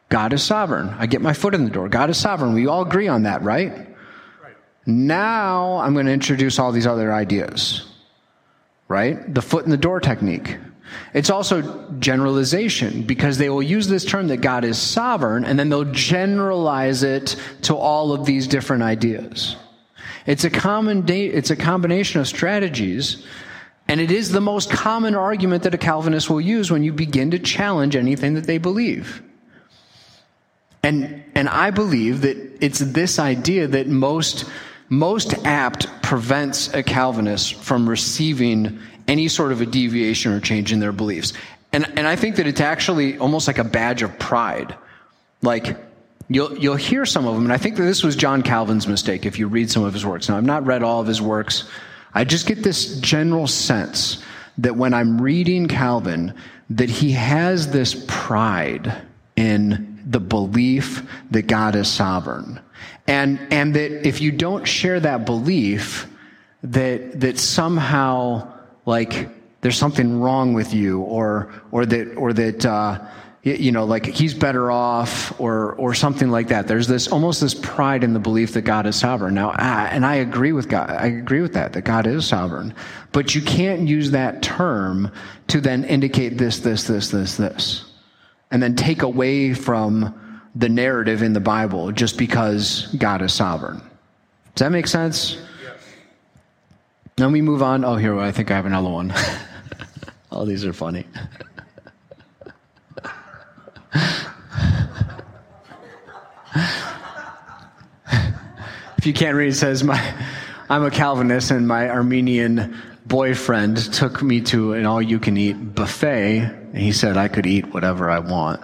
God 0.09 0.33
is 0.33 0.43
sovereign. 0.43 0.89
I 0.97 1.05
get 1.05 1.21
my 1.21 1.33
foot 1.33 1.53
in 1.53 1.63
the 1.63 1.71
door. 1.71 1.87
God 1.87 2.09
is 2.09 2.17
sovereign. 2.17 2.53
We 2.53 2.67
all 2.67 2.81
agree 2.81 3.07
on 3.07 3.23
that, 3.23 3.43
right? 3.43 3.71
right. 3.71 4.55
Now 4.85 5.77
I'm 5.77 5.93
going 5.93 6.07
to 6.07 6.11
introduce 6.11 6.57
all 6.57 6.71
these 6.71 6.87
other 6.87 7.13
ideas, 7.13 7.87
right? 8.87 9.33
The 9.33 9.41
foot 9.41 9.65
in 9.65 9.71
the 9.71 9.77
door 9.77 9.99
technique. 9.99 10.57
It's 11.13 11.29
also 11.29 11.87
generalization 11.99 13.03
because 13.03 13.37
they 13.37 13.49
will 13.49 13.61
use 13.61 13.87
this 13.87 14.03
term 14.03 14.27
that 14.29 14.37
God 14.37 14.63
is 14.63 14.79
sovereign 14.79 15.45
and 15.45 15.59
then 15.59 15.69
they'll 15.69 15.85
generalize 15.85 17.03
it 17.03 17.35
to 17.63 17.75
all 17.75 18.11
of 18.11 18.25
these 18.25 18.47
different 18.47 18.81
ideas. 18.81 19.55
It's 20.25 20.43
a, 20.43 20.49
common 20.49 21.01
da- 21.01 21.27
it's 21.27 21.51
a 21.51 21.55
combination 21.55 22.21
of 22.21 22.27
strategies, 22.27 23.25
and 23.87 23.99
it 23.99 24.11
is 24.11 24.31
the 24.31 24.41
most 24.41 24.69
common 24.69 25.15
argument 25.15 25.63
that 25.63 25.73
a 25.73 25.77
Calvinist 25.77 26.29
will 26.29 26.41
use 26.41 26.69
when 26.69 26.83
you 26.83 26.93
begin 26.93 27.31
to 27.31 27.39
challenge 27.39 27.95
anything 27.95 28.33
that 28.35 28.45
they 28.45 28.57
believe. 28.57 29.23
And, 30.83 31.23
and 31.35 31.49
I 31.49 31.71
believe 31.71 32.21
that 32.21 32.37
it's 32.61 32.79
this 32.79 33.19
idea 33.19 33.67
that 33.67 33.87
most, 33.87 34.45
most 34.87 35.33
apt 35.45 35.87
prevents 36.01 36.73
a 36.73 36.83
Calvinist 36.83 37.55
from 37.55 37.89
receiving 37.89 38.79
any 39.07 39.27
sort 39.27 39.51
of 39.51 39.61
a 39.61 39.65
deviation 39.65 40.31
or 40.31 40.39
change 40.39 40.71
in 40.71 40.79
their 40.79 40.91
beliefs. 40.91 41.33
And, 41.73 41.85
and 41.97 42.07
I 42.07 42.15
think 42.15 42.37
that 42.37 42.47
it's 42.47 42.61
actually 42.61 43.17
almost 43.17 43.47
like 43.47 43.57
a 43.57 43.63
badge 43.63 44.01
of 44.01 44.17
pride. 44.19 44.75
Like, 45.41 45.77
you'll, 46.27 46.57
you'll 46.57 46.75
hear 46.75 47.05
some 47.05 47.27
of 47.27 47.35
them, 47.35 47.43
and 47.43 47.53
I 47.53 47.57
think 47.57 47.75
that 47.77 47.83
this 47.83 48.03
was 48.03 48.15
John 48.15 48.41
Calvin's 48.41 48.87
mistake 48.87 49.25
if 49.25 49.37
you 49.39 49.47
read 49.47 49.69
some 49.69 49.83
of 49.83 49.93
his 49.93 50.05
works. 50.05 50.29
Now, 50.29 50.37
I've 50.37 50.43
not 50.43 50.65
read 50.65 50.83
all 50.83 51.01
of 51.01 51.07
his 51.07 51.21
works. 51.21 51.69
I 52.13 52.23
just 52.23 52.47
get 52.47 52.63
this 52.63 52.99
general 52.99 53.47
sense 53.47 54.23
that 54.59 54.75
when 54.75 54.93
I'm 54.93 55.21
reading 55.21 55.67
Calvin, 55.67 56.33
that 56.71 56.89
he 56.89 57.11
has 57.11 57.71
this 57.71 58.03
pride 58.07 59.01
in 59.35 59.88
the 60.05 60.19
belief 60.19 61.03
that 61.31 61.47
God 61.47 61.75
is 61.75 61.87
sovereign. 61.87 62.59
And, 63.07 63.39
and 63.51 63.75
that 63.75 64.07
if 64.07 64.21
you 64.21 64.31
don't 64.31 64.65
share 64.65 64.99
that 64.99 65.25
belief, 65.25 66.07
that, 66.63 67.19
that 67.21 67.37
somehow 67.39 68.53
like 68.85 69.29
there's 69.61 69.77
something 69.77 70.19
wrong 70.19 70.53
with 70.53 70.73
you 70.73 71.01
or 71.01 71.51
or 71.71 71.85
that 71.85 72.15
or 72.15 72.33
that 72.33 72.65
uh, 72.65 72.99
you 73.43 73.71
know 73.71 73.85
like 73.85 74.05
he's 74.05 74.33
better 74.33 74.71
off 74.71 75.37
or 75.39 75.73
or 75.73 75.93
something 75.93 76.29
like 76.29 76.47
that. 76.47 76.67
There's 76.67 76.87
this 76.87 77.07
almost 77.07 77.41
this 77.41 77.53
pride 77.53 78.03
in 78.03 78.13
the 78.13 78.19
belief 78.19 78.53
that 78.53 78.61
god 78.61 78.85
is 78.85 78.95
sovereign. 78.95 79.33
Now 79.33 79.51
I, 79.51 79.87
and 79.87 80.05
i 80.05 80.15
agree 80.15 80.51
with 80.51 80.69
god 80.69 80.89
i 80.89 81.07
agree 81.07 81.41
with 81.41 81.53
that 81.53 81.73
that 81.73 81.83
god 81.83 82.07
is 82.07 82.25
sovereign. 82.25 82.73
But 83.11 83.35
you 83.35 83.41
can't 83.41 83.87
use 83.87 84.11
that 84.11 84.41
term 84.41 85.11
to 85.47 85.61
then 85.61 85.83
indicate 85.83 86.37
this 86.37 86.59
this 86.59 86.83
this 86.83 87.09
this 87.09 87.37
this 87.37 87.85
and 88.51 88.61
then 88.61 88.75
take 88.75 89.01
away 89.01 89.53
from 89.53 90.15
the 90.55 90.69
narrative 90.69 91.21
in 91.21 91.33
the 91.33 91.39
bible 91.39 91.91
just 91.91 92.17
because 92.17 92.87
god 92.97 93.21
is 93.21 93.33
sovereign 93.33 93.77
does 94.55 94.65
that 94.65 94.71
make 94.71 94.87
sense 94.87 95.37
then 97.19 97.31
we 97.33 97.41
move 97.41 97.61
on. 97.61 97.83
Oh, 97.83 97.97
here, 97.97 98.17
I 98.17 98.31
think 98.31 98.49
I 98.49 98.55
have 98.55 98.65
another 98.65 98.87
one. 98.87 99.13
oh, 100.31 100.45
these 100.45 100.63
are 100.63 100.71
funny. 100.71 101.05
if 108.97 109.05
you 109.05 109.11
can't 109.11 109.35
read, 109.35 109.49
it 109.49 109.55
says, 109.55 109.83
my, 109.83 110.01
I'm 110.69 110.85
a 110.85 110.91
Calvinist, 110.91 111.51
and 111.51 111.67
my 111.67 111.89
Arminian 111.89 112.73
boyfriend 113.05 113.75
took 113.93 114.23
me 114.23 114.39
to 114.41 114.71
an 114.71 114.85
all 114.85 115.01
you 115.01 115.19
can 115.19 115.35
eat 115.35 115.75
buffet, 115.75 116.49
and 116.73 116.77
he 116.77 116.91
said 116.91 117.17
I 117.17 117.27
could 117.27 117.45
eat 117.45 117.73
whatever 117.73 118.09
I 118.09 118.19
want. 118.19 118.61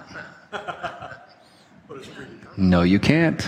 no, 2.58 2.82
you 2.82 3.00
can't. 3.00 3.48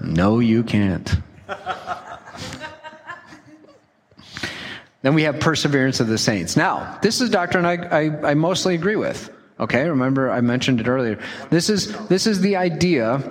No, 0.00 0.38
you 0.38 0.62
can't. 0.62 1.16
Then 5.02 5.14
we 5.14 5.22
have 5.22 5.38
perseverance 5.38 6.00
of 6.00 6.08
the 6.08 6.18
saints. 6.18 6.56
Now, 6.56 6.98
this 7.02 7.20
is 7.20 7.28
a 7.28 7.32
doctrine 7.32 7.64
I, 7.64 7.76
I, 7.86 8.30
I, 8.30 8.34
mostly 8.34 8.74
agree 8.74 8.96
with. 8.96 9.30
Okay, 9.60 9.88
remember 9.88 10.30
I 10.30 10.40
mentioned 10.40 10.80
it 10.80 10.88
earlier. 10.88 11.20
This 11.50 11.70
is, 11.70 11.96
this 12.08 12.26
is 12.26 12.40
the 12.40 12.56
idea 12.56 13.22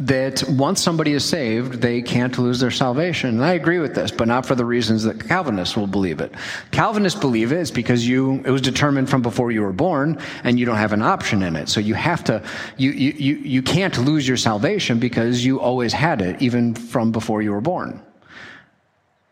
that 0.00 0.44
once 0.48 0.80
somebody 0.80 1.12
is 1.12 1.24
saved, 1.24 1.74
they 1.80 2.00
can't 2.00 2.38
lose 2.38 2.60
their 2.60 2.70
salvation. 2.70 3.30
And 3.30 3.44
I 3.44 3.54
agree 3.54 3.80
with 3.80 3.94
this, 3.94 4.10
but 4.10 4.28
not 4.28 4.46
for 4.46 4.54
the 4.54 4.64
reasons 4.64 5.02
that 5.04 5.26
Calvinists 5.26 5.76
will 5.76 5.88
believe 5.88 6.20
it. 6.20 6.32
Calvinists 6.70 7.18
believe 7.18 7.50
it 7.52 7.58
is 7.58 7.70
because 7.70 8.06
you, 8.06 8.36
it 8.44 8.50
was 8.50 8.62
determined 8.62 9.10
from 9.10 9.22
before 9.22 9.50
you 9.50 9.62
were 9.62 9.72
born 9.72 10.20
and 10.44 10.58
you 10.58 10.66
don't 10.66 10.76
have 10.76 10.92
an 10.92 11.02
option 11.02 11.42
in 11.42 11.56
it. 11.56 11.68
So 11.68 11.80
you 11.80 11.94
have 11.94 12.22
to, 12.24 12.42
you, 12.76 12.92
you, 12.92 13.12
you, 13.12 13.34
you 13.38 13.62
can't 13.62 13.96
lose 13.98 14.26
your 14.26 14.36
salvation 14.36 15.00
because 15.00 15.44
you 15.44 15.60
always 15.60 15.92
had 15.92 16.22
it, 16.22 16.40
even 16.40 16.74
from 16.74 17.10
before 17.10 17.42
you 17.42 17.50
were 17.50 17.60
born. 17.60 18.00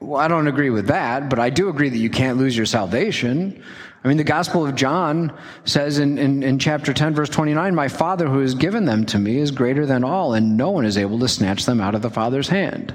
Well, 0.00 0.20
I 0.20 0.28
don't 0.28 0.46
agree 0.48 0.70
with 0.70 0.88
that, 0.88 1.30
but 1.30 1.38
I 1.38 1.48
do 1.48 1.68
agree 1.68 1.88
that 1.88 1.98
you 1.98 2.10
can't 2.10 2.38
lose 2.38 2.56
your 2.56 2.66
salvation. 2.66 3.62
I 4.06 4.08
mean, 4.08 4.18
the 4.18 4.22
Gospel 4.24 4.64
of 4.64 4.76
John 4.76 5.36
says 5.64 5.98
in, 5.98 6.16
in, 6.16 6.44
in, 6.44 6.60
chapter 6.60 6.94
10, 6.94 7.16
verse 7.16 7.28
29, 7.28 7.74
My 7.74 7.88
Father 7.88 8.28
who 8.28 8.38
has 8.38 8.54
given 8.54 8.84
them 8.84 9.04
to 9.06 9.18
me 9.18 9.38
is 9.38 9.50
greater 9.50 9.84
than 9.84 10.04
all, 10.04 10.32
and 10.32 10.56
no 10.56 10.70
one 10.70 10.86
is 10.86 10.96
able 10.96 11.18
to 11.18 11.26
snatch 11.26 11.64
them 11.64 11.80
out 11.80 11.96
of 11.96 12.02
the 12.02 12.10
Father's 12.10 12.46
hand. 12.46 12.94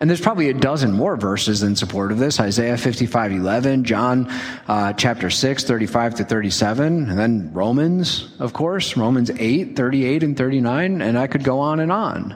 And 0.00 0.10
there's 0.10 0.20
probably 0.20 0.48
a 0.48 0.54
dozen 0.54 0.90
more 0.90 1.16
verses 1.16 1.62
in 1.62 1.76
support 1.76 2.10
of 2.10 2.18
this 2.18 2.40
Isaiah 2.40 2.76
55 2.76 3.30
11, 3.30 3.84
John 3.84 4.26
uh, 4.66 4.92
chapter 4.94 5.30
6, 5.30 5.62
35 5.62 6.16
to 6.16 6.24
37, 6.24 7.10
and 7.10 7.16
then 7.16 7.52
Romans, 7.52 8.34
of 8.40 8.52
course, 8.52 8.96
Romans 8.96 9.30
8, 9.30 9.76
38 9.76 10.24
and 10.24 10.36
39, 10.36 11.00
and 11.00 11.16
I 11.16 11.28
could 11.28 11.44
go 11.44 11.60
on 11.60 11.78
and 11.78 11.92
on. 11.92 12.34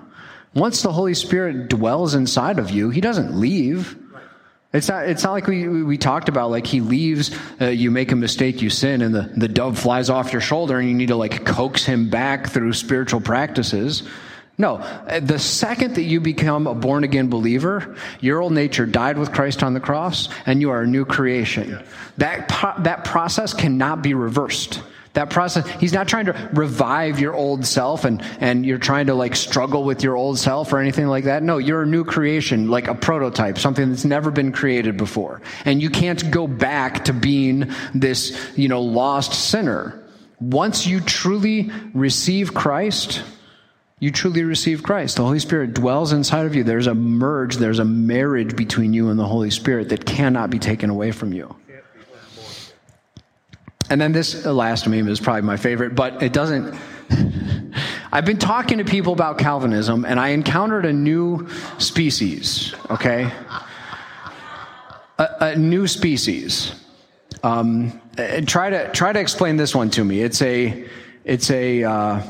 Once 0.54 0.82
the 0.82 0.92
Holy 0.92 1.14
Spirit 1.14 1.68
dwells 1.68 2.14
inside 2.14 2.60
of 2.60 2.70
you, 2.70 2.90
He 2.90 3.00
doesn't 3.00 3.34
leave. 3.34 3.98
It's 4.72 4.88
not, 4.88 5.08
it's 5.08 5.24
not 5.24 5.32
like 5.32 5.46
we, 5.46 5.66
we 5.66 5.96
talked 5.96 6.28
about, 6.28 6.50
like 6.50 6.66
he 6.66 6.82
leaves, 6.82 7.34
uh, 7.58 7.66
you 7.66 7.90
make 7.90 8.12
a 8.12 8.16
mistake, 8.16 8.60
you 8.60 8.68
sin, 8.68 9.00
and 9.00 9.14
the, 9.14 9.22
the 9.34 9.48
dove 9.48 9.78
flies 9.78 10.10
off 10.10 10.30
your 10.30 10.42
shoulder 10.42 10.78
and 10.78 10.86
you 10.86 10.94
need 10.94 11.08
to 11.08 11.16
like 11.16 11.46
coax 11.46 11.84
him 11.84 12.10
back 12.10 12.48
through 12.48 12.74
spiritual 12.74 13.20
practices. 13.20 14.02
No, 14.58 14.78
the 15.20 15.38
second 15.38 15.94
that 15.94 16.02
you 16.02 16.20
become 16.20 16.66
a 16.66 16.74
born 16.74 17.04
again 17.04 17.30
believer, 17.30 17.96
your 18.20 18.42
old 18.42 18.52
nature 18.52 18.84
died 18.84 19.16
with 19.16 19.32
Christ 19.32 19.62
on 19.62 19.72
the 19.72 19.80
cross 19.80 20.28
and 20.44 20.60
you 20.60 20.70
are 20.70 20.82
a 20.82 20.86
new 20.86 21.04
creation. 21.04 21.82
That, 22.18 22.48
that 22.80 23.04
process 23.04 23.54
cannot 23.54 24.02
be 24.02 24.14
reversed. 24.14 24.82
That 25.18 25.30
process, 25.30 25.68
he's 25.80 25.92
not 25.92 26.06
trying 26.06 26.26
to 26.26 26.50
revive 26.52 27.18
your 27.18 27.34
old 27.34 27.66
self 27.66 28.04
and, 28.04 28.22
and 28.38 28.64
you're 28.64 28.78
trying 28.78 29.06
to 29.08 29.14
like 29.14 29.34
struggle 29.34 29.82
with 29.82 30.04
your 30.04 30.14
old 30.14 30.38
self 30.38 30.72
or 30.72 30.78
anything 30.78 31.08
like 31.08 31.24
that. 31.24 31.42
No, 31.42 31.58
you're 31.58 31.82
a 31.82 31.86
new 31.86 32.04
creation, 32.04 32.70
like 32.70 32.86
a 32.86 32.94
prototype, 32.94 33.58
something 33.58 33.90
that's 33.90 34.04
never 34.04 34.30
been 34.30 34.52
created 34.52 34.96
before. 34.96 35.42
And 35.64 35.82
you 35.82 35.90
can't 35.90 36.30
go 36.30 36.46
back 36.46 37.06
to 37.06 37.12
being 37.12 37.72
this, 37.92 38.56
you 38.56 38.68
know, 38.68 38.80
lost 38.80 39.32
sinner. 39.32 40.00
Once 40.38 40.86
you 40.86 41.00
truly 41.00 41.72
receive 41.94 42.54
Christ, 42.54 43.24
you 43.98 44.12
truly 44.12 44.44
receive 44.44 44.84
Christ. 44.84 45.16
The 45.16 45.24
Holy 45.24 45.40
Spirit 45.40 45.74
dwells 45.74 46.12
inside 46.12 46.46
of 46.46 46.54
you. 46.54 46.62
There's 46.62 46.86
a 46.86 46.94
merge, 46.94 47.56
there's 47.56 47.80
a 47.80 47.84
marriage 47.84 48.54
between 48.54 48.94
you 48.94 49.10
and 49.10 49.18
the 49.18 49.26
Holy 49.26 49.50
Spirit 49.50 49.88
that 49.88 50.06
cannot 50.06 50.48
be 50.48 50.60
taken 50.60 50.90
away 50.90 51.10
from 51.10 51.32
you. 51.32 51.56
And 53.90 54.00
then 54.00 54.12
this 54.12 54.44
last 54.44 54.86
meme 54.86 55.08
is 55.08 55.20
probably 55.20 55.42
my 55.42 55.56
favorite, 55.56 55.94
but 55.94 56.22
it 56.22 56.32
doesn't. 56.32 56.78
I've 58.12 58.24
been 58.24 58.38
talking 58.38 58.78
to 58.78 58.84
people 58.84 59.12
about 59.12 59.38
Calvinism, 59.38 60.04
and 60.04 60.18
I 60.18 60.28
encountered 60.28 60.86
a 60.86 60.92
new 60.92 61.48
species, 61.78 62.74
okay? 62.90 63.30
A, 65.18 65.28
a 65.40 65.56
new 65.56 65.86
species. 65.86 66.74
Um, 67.42 68.00
try 68.46 68.70
to 68.70 68.90
try 68.92 69.12
to 69.12 69.20
explain 69.20 69.56
this 69.56 69.74
one 69.74 69.90
to 69.90 70.04
me. 70.04 70.20
It's 70.20 70.42
a 70.42 70.86
it's 71.24 71.50
a 71.50 71.84
uh, 71.84 72.22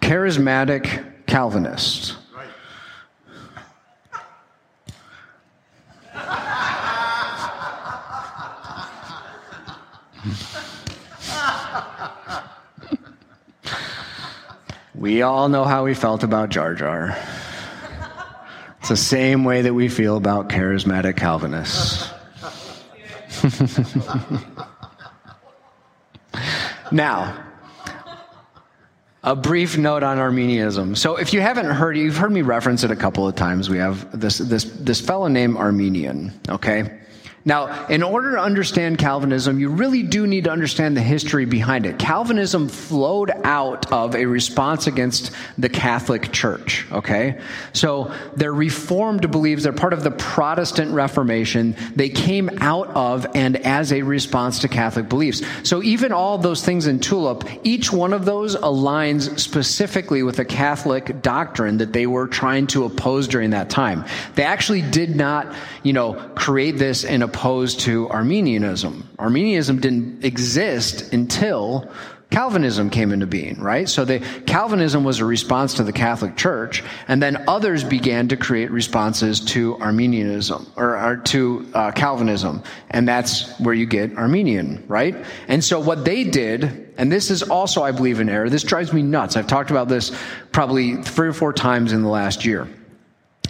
charismatic 0.00 1.04
Calvinist. 1.26 2.16
We 14.98 15.22
all 15.22 15.48
know 15.48 15.62
how 15.62 15.84
we 15.84 15.94
felt 15.94 16.24
about 16.24 16.48
Jar 16.48 16.74
Jar. 16.74 17.16
It's 18.80 18.88
the 18.88 18.96
same 18.96 19.44
way 19.44 19.62
that 19.62 19.72
we 19.72 19.88
feel 19.88 20.16
about 20.16 20.48
charismatic 20.48 21.16
Calvinists. 21.16 22.10
now, 26.90 27.44
a 29.22 29.36
brief 29.36 29.78
note 29.78 30.02
on 30.02 30.18
Arminianism. 30.18 30.96
So, 30.96 31.14
if 31.14 31.32
you 31.32 31.42
haven't 31.42 31.66
heard, 31.66 31.96
you've 31.96 32.16
heard 32.16 32.32
me 32.32 32.42
reference 32.42 32.82
it 32.82 32.90
a 32.90 32.96
couple 32.96 33.28
of 33.28 33.36
times. 33.36 33.70
We 33.70 33.78
have 33.78 34.18
this 34.18 34.38
this 34.38 34.64
this 34.64 35.00
fellow 35.00 35.28
named 35.28 35.58
Armenian. 35.58 36.32
Okay, 36.48 36.98
Now, 37.48 37.86
in 37.86 38.02
order 38.02 38.32
to 38.32 38.40
understand 38.42 38.98
Calvinism, 38.98 39.58
you 39.58 39.70
really 39.70 40.02
do 40.02 40.26
need 40.26 40.44
to 40.44 40.50
understand 40.50 40.94
the 40.94 41.00
history 41.00 41.46
behind 41.46 41.86
it. 41.86 41.98
Calvinism 41.98 42.68
flowed 42.68 43.30
out 43.42 43.90
of 43.90 44.14
a 44.14 44.26
response 44.26 44.86
against 44.86 45.30
the 45.56 45.70
Catholic 45.70 46.30
Church, 46.30 46.84
okay? 46.92 47.40
So 47.72 48.14
they're 48.36 48.52
Reformed 48.52 49.30
beliefs, 49.30 49.62
they're 49.62 49.72
part 49.72 49.94
of 49.94 50.04
the 50.04 50.10
Protestant 50.10 50.92
Reformation. 50.92 51.74
They 51.96 52.10
came 52.10 52.50
out 52.60 52.88
of 52.88 53.26
and 53.34 53.56
as 53.56 53.94
a 53.94 54.02
response 54.02 54.58
to 54.58 54.68
Catholic 54.68 55.08
beliefs. 55.08 55.40
So 55.62 55.82
even 55.82 56.12
all 56.12 56.36
those 56.36 56.62
things 56.62 56.86
in 56.86 57.00
Tulip, 57.00 57.48
each 57.64 57.90
one 57.90 58.12
of 58.12 58.26
those 58.26 58.56
aligns 58.56 59.40
specifically 59.40 60.22
with 60.22 60.38
a 60.38 60.44
Catholic 60.44 61.22
doctrine 61.22 61.78
that 61.78 61.94
they 61.94 62.06
were 62.06 62.26
trying 62.26 62.66
to 62.68 62.84
oppose 62.84 63.26
during 63.26 63.50
that 63.50 63.70
time. 63.70 64.04
They 64.34 64.42
actually 64.44 64.82
did 64.82 65.16
not, 65.16 65.54
you 65.82 65.94
know, 65.94 66.12
create 66.34 66.76
this 66.76 67.04
in 67.04 67.22
a 67.22 67.37
opposed 67.38 67.78
to 67.78 68.08
Arminianism. 68.08 69.08
Arminianism 69.16 69.78
didn't 69.80 70.24
exist 70.24 71.12
until 71.12 71.88
Calvinism 72.30 72.90
came 72.90 73.12
into 73.12 73.28
being, 73.28 73.60
right? 73.60 73.88
So 73.88 74.04
the, 74.04 74.18
Calvinism 74.44 75.04
was 75.04 75.20
a 75.20 75.24
response 75.24 75.74
to 75.74 75.84
the 75.84 75.92
Catholic 75.92 76.36
Church, 76.36 76.82
and 77.06 77.22
then 77.22 77.44
others 77.46 77.84
began 77.84 78.26
to 78.28 78.36
create 78.36 78.72
responses 78.72 79.38
to 79.52 79.76
Arminianism 79.76 80.66
or, 80.74 80.98
or 80.98 81.16
to 81.26 81.64
uh, 81.74 81.92
Calvinism, 81.92 82.64
and 82.90 83.06
that's 83.06 83.56
where 83.60 83.72
you 83.72 83.86
get 83.86 84.16
Arminian, 84.16 84.84
right? 84.88 85.14
And 85.46 85.62
so 85.62 85.78
what 85.78 86.04
they 86.04 86.24
did, 86.24 86.92
and 86.98 87.10
this 87.10 87.30
is 87.30 87.44
also, 87.44 87.84
I 87.84 87.92
believe, 87.92 88.18
an 88.18 88.28
error. 88.28 88.50
This 88.50 88.64
drives 88.64 88.92
me 88.92 89.02
nuts. 89.02 89.36
I've 89.36 89.46
talked 89.46 89.70
about 89.70 89.88
this 89.88 90.10
probably 90.50 91.00
three 91.04 91.28
or 91.28 91.32
four 91.32 91.52
times 91.52 91.92
in 91.92 92.02
the 92.02 92.08
last 92.08 92.44
year 92.44 92.66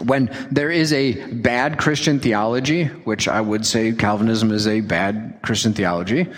when 0.04 0.30
there 0.50 0.70
is 0.70 0.92
a 0.92 1.12
bad 1.32 1.78
Christian 1.78 2.20
theology, 2.20 2.84
which 2.84 3.28
I 3.28 3.40
would 3.40 3.66
say 3.66 3.92
Calvinism 3.92 4.50
is 4.52 4.66
a 4.66 4.80
bad 4.80 5.40
Christian 5.42 5.72
theology, 5.72 6.28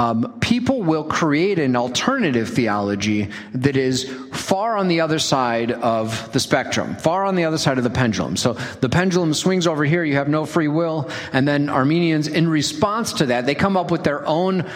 um, 0.00 0.38
people 0.38 0.82
will 0.82 1.02
create 1.02 1.58
an 1.58 1.74
alternative 1.74 2.48
theology 2.48 3.30
that 3.52 3.76
is 3.76 4.08
far 4.32 4.76
on 4.76 4.86
the 4.86 5.00
other 5.00 5.18
side 5.18 5.72
of 5.72 6.32
the 6.32 6.38
spectrum, 6.38 6.94
far 6.94 7.24
on 7.24 7.34
the 7.34 7.44
other 7.44 7.58
side 7.58 7.78
of 7.78 7.84
the 7.84 7.90
pendulum. 7.90 8.36
So 8.36 8.52
the 8.52 8.88
pendulum 8.88 9.34
swings 9.34 9.66
over 9.66 9.84
here, 9.84 10.04
you 10.04 10.14
have 10.14 10.28
no 10.28 10.46
free 10.46 10.68
will, 10.68 11.10
and 11.32 11.48
then 11.48 11.68
Arminians, 11.68 12.28
in 12.28 12.48
response 12.48 13.14
to 13.14 13.26
that, 13.26 13.46
they 13.46 13.56
come 13.56 13.76
up 13.76 13.90
with 13.90 14.04
their 14.04 14.24
own 14.24 14.70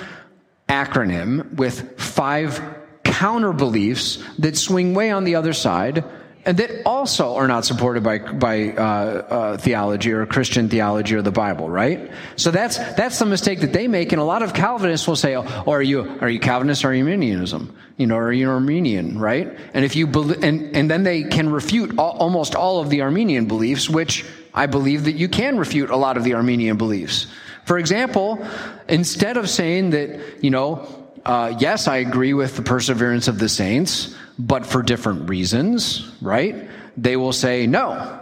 acronym 0.68 1.54
with 1.54 2.00
five 2.00 2.60
counter 3.04 3.52
beliefs 3.52 4.18
that 4.38 4.56
swing 4.56 4.92
way 4.92 5.12
on 5.12 5.22
the 5.22 5.36
other 5.36 5.52
side 5.52 6.04
and 6.44 6.56
that 6.56 6.82
also 6.84 7.36
are 7.36 7.46
not 7.46 7.64
supported 7.64 8.02
by 8.02 8.18
by 8.18 8.70
uh, 8.70 8.82
uh, 8.82 9.56
theology 9.58 10.12
or 10.12 10.26
Christian 10.26 10.68
theology 10.68 11.14
or 11.14 11.22
the 11.22 11.30
Bible, 11.30 11.70
right? 11.70 12.10
So 12.36 12.50
that's 12.50 12.78
that's 12.78 13.18
the 13.18 13.26
mistake 13.26 13.60
that 13.60 13.72
they 13.72 13.86
make, 13.86 14.12
and 14.12 14.20
a 14.20 14.24
lot 14.24 14.42
of 14.42 14.52
Calvinists 14.52 15.06
will 15.06 15.16
say, 15.16 15.36
"Oh, 15.36 15.62
or 15.66 15.78
are 15.78 15.82
you 15.82 16.18
are 16.20 16.28
you 16.28 16.40
Calvinist 16.40 16.84
or 16.84 16.88
Arminianism? 16.88 17.76
You 17.96 18.06
know, 18.06 18.16
or 18.16 18.24
are 18.24 18.32
you 18.32 18.50
Arminian, 18.50 19.18
right?" 19.18 19.56
And 19.72 19.84
if 19.84 19.94
you 19.94 20.06
believe, 20.08 20.42
and 20.42 20.76
and 20.76 20.90
then 20.90 21.04
they 21.04 21.22
can 21.22 21.48
refute 21.50 21.96
all, 21.98 22.16
almost 22.18 22.56
all 22.56 22.80
of 22.80 22.90
the 22.90 23.02
Arminian 23.02 23.46
beliefs, 23.46 23.88
which 23.88 24.24
I 24.52 24.66
believe 24.66 25.04
that 25.04 25.14
you 25.14 25.28
can 25.28 25.58
refute 25.58 25.90
a 25.90 25.96
lot 25.96 26.16
of 26.16 26.24
the 26.24 26.34
Arminian 26.34 26.76
beliefs. 26.76 27.28
For 27.64 27.78
example, 27.78 28.44
instead 28.88 29.36
of 29.36 29.48
saying 29.48 29.90
that, 29.90 30.42
you 30.42 30.50
know, 30.50 30.88
uh, 31.24 31.54
yes, 31.60 31.86
I 31.86 31.98
agree 31.98 32.34
with 32.34 32.56
the 32.56 32.62
perseverance 32.62 33.28
of 33.28 33.38
the 33.38 33.48
saints 33.48 34.16
but 34.38 34.66
for 34.66 34.82
different 34.82 35.28
reasons, 35.28 36.10
right? 36.20 36.68
They 36.96 37.16
will 37.16 37.32
say, 37.32 37.66
no, 37.66 38.20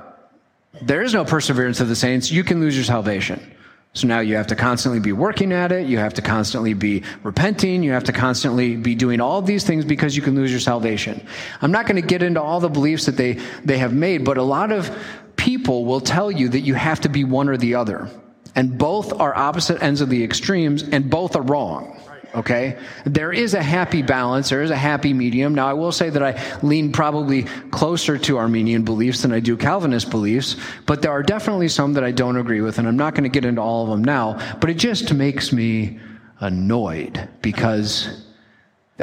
there 0.83 1.03
is 1.03 1.15
no 1.15 1.25
perseverance 1.25 1.81
of 1.81 1.89
the 1.89 1.97
saints. 1.97 2.31
You 2.31 2.45
can 2.45 2.61
lose 2.61 2.77
your 2.77 2.85
salvation. 2.85 3.55
So 3.93 4.07
now 4.07 4.21
you 4.21 4.37
have 4.37 4.47
to 4.49 4.57
constantly 4.57 5.01
be 5.01 5.13
working 5.13 5.53
at 5.53 5.73
it. 5.73 5.89
You 5.89 5.99
have 5.99 6.15
to 6.15 6.23
constantly 6.23 6.75
be 6.75 7.03
repenting. 7.25 7.83
You 7.83 7.91
have 7.93 8.05
to 8.05 8.13
constantly 8.13 8.77
be 8.77 8.95
doing 8.95 9.21
all 9.21 9.43
these 9.43 9.65
things 9.65 9.85
because 9.85 10.15
you 10.15 10.23
can 10.23 10.37
lose 10.37 10.53
your 10.53 10.61
salvation. 10.61 11.27
I'm 11.61 11.73
not 11.73 11.87
going 11.87 12.01
to 12.01 12.07
get 12.07 12.23
into 12.23 12.41
all 12.41 12.61
the 12.61 12.69
beliefs 12.69 13.07
that 13.07 13.17
they, 13.17 13.33
they 13.65 13.79
have 13.79 13.93
made, 13.93 14.25
but 14.25 14.39
a 14.39 14.45
lot 14.45 14.71
of 14.71 14.97
people 15.35 15.85
will 15.85 16.01
tell 16.01 16.31
you 16.31 16.49
that 16.51 16.61
you 16.61 16.75
have 16.75 17.01
to 17.01 17.09
be 17.09 17.25
one 17.25 17.49
or 17.49 17.57
the 17.57 17.75
other. 17.75 18.09
And 18.55 18.79
both 18.79 19.13
are 19.19 19.37
opposite 19.37 19.83
ends 19.83 20.01
of 20.01 20.09
the 20.09 20.23
extremes, 20.23 20.83
and 20.83 21.11
both 21.11 21.35
are 21.35 21.43
wrong 21.43 22.00
okay? 22.35 22.79
There 23.05 23.33
is 23.33 23.55
a 23.55 23.63
happy 23.63 24.03
balance, 24.03 24.51
there 24.51 24.63
is 24.63 24.71
a 24.71 24.77
happy 24.77 25.13
medium. 25.13 25.55
Now, 25.55 25.69
I 25.69 25.73
will 25.73 25.93
say 25.93 26.11
that 26.11 26.23
I 26.23 26.61
lean 26.63 26.93
probably 26.93 27.45
closer 27.71 28.19
to 28.19 28.39
Arminian 28.39 28.85
beliefs 28.85 29.23
than 29.23 29.33
I 29.33 29.41
do 29.41 29.57
Calvinist 29.57 30.11
beliefs, 30.11 30.57
but 30.87 31.03
there 31.03 31.11
are 31.11 31.23
definitely 31.23 31.69
some 31.69 31.95
that 31.95 32.05
I 32.05 32.13
don't 32.13 32.37
agree 32.37 32.61
with, 32.61 32.79
and 32.79 32.87
I'm 32.87 32.97
not 32.97 33.15
going 33.15 33.25
to 33.25 33.31
get 33.31 33.45
into 33.45 33.61
all 33.61 33.85
of 33.85 33.91
them 33.91 34.05
now, 34.05 34.39
but 34.61 34.71
it 34.71 34.75
just 34.75 35.13
makes 35.13 35.53
me 35.53 35.99
annoyed 36.41 37.29
because. 37.43 38.27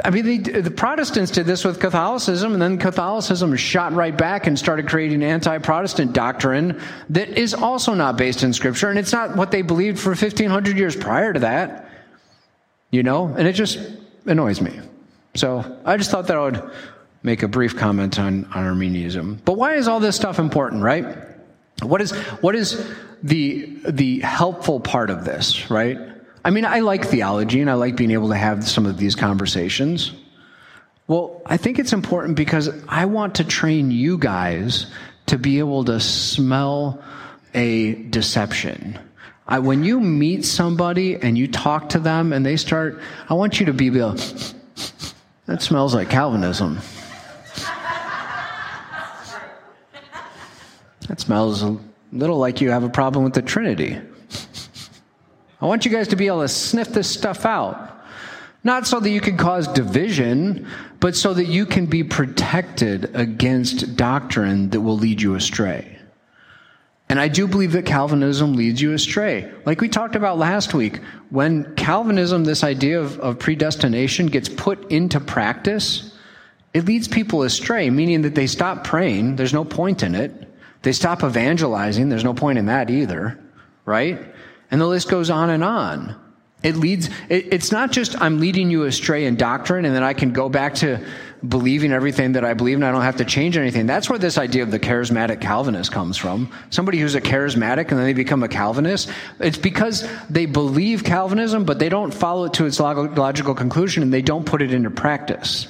I 0.04 0.10
mean, 0.10 0.44
the 0.44 0.70
Protestants 0.70 1.32
did 1.32 1.44
this 1.44 1.64
with 1.64 1.80
Catholicism, 1.80 2.52
and 2.52 2.62
then 2.62 2.78
Catholicism 2.78 3.56
shot 3.56 3.92
right 3.94 4.16
back 4.16 4.46
and 4.46 4.56
started 4.56 4.88
creating 4.88 5.24
anti 5.24 5.58
Protestant 5.58 6.12
doctrine 6.12 6.80
that 7.10 7.30
is 7.30 7.52
also 7.52 7.94
not 7.94 8.16
based 8.16 8.44
in 8.44 8.52
Scripture, 8.52 8.90
and 8.90 8.98
it's 8.98 9.12
not 9.12 9.34
what 9.34 9.50
they 9.50 9.60
believed 9.60 9.98
for 9.98 10.10
1,500 10.10 10.78
years 10.78 10.94
prior 10.94 11.32
to 11.32 11.40
that. 11.40 11.87
You 12.90 13.02
know? 13.02 13.26
And 13.26 13.46
it 13.46 13.52
just 13.52 13.78
annoys 14.26 14.60
me. 14.60 14.78
So 15.34 15.80
I 15.84 15.96
just 15.96 16.10
thought 16.10 16.26
that 16.28 16.36
I 16.36 16.40
would 16.40 16.70
make 17.22 17.42
a 17.42 17.48
brief 17.48 17.76
comment 17.76 18.18
on, 18.18 18.44
on 18.46 18.64
Arminianism. 18.64 19.40
But 19.44 19.56
why 19.56 19.74
is 19.74 19.88
all 19.88 20.00
this 20.00 20.16
stuff 20.16 20.38
important, 20.38 20.82
right? 20.82 21.16
What 21.82 22.00
is, 22.00 22.12
what 22.40 22.54
is 22.54 22.90
the, 23.22 23.78
the 23.86 24.20
helpful 24.20 24.80
part 24.80 25.10
of 25.10 25.24
this, 25.24 25.70
right? 25.70 25.98
I 26.44 26.50
mean, 26.50 26.64
I 26.64 26.80
like 26.80 27.04
theology 27.04 27.60
and 27.60 27.70
I 27.70 27.74
like 27.74 27.96
being 27.96 28.10
able 28.10 28.28
to 28.30 28.36
have 28.36 28.66
some 28.66 28.86
of 28.86 28.96
these 28.96 29.14
conversations. 29.14 30.12
Well, 31.06 31.42
I 31.46 31.56
think 31.56 31.78
it's 31.78 31.92
important 31.92 32.36
because 32.36 32.70
I 32.88 33.06
want 33.06 33.36
to 33.36 33.44
train 33.44 33.90
you 33.90 34.18
guys 34.18 34.86
to 35.26 35.38
be 35.38 35.58
able 35.58 35.84
to 35.84 36.00
smell 36.00 37.02
a 37.54 37.94
deception 37.94 38.98
I, 39.48 39.58
when 39.60 39.82
you 39.82 39.98
meet 39.98 40.44
somebody 40.44 41.16
and 41.16 41.38
you 41.38 41.48
talk 41.48 41.88
to 41.90 41.98
them 41.98 42.34
and 42.34 42.44
they 42.44 42.58
start, 42.58 43.00
I 43.30 43.34
want 43.34 43.58
you 43.58 43.66
to 43.66 43.72
be 43.72 43.86
able, 43.86 44.14
that 45.46 45.62
smells 45.62 45.94
like 45.94 46.10
Calvinism. 46.10 46.78
That 51.08 51.18
smells 51.18 51.62
a 51.62 51.78
little 52.12 52.36
like 52.36 52.60
you 52.60 52.70
have 52.70 52.84
a 52.84 52.90
problem 52.90 53.24
with 53.24 53.32
the 53.32 53.40
Trinity. 53.40 53.98
I 55.60 55.66
want 55.66 55.86
you 55.86 55.90
guys 55.90 56.08
to 56.08 56.16
be 56.16 56.26
able 56.26 56.42
to 56.42 56.48
sniff 56.48 56.88
this 56.88 57.08
stuff 57.08 57.46
out. 57.46 58.04
Not 58.64 58.86
so 58.86 59.00
that 59.00 59.08
you 59.08 59.20
can 59.22 59.38
cause 59.38 59.66
division, 59.68 60.66
but 61.00 61.16
so 61.16 61.32
that 61.32 61.46
you 61.46 61.64
can 61.64 61.86
be 61.86 62.04
protected 62.04 63.16
against 63.16 63.96
doctrine 63.96 64.68
that 64.70 64.82
will 64.82 64.98
lead 64.98 65.22
you 65.22 65.36
astray. 65.36 65.97
And 67.10 67.18
I 67.18 67.28
do 67.28 67.46
believe 67.46 67.72
that 67.72 67.86
Calvinism 67.86 68.54
leads 68.54 68.82
you 68.82 68.92
astray. 68.92 69.50
Like 69.64 69.80
we 69.80 69.88
talked 69.88 70.14
about 70.14 70.36
last 70.36 70.74
week, 70.74 71.00
when 71.30 71.74
Calvinism, 71.74 72.44
this 72.44 72.62
idea 72.62 73.00
of, 73.00 73.18
of, 73.20 73.38
predestination, 73.38 74.26
gets 74.26 74.48
put 74.48 74.90
into 74.90 75.18
practice, 75.18 76.14
it 76.74 76.84
leads 76.84 77.08
people 77.08 77.42
astray, 77.42 77.88
meaning 77.88 78.22
that 78.22 78.34
they 78.34 78.46
stop 78.46 78.84
praying. 78.84 79.36
There's 79.36 79.54
no 79.54 79.64
point 79.64 80.02
in 80.02 80.14
it. 80.14 80.32
They 80.82 80.92
stop 80.92 81.24
evangelizing. 81.24 82.10
There's 82.10 82.24
no 82.24 82.34
point 82.34 82.58
in 82.58 82.66
that 82.66 82.90
either, 82.90 83.38
right? 83.86 84.20
And 84.70 84.80
the 84.80 84.86
list 84.86 85.08
goes 85.08 85.30
on 85.30 85.48
and 85.48 85.64
on. 85.64 86.14
It 86.62 86.76
leads, 86.76 87.08
it, 87.28 87.52
it's 87.52 87.72
not 87.72 87.90
just 87.90 88.20
I'm 88.20 88.38
leading 88.38 88.70
you 88.70 88.84
astray 88.84 89.24
in 89.24 89.36
doctrine 89.36 89.84
and 89.84 89.94
then 89.94 90.02
I 90.02 90.12
can 90.12 90.32
go 90.32 90.48
back 90.48 90.74
to 90.76 91.04
believing 91.46 91.92
everything 91.92 92.32
that 92.32 92.44
I 92.44 92.54
believe 92.54 92.76
and 92.76 92.84
I 92.84 92.90
don't 92.90 93.02
have 93.02 93.18
to 93.18 93.24
change 93.24 93.56
anything. 93.56 93.86
That's 93.86 94.10
where 94.10 94.18
this 94.18 94.38
idea 94.38 94.62
of 94.62 94.70
the 94.70 94.78
charismatic 94.78 95.40
Calvinist 95.40 95.92
comes 95.92 96.16
from. 96.16 96.52
Somebody 96.70 96.98
who's 96.98 97.14
a 97.14 97.20
charismatic 97.20 97.90
and 97.90 97.98
then 97.98 98.04
they 98.04 98.12
become 98.12 98.42
a 98.42 98.48
Calvinist. 98.48 99.10
It's 99.38 99.58
because 99.58 100.08
they 100.28 100.46
believe 100.46 101.04
Calvinism, 101.04 101.64
but 101.64 101.78
they 101.78 101.88
don't 101.88 102.12
follow 102.12 102.46
it 102.46 102.54
to 102.54 102.66
its 102.66 102.80
logical 102.80 103.54
conclusion 103.54 104.02
and 104.02 104.12
they 104.12 104.22
don't 104.22 104.44
put 104.44 104.62
it 104.62 104.72
into 104.72 104.90
practice. 104.90 105.68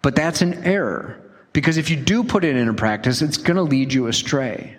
But 0.00 0.16
that's 0.16 0.42
an 0.42 0.64
error. 0.64 1.20
Because 1.52 1.76
if 1.76 1.90
you 1.90 1.96
do 1.96 2.24
put 2.24 2.44
it 2.44 2.56
into 2.56 2.72
practice, 2.72 3.22
it's 3.22 3.36
going 3.36 3.56
to 3.56 3.62
lead 3.62 3.92
you 3.92 4.06
astray. 4.06 4.76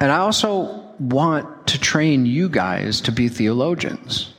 And 0.00 0.10
I 0.10 0.18
also 0.18 0.86
want 0.98 1.68
to 1.68 1.78
train 1.78 2.26
you 2.26 2.48
guys 2.48 3.00
to 3.02 3.12
be 3.12 3.28
theologians. 3.28 4.34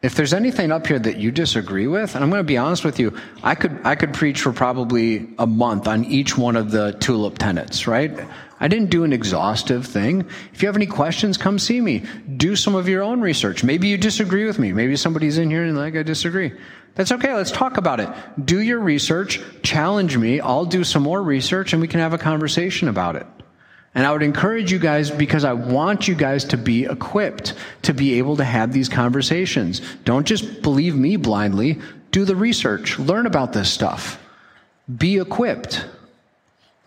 If 0.00 0.14
there's 0.14 0.32
anything 0.32 0.70
up 0.70 0.86
here 0.86 1.00
that 1.00 1.16
you 1.16 1.32
disagree 1.32 1.88
with, 1.88 2.14
and 2.14 2.22
I'm 2.22 2.30
going 2.30 2.38
to 2.38 2.44
be 2.44 2.56
honest 2.56 2.84
with 2.84 3.00
you, 3.00 3.18
I 3.42 3.56
could, 3.56 3.80
I 3.82 3.96
could 3.96 4.14
preach 4.14 4.40
for 4.40 4.52
probably 4.52 5.28
a 5.40 5.46
month 5.46 5.88
on 5.88 6.04
each 6.04 6.38
one 6.38 6.54
of 6.54 6.70
the 6.70 6.92
tulip 7.00 7.36
tenets, 7.36 7.88
right? 7.88 8.16
I 8.60 8.68
didn't 8.68 8.90
do 8.90 9.02
an 9.02 9.12
exhaustive 9.12 9.84
thing. 9.84 10.24
If 10.52 10.62
you 10.62 10.68
have 10.68 10.76
any 10.76 10.86
questions, 10.86 11.36
come 11.36 11.58
see 11.58 11.80
me. 11.80 12.04
Do 12.36 12.54
some 12.54 12.76
of 12.76 12.88
your 12.88 13.02
own 13.02 13.20
research. 13.20 13.64
Maybe 13.64 13.88
you 13.88 13.98
disagree 13.98 14.44
with 14.44 14.60
me. 14.60 14.72
Maybe 14.72 14.94
somebody's 14.94 15.36
in 15.36 15.50
here 15.50 15.64
and 15.64 15.76
like, 15.76 15.96
I 15.96 16.04
disagree. 16.04 16.52
That's 16.94 17.10
okay. 17.10 17.34
Let's 17.34 17.50
talk 17.50 17.76
about 17.76 17.98
it. 17.98 18.08
Do 18.44 18.60
your 18.60 18.78
research, 18.78 19.40
challenge 19.64 20.16
me. 20.16 20.38
I'll 20.38 20.64
do 20.64 20.84
some 20.84 21.02
more 21.02 21.22
research 21.24 21.72
and 21.72 21.82
we 21.82 21.88
can 21.88 21.98
have 21.98 22.12
a 22.12 22.18
conversation 22.18 22.86
about 22.86 23.16
it. 23.16 23.26
And 23.94 24.06
I 24.06 24.12
would 24.12 24.22
encourage 24.22 24.70
you 24.70 24.78
guys 24.78 25.10
because 25.10 25.44
I 25.44 25.54
want 25.54 26.06
you 26.06 26.14
guys 26.14 26.44
to 26.46 26.56
be 26.56 26.84
equipped 26.84 27.54
to 27.82 27.94
be 27.94 28.18
able 28.18 28.36
to 28.36 28.44
have 28.44 28.72
these 28.72 28.88
conversations. 28.88 29.80
Don't 30.04 30.26
just 30.26 30.62
believe 30.62 30.94
me 30.94 31.16
blindly. 31.16 31.80
Do 32.10 32.24
the 32.24 32.36
research. 32.36 32.98
Learn 32.98 33.26
about 33.26 33.52
this 33.52 33.70
stuff. 33.70 34.22
Be 34.96 35.18
equipped. 35.18 35.86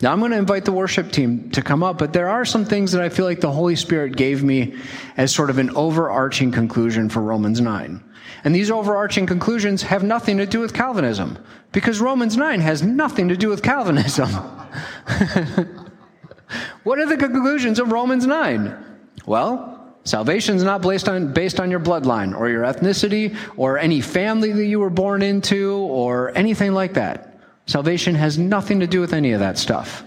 Now, 0.00 0.12
I'm 0.12 0.18
going 0.18 0.32
to 0.32 0.38
invite 0.38 0.64
the 0.64 0.72
worship 0.72 1.12
team 1.12 1.50
to 1.50 1.62
come 1.62 1.84
up, 1.84 1.96
but 1.96 2.12
there 2.12 2.28
are 2.28 2.44
some 2.44 2.64
things 2.64 2.90
that 2.90 3.02
I 3.02 3.08
feel 3.08 3.24
like 3.24 3.40
the 3.40 3.52
Holy 3.52 3.76
Spirit 3.76 4.16
gave 4.16 4.42
me 4.42 4.74
as 5.16 5.32
sort 5.32 5.48
of 5.48 5.58
an 5.58 5.70
overarching 5.76 6.50
conclusion 6.50 7.08
for 7.08 7.20
Romans 7.20 7.60
9. 7.60 8.02
And 8.42 8.54
these 8.54 8.70
overarching 8.70 9.26
conclusions 9.26 9.82
have 9.82 10.02
nothing 10.02 10.38
to 10.38 10.46
do 10.46 10.58
with 10.58 10.74
Calvinism, 10.74 11.38
because 11.70 12.00
Romans 12.00 12.36
9 12.36 12.60
has 12.60 12.82
nothing 12.82 13.28
to 13.28 13.36
do 13.36 13.48
with 13.48 13.62
Calvinism. 13.62 14.30
what 16.84 16.98
are 16.98 17.06
the 17.06 17.16
conclusions 17.16 17.78
of 17.78 17.92
Romans 17.92 18.26
9? 18.26 18.84
Well, 19.26 19.94
salvation 20.04 20.56
is 20.56 20.62
not 20.62 20.82
based 20.82 21.08
on, 21.08 21.32
based 21.32 21.60
on 21.60 21.70
your 21.70 21.80
bloodline 21.80 22.38
or 22.38 22.48
your 22.48 22.64
ethnicity 22.64 23.36
or 23.56 23.78
any 23.78 24.00
family 24.00 24.52
that 24.52 24.66
you 24.66 24.80
were 24.80 24.90
born 24.90 25.22
into 25.22 25.74
or 25.74 26.36
anything 26.36 26.72
like 26.72 26.94
that. 26.94 27.38
Salvation 27.66 28.14
has 28.14 28.38
nothing 28.38 28.80
to 28.80 28.86
do 28.86 29.00
with 29.00 29.12
any 29.12 29.32
of 29.32 29.40
that 29.40 29.56
stuff. 29.58 30.04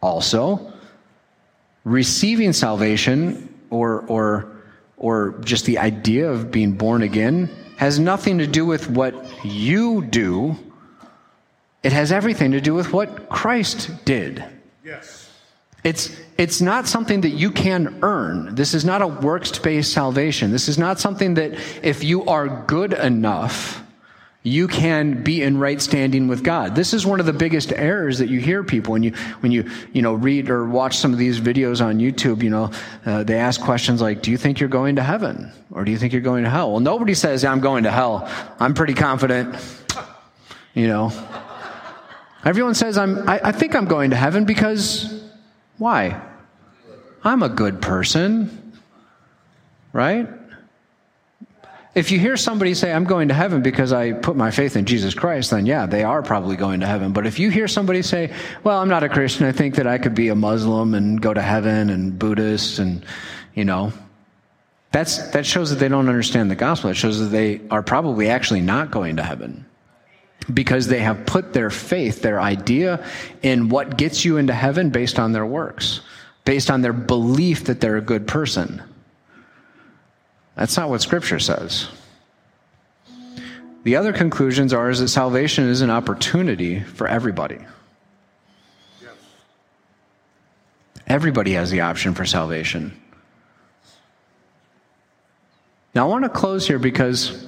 Also, 0.00 0.72
receiving 1.84 2.52
salvation 2.52 3.52
or, 3.70 4.02
or, 4.06 4.52
or 4.96 5.34
just 5.40 5.64
the 5.64 5.78
idea 5.78 6.30
of 6.30 6.50
being 6.50 6.72
born 6.72 7.02
again 7.02 7.50
has 7.76 7.98
nothing 7.98 8.38
to 8.38 8.46
do 8.46 8.64
with 8.64 8.88
what 8.90 9.44
you 9.44 10.04
do. 10.04 10.56
It 11.88 11.94
has 11.94 12.12
everything 12.12 12.50
to 12.50 12.60
do 12.60 12.74
with 12.74 12.92
what 12.92 13.30
Christ 13.30 14.04
did. 14.04 14.44
Yes. 14.84 15.30
It's, 15.84 16.14
it's 16.36 16.60
not 16.60 16.86
something 16.86 17.22
that 17.22 17.30
you 17.30 17.50
can 17.50 18.00
earn. 18.02 18.54
This 18.54 18.74
is 18.74 18.84
not 18.84 19.00
a 19.00 19.06
works 19.06 19.58
based 19.58 19.94
salvation. 19.94 20.50
This 20.50 20.68
is 20.68 20.76
not 20.76 21.00
something 21.00 21.32
that 21.40 21.54
if 21.82 22.04
you 22.04 22.26
are 22.26 22.46
good 22.66 22.92
enough, 22.92 23.82
you 24.42 24.68
can 24.68 25.22
be 25.22 25.42
in 25.42 25.56
right 25.56 25.80
standing 25.80 26.28
with 26.28 26.44
God. 26.44 26.74
This 26.74 26.92
is 26.92 27.06
one 27.06 27.20
of 27.20 27.26
the 27.26 27.32
biggest 27.32 27.72
errors 27.72 28.18
that 28.18 28.28
you 28.28 28.38
hear 28.38 28.62
people 28.62 28.92
when 28.92 29.02
you 29.02 29.12
when 29.40 29.50
you 29.50 29.70
you 29.94 30.02
know 30.02 30.12
read 30.12 30.50
or 30.50 30.66
watch 30.66 30.98
some 30.98 31.14
of 31.14 31.18
these 31.18 31.40
videos 31.40 31.82
on 31.82 32.00
YouTube. 32.00 32.42
You 32.42 32.50
know, 32.50 32.70
uh, 33.06 33.24
they 33.24 33.38
ask 33.38 33.62
questions 33.62 34.02
like, 34.02 34.20
"Do 34.20 34.30
you 34.30 34.36
think 34.36 34.60
you're 34.60 34.68
going 34.68 34.96
to 34.96 35.02
heaven, 35.02 35.50
or 35.70 35.86
do 35.86 35.90
you 35.90 35.96
think 35.96 36.12
you're 36.12 36.20
going 36.20 36.44
to 36.44 36.50
hell?" 36.50 36.70
Well, 36.70 36.80
nobody 36.80 37.14
says 37.14 37.46
I'm 37.46 37.60
going 37.60 37.84
to 37.84 37.90
hell. 37.90 38.28
I'm 38.60 38.74
pretty 38.74 38.94
confident. 38.94 39.56
You 40.74 40.86
know, 40.86 41.10
everyone 42.44 42.74
says 42.74 42.98
I'm. 42.98 43.28
I, 43.28 43.40
I 43.44 43.52
think 43.52 43.74
I'm 43.74 43.86
going 43.86 44.10
to 44.10 44.16
heaven 44.16 44.44
because 44.44 45.22
why? 45.78 46.20
I'm 47.24 47.42
a 47.42 47.48
good 47.48 47.80
person, 47.80 48.72
right? 49.92 50.28
If 51.94 52.12
you 52.12 52.18
hear 52.20 52.36
somebody 52.36 52.74
say, 52.74 52.92
I'm 52.92 53.04
going 53.04 53.28
to 53.28 53.34
heaven 53.34 53.60
because 53.60 53.92
I 53.92 54.12
put 54.12 54.36
my 54.36 54.52
faith 54.52 54.76
in 54.76 54.84
Jesus 54.84 55.14
Christ, 55.14 55.50
then 55.50 55.66
yeah, 55.66 55.86
they 55.86 56.04
are 56.04 56.22
probably 56.22 56.54
going 56.54 56.80
to 56.80 56.86
heaven. 56.86 57.12
But 57.12 57.26
if 57.26 57.40
you 57.40 57.50
hear 57.50 57.66
somebody 57.66 58.02
say, 58.02 58.32
well, 58.62 58.78
I'm 58.78 58.88
not 58.88 59.02
a 59.02 59.08
Christian, 59.08 59.46
I 59.46 59.52
think 59.52 59.74
that 59.76 59.86
I 59.86 59.98
could 59.98 60.14
be 60.14 60.28
a 60.28 60.34
Muslim 60.34 60.94
and 60.94 61.20
go 61.20 61.34
to 61.34 61.42
heaven 61.42 61.90
and 61.90 62.16
Buddhist 62.16 62.78
and, 62.78 63.04
you 63.54 63.64
know, 63.64 63.92
that's, 64.92 65.30
that 65.30 65.44
shows 65.44 65.70
that 65.70 65.76
they 65.76 65.88
don't 65.88 66.08
understand 66.08 66.50
the 66.50 66.56
gospel. 66.56 66.90
It 66.90 66.94
shows 66.94 67.18
that 67.18 67.26
they 67.26 67.60
are 67.68 67.82
probably 67.82 68.30
actually 68.30 68.60
not 68.60 68.90
going 68.92 69.16
to 69.16 69.24
heaven 69.24 69.66
because 70.52 70.86
they 70.86 71.00
have 71.00 71.26
put 71.26 71.52
their 71.52 71.70
faith, 71.70 72.22
their 72.22 72.40
idea 72.40 73.04
in 73.42 73.68
what 73.68 73.96
gets 73.96 74.24
you 74.24 74.36
into 74.36 74.52
heaven 74.54 74.90
based 74.90 75.18
on 75.18 75.32
their 75.32 75.46
works, 75.46 76.00
based 76.44 76.70
on 76.70 76.80
their 76.80 76.92
belief 76.92 77.64
that 77.64 77.80
they're 77.80 77.96
a 77.96 78.02
good 78.02 78.26
person. 78.26 78.82
That's 80.56 80.76
not 80.76 80.88
what 80.88 81.02
Scripture 81.02 81.38
says. 81.38 81.88
The 83.84 83.96
other 83.96 84.12
conclusions 84.12 84.72
are 84.72 84.90
is 84.90 85.00
that 85.00 85.08
salvation 85.08 85.68
is 85.68 85.82
an 85.82 85.90
opportunity 85.90 86.80
for 86.80 87.06
everybody. 87.06 87.58
Yes. 89.00 89.12
Everybody 91.06 91.52
has 91.52 91.70
the 91.70 91.82
option 91.82 92.14
for 92.14 92.24
salvation. 92.24 93.00
Now, 95.94 96.06
I 96.06 96.08
want 96.10 96.24
to 96.24 96.28
close 96.28 96.66
here 96.66 96.78
because 96.78 97.47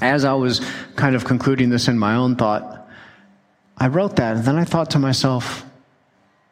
as 0.00 0.24
I 0.24 0.34
was 0.34 0.60
kind 0.96 1.14
of 1.14 1.24
concluding 1.24 1.70
this 1.70 1.88
in 1.88 1.98
my 1.98 2.14
own 2.14 2.36
thought, 2.36 2.88
I 3.76 3.88
wrote 3.88 4.16
that 4.16 4.36
and 4.36 4.44
then 4.44 4.56
I 4.56 4.64
thought 4.64 4.90
to 4.90 4.98
myself, 4.98 5.64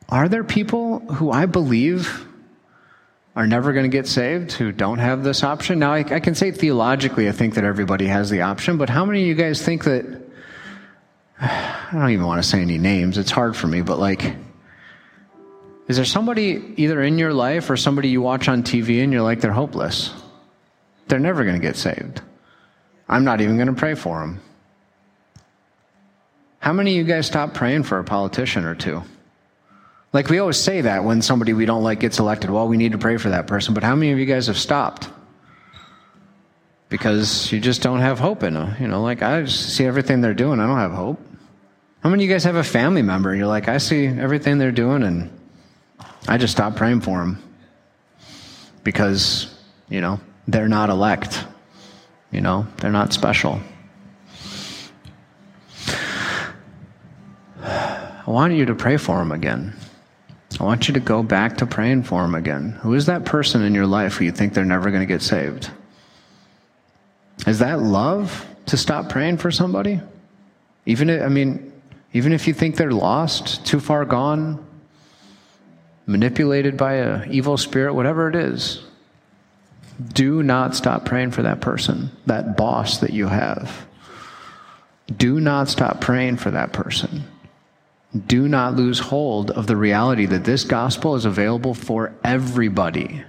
are 0.09 0.29
there 0.29 0.45
people 0.45 1.01
who 1.01 1.31
I 1.31 1.47
believe 1.47 2.27
are 3.39 3.47
never 3.47 3.73
going 3.73 3.89
to 3.89 3.97
get 3.97 4.09
saved 4.09 4.51
who 4.51 4.73
don't 4.73 4.99
have 4.99 5.23
this 5.23 5.45
option. 5.45 5.79
Now, 5.79 5.93
I, 5.93 5.99
I, 6.01 6.19
can 6.19 6.35
say 6.35 6.51
theologically, 6.51 7.29
I 7.29 7.33
think 7.33 7.55
that 7.55 7.63
everybody 7.63 8.09
has 8.09 8.31
the 8.31 8.43
option, 8.43 8.79
but 8.79 8.91
how 8.91 9.05
many 9.05 9.23
of 9.23 9.29
you 9.29 9.37
guys 9.37 9.63
think 9.63 9.85
that? 9.85 10.05
I 11.41 11.91
don't 11.93 12.11
even 12.11 12.27
want 12.27 12.43
to 12.43 12.49
say 12.49 12.61
any 12.61 12.79
names, 12.79 13.17
it's 13.17 13.31
hard 13.31 13.57
for 13.57 13.69
me, 13.69 13.81
but 13.81 14.01
like, 14.01 14.35
is 15.87 15.95
there 15.95 16.05
somebody 16.05 16.75
either 16.77 17.01
in 17.01 17.17
your 17.17 17.33
life 17.33 17.71
or 17.71 17.77
somebody 17.77 18.09
you 18.09 18.21
watch 18.21 18.49
on 18.49 18.65
TV 18.65 19.05
and 19.05 19.13
you're 19.13 19.23
like, 19.23 19.41
they're 19.41 19.53
hopeless? 19.53 20.13
They're 21.07 21.21
never 21.21 21.45
going 21.45 21.55
to 21.55 21.65
get 21.65 21.77
saved. 21.77 22.21
I'm 23.09 23.25
not 23.25 23.41
even 23.41 23.57
going 23.57 23.69
to 23.69 23.75
pray 23.75 23.95
for 23.95 24.21
them. 24.21 24.41
How 26.59 26.73
many 26.73 26.93
of 26.93 26.97
you 27.07 27.13
guys 27.13 27.27
stop 27.27 27.55
praying 27.55 27.85
for 27.85 27.99
a 27.99 28.05
politician 28.05 28.65
or 28.65 28.75
two? 28.75 29.03
Like 30.13 30.29
we 30.29 30.39
always 30.39 30.57
say 30.57 30.83
that 30.83 31.05
when 31.05 31.23
somebody 31.23 31.53
we 31.53 31.67
don't 31.67 31.83
like 31.83 32.01
gets 32.01 32.19
elected, 32.19 32.51
well, 32.51 32.67
we 32.67 32.77
need 32.77 32.93
to 32.93 32.99
pray 32.99 33.17
for 33.17 33.31
that 33.31 33.47
person. 33.47 33.75
But 33.75 33.85
how 33.85 33.95
many 33.95 34.13
of 34.13 34.19
you 34.19 34.27
guys 34.27 34.47
have 34.47 34.59
stopped? 34.59 35.09
Because 36.89 37.53
you 37.53 37.61
just 37.61 37.83
don't 37.83 38.01
have 38.01 38.19
hope 38.19 38.43
in 38.43 38.55
them. 38.55 38.75
You 38.81 38.89
know, 38.89 39.03
like 39.03 39.23
I 39.23 39.45
see 39.45 39.85
everything 39.85 40.21
they're 40.21 40.35
doing, 40.35 40.61
I 40.61 40.67
don't 40.67 40.79
have 40.79 40.93
hope. 40.93 41.21
How 42.01 42.11
many 42.11 42.25
of 42.25 42.29
you 42.29 42.35
guys 42.35 42.45
have 42.45 42.57
a 42.57 42.65
family 42.65 43.03
member? 43.03 43.35
You're 43.35 43.47
like, 43.47 43.69
I 43.69 43.79
see 43.79 44.07
everything 44.07 44.59
they're 44.59 44.73
doing, 44.73 45.03
and 45.03 45.31
I 46.27 46.39
just 46.39 46.53
stop 46.53 46.77
praying 46.77 47.01
for 47.01 47.19
them 47.19 47.43
because, 48.85 49.55
you 49.89 50.01
know, 50.01 50.21
they're 50.47 50.69
not 50.69 50.91
elect. 50.91 51.45
You 52.31 52.41
know, 52.41 52.67
they're 52.79 52.93
not 52.93 53.13
special. 53.13 53.61
I 57.63 58.23
want 58.27 58.53
you 58.53 58.67
to 58.67 58.75
pray 58.75 58.99
for 58.99 59.19
them 59.19 59.33
again. 59.33 59.75
I 60.61 60.65
want 60.65 60.89
you 60.89 60.95
to 60.95 61.01
go 61.01 61.23
back 61.23 61.59
to 61.59 61.67
praying 61.67 62.03
for 62.03 62.23
them 62.23 62.35
again. 62.35 62.73
Who 62.83 62.95
is 62.95 63.07
that 63.07 63.25
person 63.25 63.63
in 63.63 63.75
your 63.75 63.87
life 63.87 64.15
who 64.15 64.25
you 64.25 64.33
think 64.33 64.55
they're 64.55 64.65
never 64.65 64.91
going 64.91 65.03
to 65.03 65.07
get 65.07 65.23
saved? 65.23 65.71
Is 67.47 67.61
that 67.61 67.81
love 67.81 68.47
to 68.67 68.77
stop 68.77 69.09
praying 69.09 69.39
for 69.39 69.51
somebody? 69.51 70.01
Even 70.85 71.09
if, 71.11 71.23
I 71.23 71.29
mean, 71.29 71.73
even 72.13 72.33
if 72.33 72.47
you 72.49 72.55
think 72.55 72.77
they're 72.77 72.91
lost, 72.91 73.65
too 73.65 73.81
far 73.81 74.05
gone, 74.05 74.65
manipulated 76.07 76.77
by 76.77 76.95
an 76.95 77.33
evil 77.33 77.57
spirit, 77.57 77.95
whatever 77.95 78.29
it 78.29 78.35
is, 78.35 78.85
do 80.13 80.43
not 80.43 80.75
stop 80.75 81.05
praying 81.05 81.33
for 81.33 81.43
that 81.43 81.61
person, 81.61 82.11
that 82.27 82.57
boss 82.57 82.99
that 82.99 83.13
you 83.13 83.29
have. 83.29 83.87
Do 85.15 85.41
not 85.41 85.69
stop 85.69 86.01
praying 86.01 86.37
for 86.37 86.51
that 86.51 86.73
person 86.73 87.25
do 88.27 88.49
not 88.49 88.75
lose 88.75 88.99
hold 88.99 89.51
of 89.51 89.67
the 89.67 89.77
reality 89.77 90.27
that 90.27 90.45
this 90.45 90.65
gospel 90.65 91.15
is 91.15 91.25
available 91.25 91.75
for 91.75 92.15
everybody. 92.25 93.23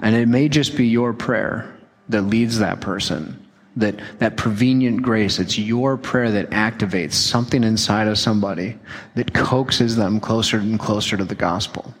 And 0.00 0.16
it 0.16 0.26
may 0.26 0.48
just 0.48 0.76
be 0.76 0.86
your 0.86 1.12
prayer 1.12 1.72
that 2.08 2.22
leads 2.22 2.58
that 2.58 2.80
person, 2.80 3.46
that, 3.76 4.00
that 4.18 4.36
prevenient 4.36 5.02
grace. 5.02 5.38
It's 5.38 5.58
your 5.58 5.96
prayer 5.96 6.30
that 6.32 6.50
activates 6.50 7.12
something 7.12 7.62
inside 7.62 8.08
of 8.08 8.18
somebody 8.18 8.78
that 9.14 9.34
coaxes 9.34 9.96
them 9.96 10.18
closer 10.18 10.58
and 10.58 10.80
closer 10.80 11.16
to 11.16 11.24
the 11.24 11.34
gospel. 11.34 11.94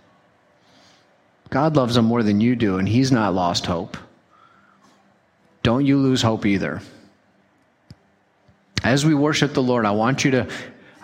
God 1.52 1.76
loves 1.76 1.96
them 1.96 2.06
more 2.06 2.22
than 2.22 2.40
you 2.40 2.56
do, 2.56 2.78
and 2.78 2.88
He's 2.88 3.12
not 3.12 3.34
lost 3.34 3.66
hope. 3.66 3.98
Don't 5.62 5.84
you 5.84 5.98
lose 5.98 6.22
hope 6.22 6.46
either. 6.46 6.80
As 8.82 9.04
we 9.04 9.14
worship 9.14 9.52
the 9.52 9.62
Lord, 9.62 9.84
I 9.84 9.90
want 9.90 10.24
you 10.24 10.30
to 10.30 10.48